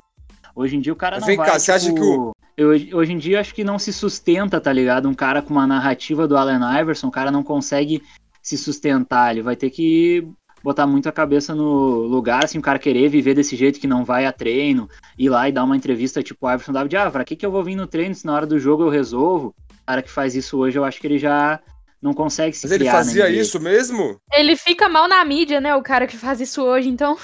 Hoje 0.60 0.76
em 0.76 0.80
dia 0.80 0.92
o 0.92 0.96
cara 0.96 1.18
não 1.18 1.26
Vem 1.26 1.38
vai, 1.38 1.46
cá, 1.46 1.52
tipo... 1.52 1.64
você 1.64 1.72
acha 1.72 1.92
que 1.92 2.00
o... 2.00 2.32
Eu, 2.54 2.68
hoje 2.68 3.12
em 3.12 3.16
dia 3.16 3.40
acho 3.40 3.54
que 3.54 3.64
não 3.64 3.78
se 3.78 3.92
sustenta, 3.92 4.60
tá 4.60 4.70
ligado? 4.70 5.08
Um 5.08 5.14
cara 5.14 5.40
com 5.40 5.54
uma 5.54 5.66
narrativa 5.66 6.28
do 6.28 6.36
Allen 6.36 6.60
Iverson, 6.80 7.06
o 7.06 7.10
cara 7.10 7.30
não 7.30 7.42
consegue 7.42 8.02
se 8.42 8.58
sustentar, 8.58 9.30
ele 9.30 9.40
vai 9.40 9.56
ter 9.56 9.70
que 9.70 10.28
botar 10.62 10.86
muito 10.86 11.08
a 11.08 11.12
cabeça 11.12 11.54
no 11.54 12.02
lugar, 12.02 12.44
assim, 12.44 12.58
o 12.58 12.62
cara 12.62 12.78
querer 12.78 13.08
viver 13.08 13.32
desse 13.32 13.56
jeito 13.56 13.80
que 13.80 13.86
não 13.86 14.04
vai 14.04 14.26
a 14.26 14.32
treino, 14.32 14.90
ir 15.18 15.30
lá 15.30 15.48
e 15.48 15.52
dar 15.52 15.64
uma 15.64 15.76
entrevista 15.76 16.22
tipo 16.22 16.46
o 16.46 16.50
Iverson 16.52 16.72
David, 16.72 16.96
ah, 16.96 17.10
pra 17.10 17.24
que, 17.24 17.34
que 17.34 17.46
eu 17.46 17.50
vou 17.50 17.64
vir 17.64 17.76
no 17.76 17.86
treino 17.86 18.14
se 18.14 18.26
na 18.26 18.34
hora 18.34 18.46
do 18.46 18.58
jogo 18.58 18.82
eu 18.82 18.90
resolvo? 18.90 19.54
O 19.70 19.86
cara 19.86 20.02
que 20.02 20.10
faz 20.10 20.34
isso 20.34 20.58
hoje, 20.58 20.78
eu 20.78 20.84
acho 20.84 21.00
que 21.00 21.06
ele 21.06 21.18
já 21.18 21.58
não 22.02 22.12
consegue 22.12 22.54
se 22.54 22.66
Mas 22.66 22.72
ele 22.72 22.90
fazia 22.90 23.30
isso 23.30 23.58
mesmo? 23.58 24.20
Ele 24.30 24.54
fica 24.54 24.86
mal 24.86 25.08
na 25.08 25.24
mídia, 25.24 25.60
né, 25.60 25.74
o 25.74 25.82
cara 25.82 26.06
que 26.06 26.18
faz 26.18 26.40
isso 26.42 26.62
hoje, 26.62 26.90
então... 26.90 27.16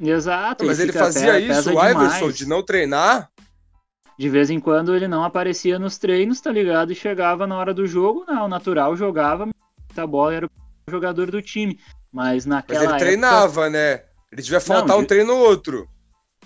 Exato. 0.00 0.64
Mas 0.64 0.80
ele, 0.80 0.92
fazia 0.92 1.38
isso, 1.38 1.70
o 1.70 1.72
Iverson, 1.72 2.18
demais. 2.18 2.36
de 2.36 2.48
não 2.48 2.62
treinar? 2.62 3.30
De 4.18 4.28
vez 4.28 4.50
em 4.50 4.60
quando 4.60 4.94
ele 4.94 5.08
não 5.08 5.24
aparecia 5.24 5.78
nos 5.78 5.98
treinos, 5.98 6.40
tá 6.40 6.50
ligado? 6.50 6.92
E 6.92 6.94
chegava 6.94 7.46
na 7.46 7.56
hora 7.56 7.74
do 7.74 7.86
jogo, 7.86 8.24
não, 8.26 8.46
natural, 8.46 8.96
jogava, 8.96 9.48
a 9.96 10.06
bola 10.06 10.34
era 10.34 10.46
o 10.46 10.90
jogador 10.90 11.30
do 11.30 11.42
time. 11.42 11.78
Mas 12.12 12.46
naquela 12.46 12.78
Mas 12.78 12.84
ele 12.84 12.92
época... 12.94 13.04
treinava, 13.04 13.70
né? 13.70 14.02
Ele 14.30 14.42
devia 14.42 14.60
faltar 14.60 14.96
não, 14.96 15.00
um 15.00 15.04
treino 15.04 15.32
ou 15.32 15.40
outro. 15.40 15.88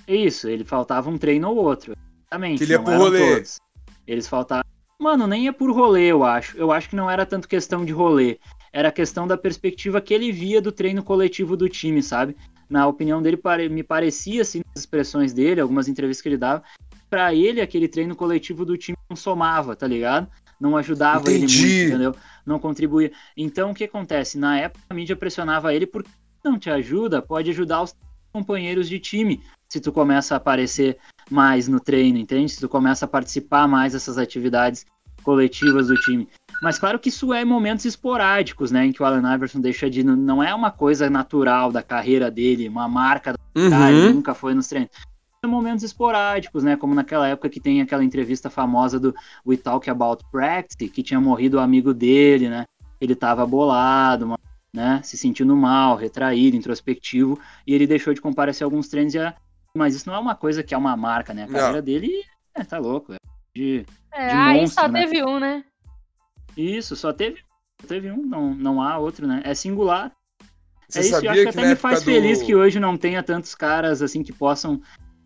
Isso, 0.07 0.49
ele 0.49 0.64
faltava 0.64 1.11
um 1.11 1.18
treino 1.18 1.51
ou 1.51 1.57
outro. 1.57 1.94
Exatamente. 2.22 2.62
ele 2.62 2.72
ia 2.72 2.82
por 2.82 2.96
rolê. 2.96 3.34
Todos. 3.34 3.59
Eles 4.07 4.26
faltavam. 4.26 4.64
Mano, 4.99 5.26
nem 5.26 5.44
ia 5.44 5.53
por 5.53 5.70
rolê, 5.70 6.07
eu 6.07 6.24
acho. 6.24 6.57
Eu 6.57 6.72
acho 6.72 6.88
que 6.88 6.96
não 6.96 7.11
era 7.11 7.26
tanto 7.26 7.46
questão 7.46 7.84
de 7.84 7.92
rolê. 7.92 8.38
Era 8.72 8.90
questão 8.90 9.26
da 9.26 9.36
perspectiva 9.36 10.01
que 10.01 10.12
ele 10.12 10.32
via 10.32 10.61
do 10.61 10.72
treino 10.72 11.03
coletivo 11.03 11.57
do 11.57 11.68
time, 11.68 12.03
sabe? 12.03 12.36
Na 12.69 12.87
opinião 12.87 13.23
dele, 13.23 13.41
me 13.71 13.83
parecia, 13.83 14.43
assim, 14.43 14.61
as 14.75 14.83
expressões 14.83 15.33
dele, 15.33 15.61
algumas 15.61 15.89
entrevistas 15.89 16.23
que 16.23 16.29
ele 16.29 16.37
dava, 16.37 16.62
para 17.09 17.35
ele 17.35 17.61
aquele 17.61 17.89
treino 17.89 18.14
coletivo 18.14 18.64
do 18.64 18.77
time 18.77 18.97
não 19.09 19.16
somava, 19.16 19.75
tá 19.75 19.87
ligado? 19.87 20.29
não 20.61 20.77
ajudava 20.77 21.31
Entendi. 21.31 21.45
ele 21.45 21.61
muito, 21.61 21.87
entendeu? 21.87 22.14
Não 22.45 22.59
contribuía. 22.59 23.12
Então, 23.37 23.71
o 23.71 23.75
que 23.75 23.85
acontece? 23.85 24.39
Na 24.39 24.59
época, 24.59 24.85
a 24.91 24.95
mídia 24.95 25.16
pressionava 25.16 25.75
ele 25.75 25.87
porque 25.87 26.11
não 26.45 26.59
te 26.59 26.71
ajuda, 26.71 27.23
pode 27.23 27.51
ajudar 27.51 27.83
os 27.83 27.95
companheiros 28.33 28.89
de 28.89 28.99
time 28.99 29.43
se 29.69 29.81
tu 29.81 29.93
começa 29.93 30.35
a 30.35 30.39
aparecer 30.39 30.99
mais 31.31 31.69
no 31.69 31.79
treino, 31.79 32.19
entende? 32.19 32.53
Se 32.53 32.61
tu 32.61 32.69
começa 32.69 33.05
a 33.05 33.09
participar 33.09 33.69
mais 33.69 33.93
dessas 33.93 34.19
atividades 34.19 34.87
coletivas 35.23 35.89
do 35.89 35.95
time. 35.95 36.29
Mas 36.61 36.79
claro 36.79 36.99
que 36.99 37.09
isso 37.09 37.33
é 37.33 37.45
momentos 37.45 37.85
esporádicos, 37.85 38.71
né? 38.71 38.87
Em 38.87 38.93
que 38.93 39.03
o 39.03 39.07
Allen 39.07 39.35
Iverson 39.35 39.61
deixa 39.61 39.89
de. 39.89 40.03
Não 40.03 40.43
é 40.43 40.55
uma 40.55 40.71
coisa 40.71 41.09
natural 41.09 41.71
da 41.71 41.83
carreira 41.83 42.31
dele, 42.31 42.69
uma 42.69 42.89
marca 42.89 43.33
da 43.33 43.39
uhum. 43.57 43.71
cara, 43.71 44.13
nunca 44.13 44.35
foi 44.35 44.55
nos 44.55 44.67
treinos 44.67 44.91
momentos 45.47 45.85
esporádicos, 45.85 46.65
né? 46.65 46.77
Como 46.77 46.95
naquela 46.95 47.29
época 47.29 47.49
que 47.49 47.61
tem 47.61 47.81
aquela 47.81 48.03
entrevista 48.03 48.51
famosa 48.51 48.99
do 48.99 49.15
We 49.47 49.57
Talk 49.57 49.89
About 49.89 50.25
Practice, 50.33 50.89
que 50.89 51.03
tinha 51.03 51.21
morrido 51.21 51.59
o 51.59 51.61
amigo 51.61 51.95
dele, 51.95 52.49
né? 52.49 52.65
Ele 53.01 53.15
tava 53.15 53.47
bolado, 53.47 54.35
né? 54.75 55.01
Se 55.05 55.17
sentindo 55.17 55.55
mal, 55.55 55.95
retraído, 55.95 56.57
introspectivo, 56.57 57.39
e 57.65 57.73
ele 57.73 57.87
deixou 57.87 58.13
de 58.13 58.21
comparecer 58.21 58.65
a 58.65 58.67
alguns 58.67 58.89
treinos. 58.89 59.15
E 59.15 59.19
a... 59.21 59.33
Mas 59.77 59.95
isso 59.95 60.09
não 60.09 60.17
é 60.17 60.19
uma 60.19 60.35
coisa 60.35 60.63
que 60.65 60.75
é 60.75 60.79
uma 60.79 60.97
marca, 60.97 61.33
né? 61.33 61.45
A 61.45 61.47
carreira 61.47 61.73
não. 61.75 61.83
dele 61.83 62.25
é, 62.55 62.65
tá 62.65 62.79
louco. 62.79 63.13
É 63.13 63.17
de, 63.55 63.87
é, 64.13 64.29
de 64.29 64.35
aí 64.35 64.61
monstro, 64.61 64.83
só 64.83 64.89
né? 64.89 65.03
teve 65.03 65.25
um, 65.25 65.39
né? 65.39 65.65
Isso, 66.59 66.97
só 66.97 67.13
teve, 67.13 67.39
teve 67.87 68.11
um, 68.11 68.27
não, 68.27 68.53
não 68.53 68.83
há 68.83 68.99
outro, 68.99 69.29
né? 69.29 69.41
É 69.45 69.55
singular. 69.55 70.13
Você 70.89 70.99
é 70.99 71.03
isso, 71.03 71.25
eu 71.25 71.31
acho 71.31 71.43
que, 71.43 71.49
até 71.49 71.69
me 71.69 71.77
faz 71.77 72.01
do... 72.01 72.05
feliz 72.07 72.43
que 72.43 72.55
hoje 72.55 72.81
não 72.81 72.97
tenha 72.97 73.23
tantos 73.23 73.55
caras 73.55 74.03
assim 74.03 74.25
que 74.25 74.33
possam 74.33 74.81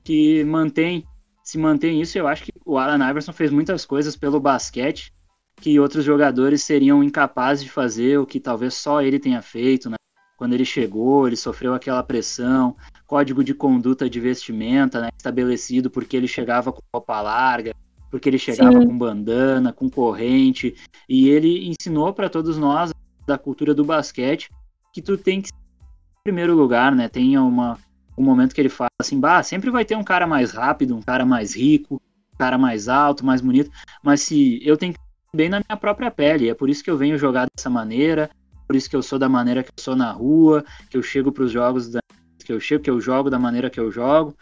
que 0.05 0.45
mantém, 0.45 1.07
se 1.43 1.57
mantém 1.57 2.03
isso. 2.03 2.19
Eu 2.19 2.29
acho 2.29 2.45
que 2.45 2.53
o 2.67 2.77
Alan 2.77 3.09
Iverson 3.09 3.33
fez 3.33 3.51
muitas 3.51 3.87
coisas 3.87 4.15
pelo 4.15 4.39
basquete 4.39 5.11
que 5.57 5.79
outros 5.81 6.05
jogadores 6.05 6.63
seriam 6.63 7.03
incapazes 7.03 7.65
de 7.65 7.71
fazer, 7.71 8.19
o 8.19 8.27
que 8.27 8.41
talvez 8.41 8.75
só 8.75 9.01
ele 9.01 9.19
tenha 9.19 9.41
feito, 9.41 9.89
né? 9.89 9.97
Quando 10.37 10.55
ele 10.55 10.65
chegou, 10.65 11.27
ele 11.27 11.37
sofreu 11.37 11.73
aquela 11.73 12.03
pressão, 12.03 12.77
código 13.07 13.45
de 13.45 13.55
conduta 13.55 14.11
de 14.11 14.19
vestimenta 14.19 15.01
né, 15.01 15.09
estabelecido 15.17 15.89
porque 15.89 16.17
ele 16.17 16.27
chegava 16.27 16.73
com 16.73 16.81
roupa 16.93 17.21
larga, 17.21 17.73
porque 18.13 18.29
ele 18.29 18.39
chegava 18.39 18.79
Sim. 18.79 18.87
com 18.87 18.99
bandana, 18.99 19.73
com 19.73 19.89
corrente, 19.89 20.77
e 21.09 21.31
ele 21.31 21.67
ensinou 21.67 22.13
para 22.13 22.29
todos 22.29 22.59
nós 22.59 22.93
da 23.27 23.39
cultura 23.39 23.75
do 23.75 23.87
basquete 23.87 24.51
que 24.93 25.01
tu 25.01 25.17
tem 25.17 25.41
que 25.41 25.49
ser 25.49 25.55
em 25.55 26.23
primeiro 26.23 26.55
lugar, 26.55 26.95
né? 26.95 27.09
Tem 27.09 27.39
uma, 27.39 27.79
um 28.17 28.23
momento 28.23 28.55
que 28.55 28.61
ele 28.61 28.69
fala 28.69 28.91
assim, 29.01 29.19
bah, 29.19 29.43
sempre 29.43 29.71
vai 29.71 29.83
ter 29.83 29.97
um 29.97 30.05
cara 30.05 30.27
mais 30.27 30.53
rápido, 30.53 30.95
um 30.95 31.01
cara 31.01 31.25
mais 31.25 31.57
rico, 31.57 31.95
um 32.35 32.37
cara 32.37 32.59
mais 32.59 32.87
alto, 32.87 33.25
mais 33.25 33.41
bonito, 33.41 33.71
mas 34.03 34.21
se 34.21 34.61
eu 34.63 34.77
tenho 34.77 34.93
que 34.93 35.01
bem 35.35 35.49
na 35.49 35.61
minha 35.67 35.77
própria 35.79 36.11
pele, 36.11 36.51
é 36.51 36.55
por 36.55 36.69
isso 36.69 36.85
que 36.85 36.91
eu 36.91 36.99
venho 36.99 37.17
jogar 37.17 37.47
dessa 37.57 37.71
maneira, 37.71 38.29
por 38.67 38.77
isso 38.77 38.91
que 38.91 38.97
eu 38.97 39.03
sou 39.03 39.19
da 39.19 39.29
maneira 39.31 39.63
que 39.63 39.71
eu 39.71 39.83
sou 39.83 39.97
na 39.97 40.13
rua, 40.13 40.63
que 40.91 40.99
eu 40.99 41.03
chego 41.03 41.33
para 41.33 41.45
os 41.45 41.51
jogos 41.51 41.89
da, 41.89 42.01
que 42.45 42.53
eu 42.53 42.61
chego, 42.61 42.85
que 42.85 42.91
eu 42.91 43.01
jogo 43.01 43.31
da 43.31 43.39
maneira 43.39 43.71
que 43.71 43.81
eu 43.81 43.91
jogo. 43.91 44.37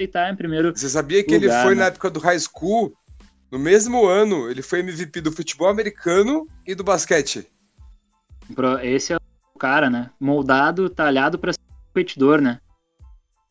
Ele 0.00 0.08
tá 0.08 0.30
em 0.30 0.36
primeiro 0.36 0.74
Você 0.74 0.88
sabia 0.88 1.22
que 1.22 1.34
lugar, 1.34 1.46
ele 1.46 1.62
foi 1.62 1.74
né? 1.74 1.82
na 1.82 1.86
época 1.88 2.08
do 2.08 2.20
high 2.20 2.38
school, 2.38 2.96
no 3.50 3.58
mesmo 3.58 4.06
ano, 4.06 4.50
ele 4.50 4.62
foi 4.62 4.80
MVP 4.80 5.20
do 5.20 5.30
futebol 5.30 5.68
americano 5.68 6.48
e 6.66 6.74
do 6.74 6.82
basquete. 6.82 7.46
Esse 8.82 9.12
é 9.12 9.16
o 9.54 9.58
cara, 9.58 9.90
né? 9.90 10.10
Moldado, 10.18 10.88
talhado 10.88 11.38
para 11.38 11.52
ser 11.52 11.60
competidor, 11.88 12.40
né? 12.40 12.60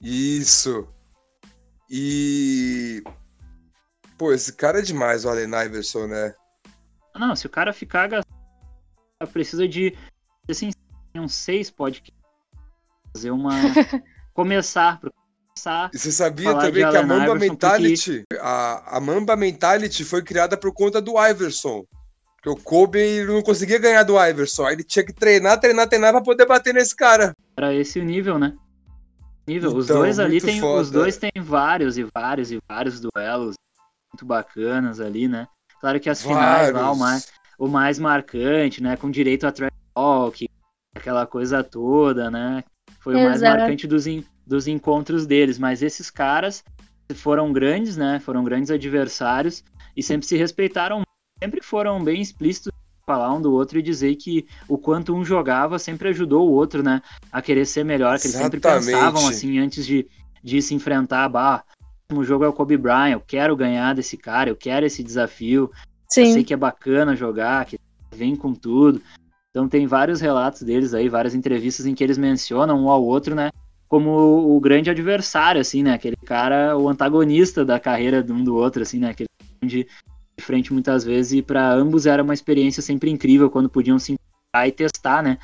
Isso. 0.02 0.88
E 1.88 3.04
Pô, 4.18 4.34
esse 4.34 4.52
cara 4.54 4.80
é 4.80 4.82
demais, 4.82 5.24
o 5.24 5.30
Allen 5.30 5.52
Iverson, 5.66 6.08
né? 6.08 6.34
Não, 7.16 7.36
se 7.36 7.45
o 7.45 7.50
cara 7.50 7.72
ficar 7.72 8.10
precisa 9.32 9.68
de 9.68 9.95
assim, 10.50 10.72
uns 11.16 11.34
seis 11.34 11.70
podcasts 11.70 12.18
fazer 13.14 13.32
uma 13.32 13.52
começar 14.34 15.00
começar. 15.60 15.89
E 15.93 15.97
você 15.97 16.12
sabia 16.12 16.55
também 16.55 16.89
que 16.89 16.97
a 16.97 17.03
Mamba 17.03 17.24
Iverson 17.24 17.39
Mentality, 17.39 18.26
porque... 18.30 18.41
a, 18.43 18.97
a 18.97 18.99
Mamba 18.99 19.36
Mentality 19.36 20.03
foi 20.03 20.22
criada 20.24 20.57
por 20.57 20.74
conta 20.74 21.01
do 21.01 21.14
Iverson. 21.24 21.84
Porque 22.36 22.49
o 22.49 22.64
Kobe 22.64 23.26
não 23.26 23.41
conseguia 23.41 23.78
ganhar 23.78 24.03
do 24.03 24.18
Iverson. 24.18 24.66
Aí 24.66 24.76
ele 24.76 24.84
tinha 24.84 25.05
que 25.05 25.12
treinar, 25.12 25.60
treinar, 25.60 25.89
treinar 25.89 26.14
pra 26.14 26.22
poder 26.22 26.45
bater 26.45 26.74
nesse 26.74 26.95
cara. 26.95 27.34
Era 27.57 27.74
esse 27.74 27.99
o 27.99 28.03
nível, 28.03 28.39
né? 28.39 28.55
Nível. 29.45 29.72
Então, 29.72 29.80
os 29.80 29.88
dois 29.88 30.20
ali 30.20 30.39
tem. 30.39 30.60
Foda. 30.60 30.82
Os 30.82 30.91
dois 30.91 31.18
têm 31.18 31.32
vários 31.38 31.97
e 31.97 32.05
vários 32.16 32.51
e 32.51 32.60
vários 32.70 33.01
duelos 33.01 33.55
muito 34.14 34.26
bacanas 34.26 35.01
ali, 35.01 35.28
né? 35.28 35.47
Claro 35.82 35.99
que 35.99 36.10
as 36.10 36.22
finais 36.22 36.72
lá, 36.72 36.91
o 36.91 36.95
mais, 36.95 37.28
o 37.57 37.68
mais 37.68 37.99
marcante, 37.99 38.82
né? 38.82 38.95
Com 38.95 39.12
direito 39.12 39.45
a 39.45 39.51
trash 39.51 39.72
talk, 39.93 40.47
aquela 40.95 41.26
coisa 41.26 41.62
toda, 41.62 42.32
né? 42.32 42.64
Foi 43.01 43.14
Exato. 43.14 43.26
o 43.26 43.30
mais 43.30 43.41
marcante 43.41 43.88
dos, 43.88 44.05
dos 44.50 44.68
encontros 44.68 45.26
deles. 45.26 45.58
Mas 45.58 45.82
esses 45.82 46.10
caras 46.10 46.64
foram 47.16 47.54
grandes, 47.54 47.95
né? 47.95 48.20
Foram 48.20 48.43
grandes 48.43 48.72
adversários 48.72 49.64
e 49.95 50.04
sempre 50.04 50.28
se 50.28 50.36
respeitaram, 50.36 51.04
sempre 51.41 51.62
foram 51.64 52.04
bem 52.04 52.22
explícitos 52.22 52.72
falar 53.06 53.34
um 53.34 53.41
do 53.41 53.52
outro 53.52 53.80
e 53.80 53.82
dizer 53.82 54.16
que 54.18 54.45
o 54.68 54.78
quanto 54.78 55.16
um 55.16 55.26
jogava 55.26 55.80
sempre 55.80 56.10
ajudou 56.10 56.47
o 56.47 56.52
outro, 56.52 56.84
né? 56.84 57.02
A 57.32 57.41
querer 57.41 57.66
ser 57.66 57.84
melhor, 57.84 58.20
que 58.20 58.28
eles 58.28 58.38
sempre 58.38 58.60
pensavam 58.60 59.28
assim 59.28 59.58
antes 59.58 59.84
de, 59.84 60.08
de 60.43 60.62
se 60.62 60.76
enfrentar, 60.76 61.28
bah, 61.28 61.64
próximo 62.08 62.24
jogo 62.24 62.45
é 62.45 62.47
o 62.47 62.54
Kobe 62.54 62.78
Bryant, 62.78 63.14
eu 63.14 63.20
quero 63.20 63.56
ganhar 63.56 63.95
desse 63.95 64.16
cara, 64.16 64.52
eu 64.52 64.56
quero 64.56 64.86
esse 64.86 65.04
desafio. 65.04 65.72
Sim. 66.08 66.28
Eu 66.28 66.34
sei 66.34 66.43
que 66.43 66.54
é 66.54 66.58
bacana 66.58 67.16
jogar, 67.16 67.66
que 67.66 67.80
vem 68.14 68.36
com 68.36 68.54
tudo. 68.54 69.02
Então 69.50 69.68
tem 69.68 69.88
vários 69.88 70.22
relatos 70.22 70.62
deles 70.62 70.93
aí, 70.93 71.10
várias 71.10 71.34
entrevistas 71.34 71.88
em 71.88 71.95
que 71.95 72.04
eles 72.04 72.18
mencionam 72.18 72.80
um 72.80 72.89
ao 72.89 73.04
outro, 73.04 73.34
né? 73.34 73.50
Como 73.90 74.56
o 74.56 74.60
grande 74.60 74.90
adversário, 74.90 75.60
assim, 75.60 75.84
né? 75.84 75.94
Aquele 75.94 76.16
cara, 76.16 76.78
o 76.78 76.88
antagonista 76.88 77.66
da 77.66 77.80
carreira 77.80 78.24
de 78.24 78.32
um 78.32 78.44
do 78.44 78.56
outro, 78.56 78.84
assim, 78.84 79.00
né? 79.00 79.10
Aquele 79.10 79.28
de 79.64 79.86
frente 80.40 80.72
muitas 80.72 81.04
vezes 81.04 81.34
e 81.34 81.42
para 81.42 81.74
ambos 81.74 82.06
era 82.06 82.24
uma 82.24 82.34
experiência 82.34 82.82
sempre 82.82 83.10
incrível 83.10 83.50
quando 83.50 83.70
podiam 83.70 84.00
se 84.00 84.14
encontrar 84.14 84.68
e 84.68 84.72
testar, 84.72 85.22
né? 85.22 85.38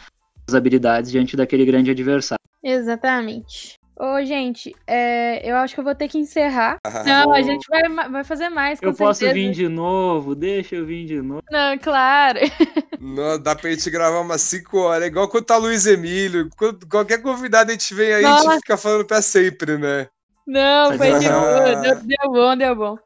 As 0.47 0.55
habilidades 0.55 1.11
diante 1.11 1.35
daquele 1.35 1.65
grande 1.65 1.91
adversário. 1.91 2.39
Exatamente. 2.63 3.77
Ô, 3.97 4.21
gente, 4.25 4.75
é, 4.85 5.49
eu 5.49 5.55
acho 5.55 5.73
que 5.73 5.79
eu 5.79 5.83
vou 5.83 5.95
ter 5.95 6.09
que 6.09 6.17
encerrar. 6.17 6.79
Não, 7.05 7.31
a 7.31 7.41
gente 7.41 7.65
vai, 7.69 8.09
vai 8.09 8.23
fazer 8.25 8.49
mais, 8.49 8.77
com 8.77 8.87
Eu 8.87 8.93
certeza. 8.93 9.07
posso 9.07 9.33
vir 9.33 9.51
de 9.51 9.69
novo? 9.69 10.35
Deixa 10.35 10.75
eu 10.75 10.85
vir 10.85 11.05
de 11.05 11.21
novo. 11.21 11.41
Não, 11.49 11.77
claro. 11.77 12.39
Não, 12.99 13.41
dá 13.41 13.55
pra 13.55 13.69
gente 13.69 13.89
gravar 13.89 14.19
umas 14.19 14.41
5 14.41 14.77
horas. 14.77 15.03
É 15.03 15.07
igual 15.07 15.29
quando 15.29 15.45
tá 15.45 15.55
Luiz 15.55 15.85
Emílio. 15.85 16.49
qualquer 16.89 17.21
convidado 17.21 17.69
a 17.69 17.73
gente 17.73 17.93
vem 17.93 18.13
aí, 18.13 18.23
Nossa. 18.23 18.49
a 18.49 18.53
gente 18.53 18.61
fica 18.63 18.75
falando 18.75 19.05
pra 19.05 19.21
sempre, 19.21 19.77
né? 19.77 20.09
Não, 20.45 20.97
foi 20.97 21.17
de 21.17 21.29
boa. 21.29 21.75
Deu, 21.77 21.95
deu 22.01 22.31
bom, 22.31 22.57
deu 22.57 22.75
bom. 22.75 22.97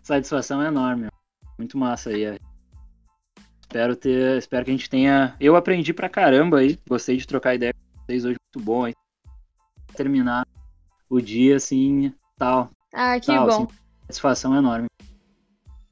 Satisfação 0.00 0.62
é 0.62 0.68
enorme. 0.68 1.08
Muito 1.58 1.76
massa 1.76 2.10
aí. 2.10 2.38
Espero 3.62 3.96
ter. 3.96 4.38
Espero 4.38 4.64
que 4.64 4.70
a 4.70 4.74
gente 4.74 4.88
tenha. 4.88 5.34
Eu 5.40 5.56
aprendi 5.56 5.92
pra 5.92 6.08
caramba 6.08 6.58
aí. 6.58 6.78
Gostei 6.88 7.16
de 7.16 7.26
trocar 7.26 7.56
ideia 7.56 7.72
com 7.72 8.04
vocês 8.06 8.24
hoje. 8.24 8.36
Muito 8.54 8.64
bom 8.64 8.84
aí 8.84 8.94
terminar 9.94 10.46
o 11.08 11.20
dia 11.20 11.56
assim, 11.56 12.12
tal. 12.36 12.70
Ah, 12.92 13.18
que 13.18 13.26
tal, 13.26 13.46
bom. 13.46 13.64
Assim, 13.64 13.68
satisfação 14.06 14.56
enorme. 14.56 14.86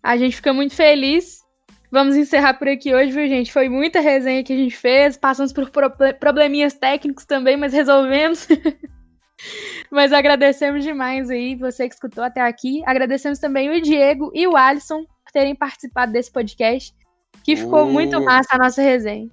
A 0.03 0.17
gente 0.17 0.37
fica 0.37 0.53
muito 0.53 0.75
feliz. 0.75 1.43
Vamos 1.91 2.17
encerrar 2.17 2.55
por 2.55 2.69
aqui 2.69 2.95
hoje, 2.95 3.13
viu, 3.13 3.29
gente? 3.29 3.53
Foi 3.53 3.69
muita 3.69 4.01
resenha 4.01 4.43
que 4.43 4.53
a 4.53 4.57
gente 4.57 4.75
fez. 4.75 5.17
Passamos 5.17 5.53
por 5.53 5.71
probleminhas 6.19 6.73
técnicos 6.73 7.27
também, 7.27 7.57
mas 7.57 7.73
resolvemos. 7.73 8.49
mas 9.91 10.13
agradecemos 10.13 10.83
demais 10.83 11.29
aí 11.29 11.55
você 11.55 11.87
que 11.87 11.95
escutou 11.95 12.25
até 12.25 12.41
aqui. 12.41 12.83
Agradecemos 12.87 13.39
também 13.39 13.71
o 13.71 13.81
Diego 13.81 14.31
e 14.35 14.47
o 14.47 14.57
Alisson 14.57 15.05
por 15.05 15.33
terem 15.33 15.55
participado 15.55 16.13
desse 16.13 16.33
podcast, 16.33 16.95
que 17.45 17.57
ficou 17.57 17.85
uh, 17.85 17.93
muito 17.93 18.21
massa 18.23 18.55
a 18.55 18.59
nossa 18.59 18.81
resenha. 18.81 19.29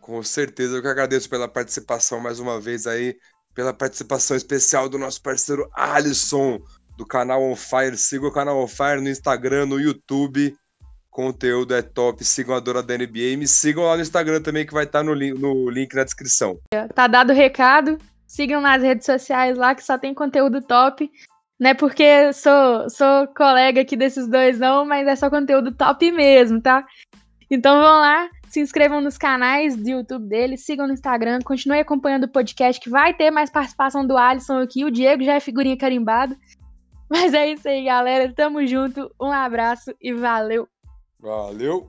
Com 0.00 0.22
certeza, 0.22 0.76
eu 0.76 0.82
que 0.82 0.88
agradeço 0.88 1.28
pela 1.28 1.46
participação 1.46 2.18
mais 2.18 2.40
uma 2.40 2.58
vez 2.58 2.86
aí 2.86 3.14
pela 3.58 3.74
participação 3.74 4.36
especial 4.36 4.88
do 4.88 4.96
nosso 4.96 5.20
parceiro 5.20 5.68
Alisson, 5.74 6.60
do 6.96 7.04
canal 7.04 7.42
On 7.42 7.56
Fire. 7.56 7.96
Siga 7.96 8.28
o 8.28 8.32
canal 8.32 8.56
On 8.56 8.68
Fire 8.68 9.00
no 9.00 9.08
Instagram, 9.08 9.66
no 9.66 9.80
YouTube. 9.80 10.56
Conteúdo 11.10 11.74
é 11.74 11.82
top. 11.82 12.24
Sigam 12.24 12.54
a 12.54 12.60
Dora 12.60 12.84
da 12.84 12.96
NBA. 12.96 13.32
E 13.32 13.36
me 13.36 13.48
sigam 13.48 13.82
lá 13.82 13.96
no 13.96 14.02
Instagram 14.02 14.40
também, 14.40 14.64
que 14.64 14.72
vai 14.72 14.84
estar 14.84 15.02
no, 15.02 15.12
link, 15.12 15.36
no 15.36 15.68
link 15.68 15.92
na 15.92 16.04
descrição. 16.04 16.56
Tá 16.94 17.08
dado 17.08 17.30
o 17.30 17.34
recado. 17.34 17.98
Sigam 18.28 18.60
nas 18.60 18.80
redes 18.80 19.04
sociais 19.04 19.58
lá, 19.58 19.74
que 19.74 19.82
só 19.82 19.98
tem 19.98 20.14
conteúdo 20.14 20.62
top. 20.62 21.10
Não 21.58 21.70
é 21.70 21.74
porque 21.74 22.32
sou, 22.32 22.88
sou 22.88 23.26
colega 23.36 23.80
aqui 23.80 23.96
desses 23.96 24.28
dois, 24.28 24.60
não, 24.60 24.84
mas 24.84 25.08
é 25.08 25.16
só 25.16 25.28
conteúdo 25.28 25.74
top 25.74 26.12
mesmo, 26.12 26.62
tá? 26.62 26.86
Então 27.50 27.74
vão 27.74 27.98
lá, 27.98 28.30
se 28.50 28.60
inscrevam 28.60 29.00
nos 29.00 29.18
canais 29.18 29.76
do 29.76 29.88
YouTube 29.88 30.28
deles, 30.28 30.64
sigam 30.64 30.86
no 30.86 30.92
Instagram, 30.92 31.40
continuem 31.44 31.80
acompanhando 31.80 32.24
o 32.24 32.32
podcast, 32.32 32.80
que 32.80 32.90
vai 32.90 33.14
ter 33.14 33.30
mais 33.30 33.50
participação 33.50 34.06
do 34.06 34.16
Alisson 34.16 34.60
aqui. 34.60 34.84
O 34.84 34.90
Diego 34.90 35.22
já 35.22 35.34
é 35.34 35.40
figurinha 35.40 35.76
carimbado. 35.76 36.36
Mas 37.10 37.32
é 37.32 37.52
isso 37.52 37.66
aí, 37.68 37.84
galera. 37.84 38.32
Tamo 38.34 38.66
junto. 38.66 39.10
Um 39.20 39.32
abraço 39.32 39.94
e 40.00 40.12
valeu. 40.12 40.68
Valeu. 41.20 41.88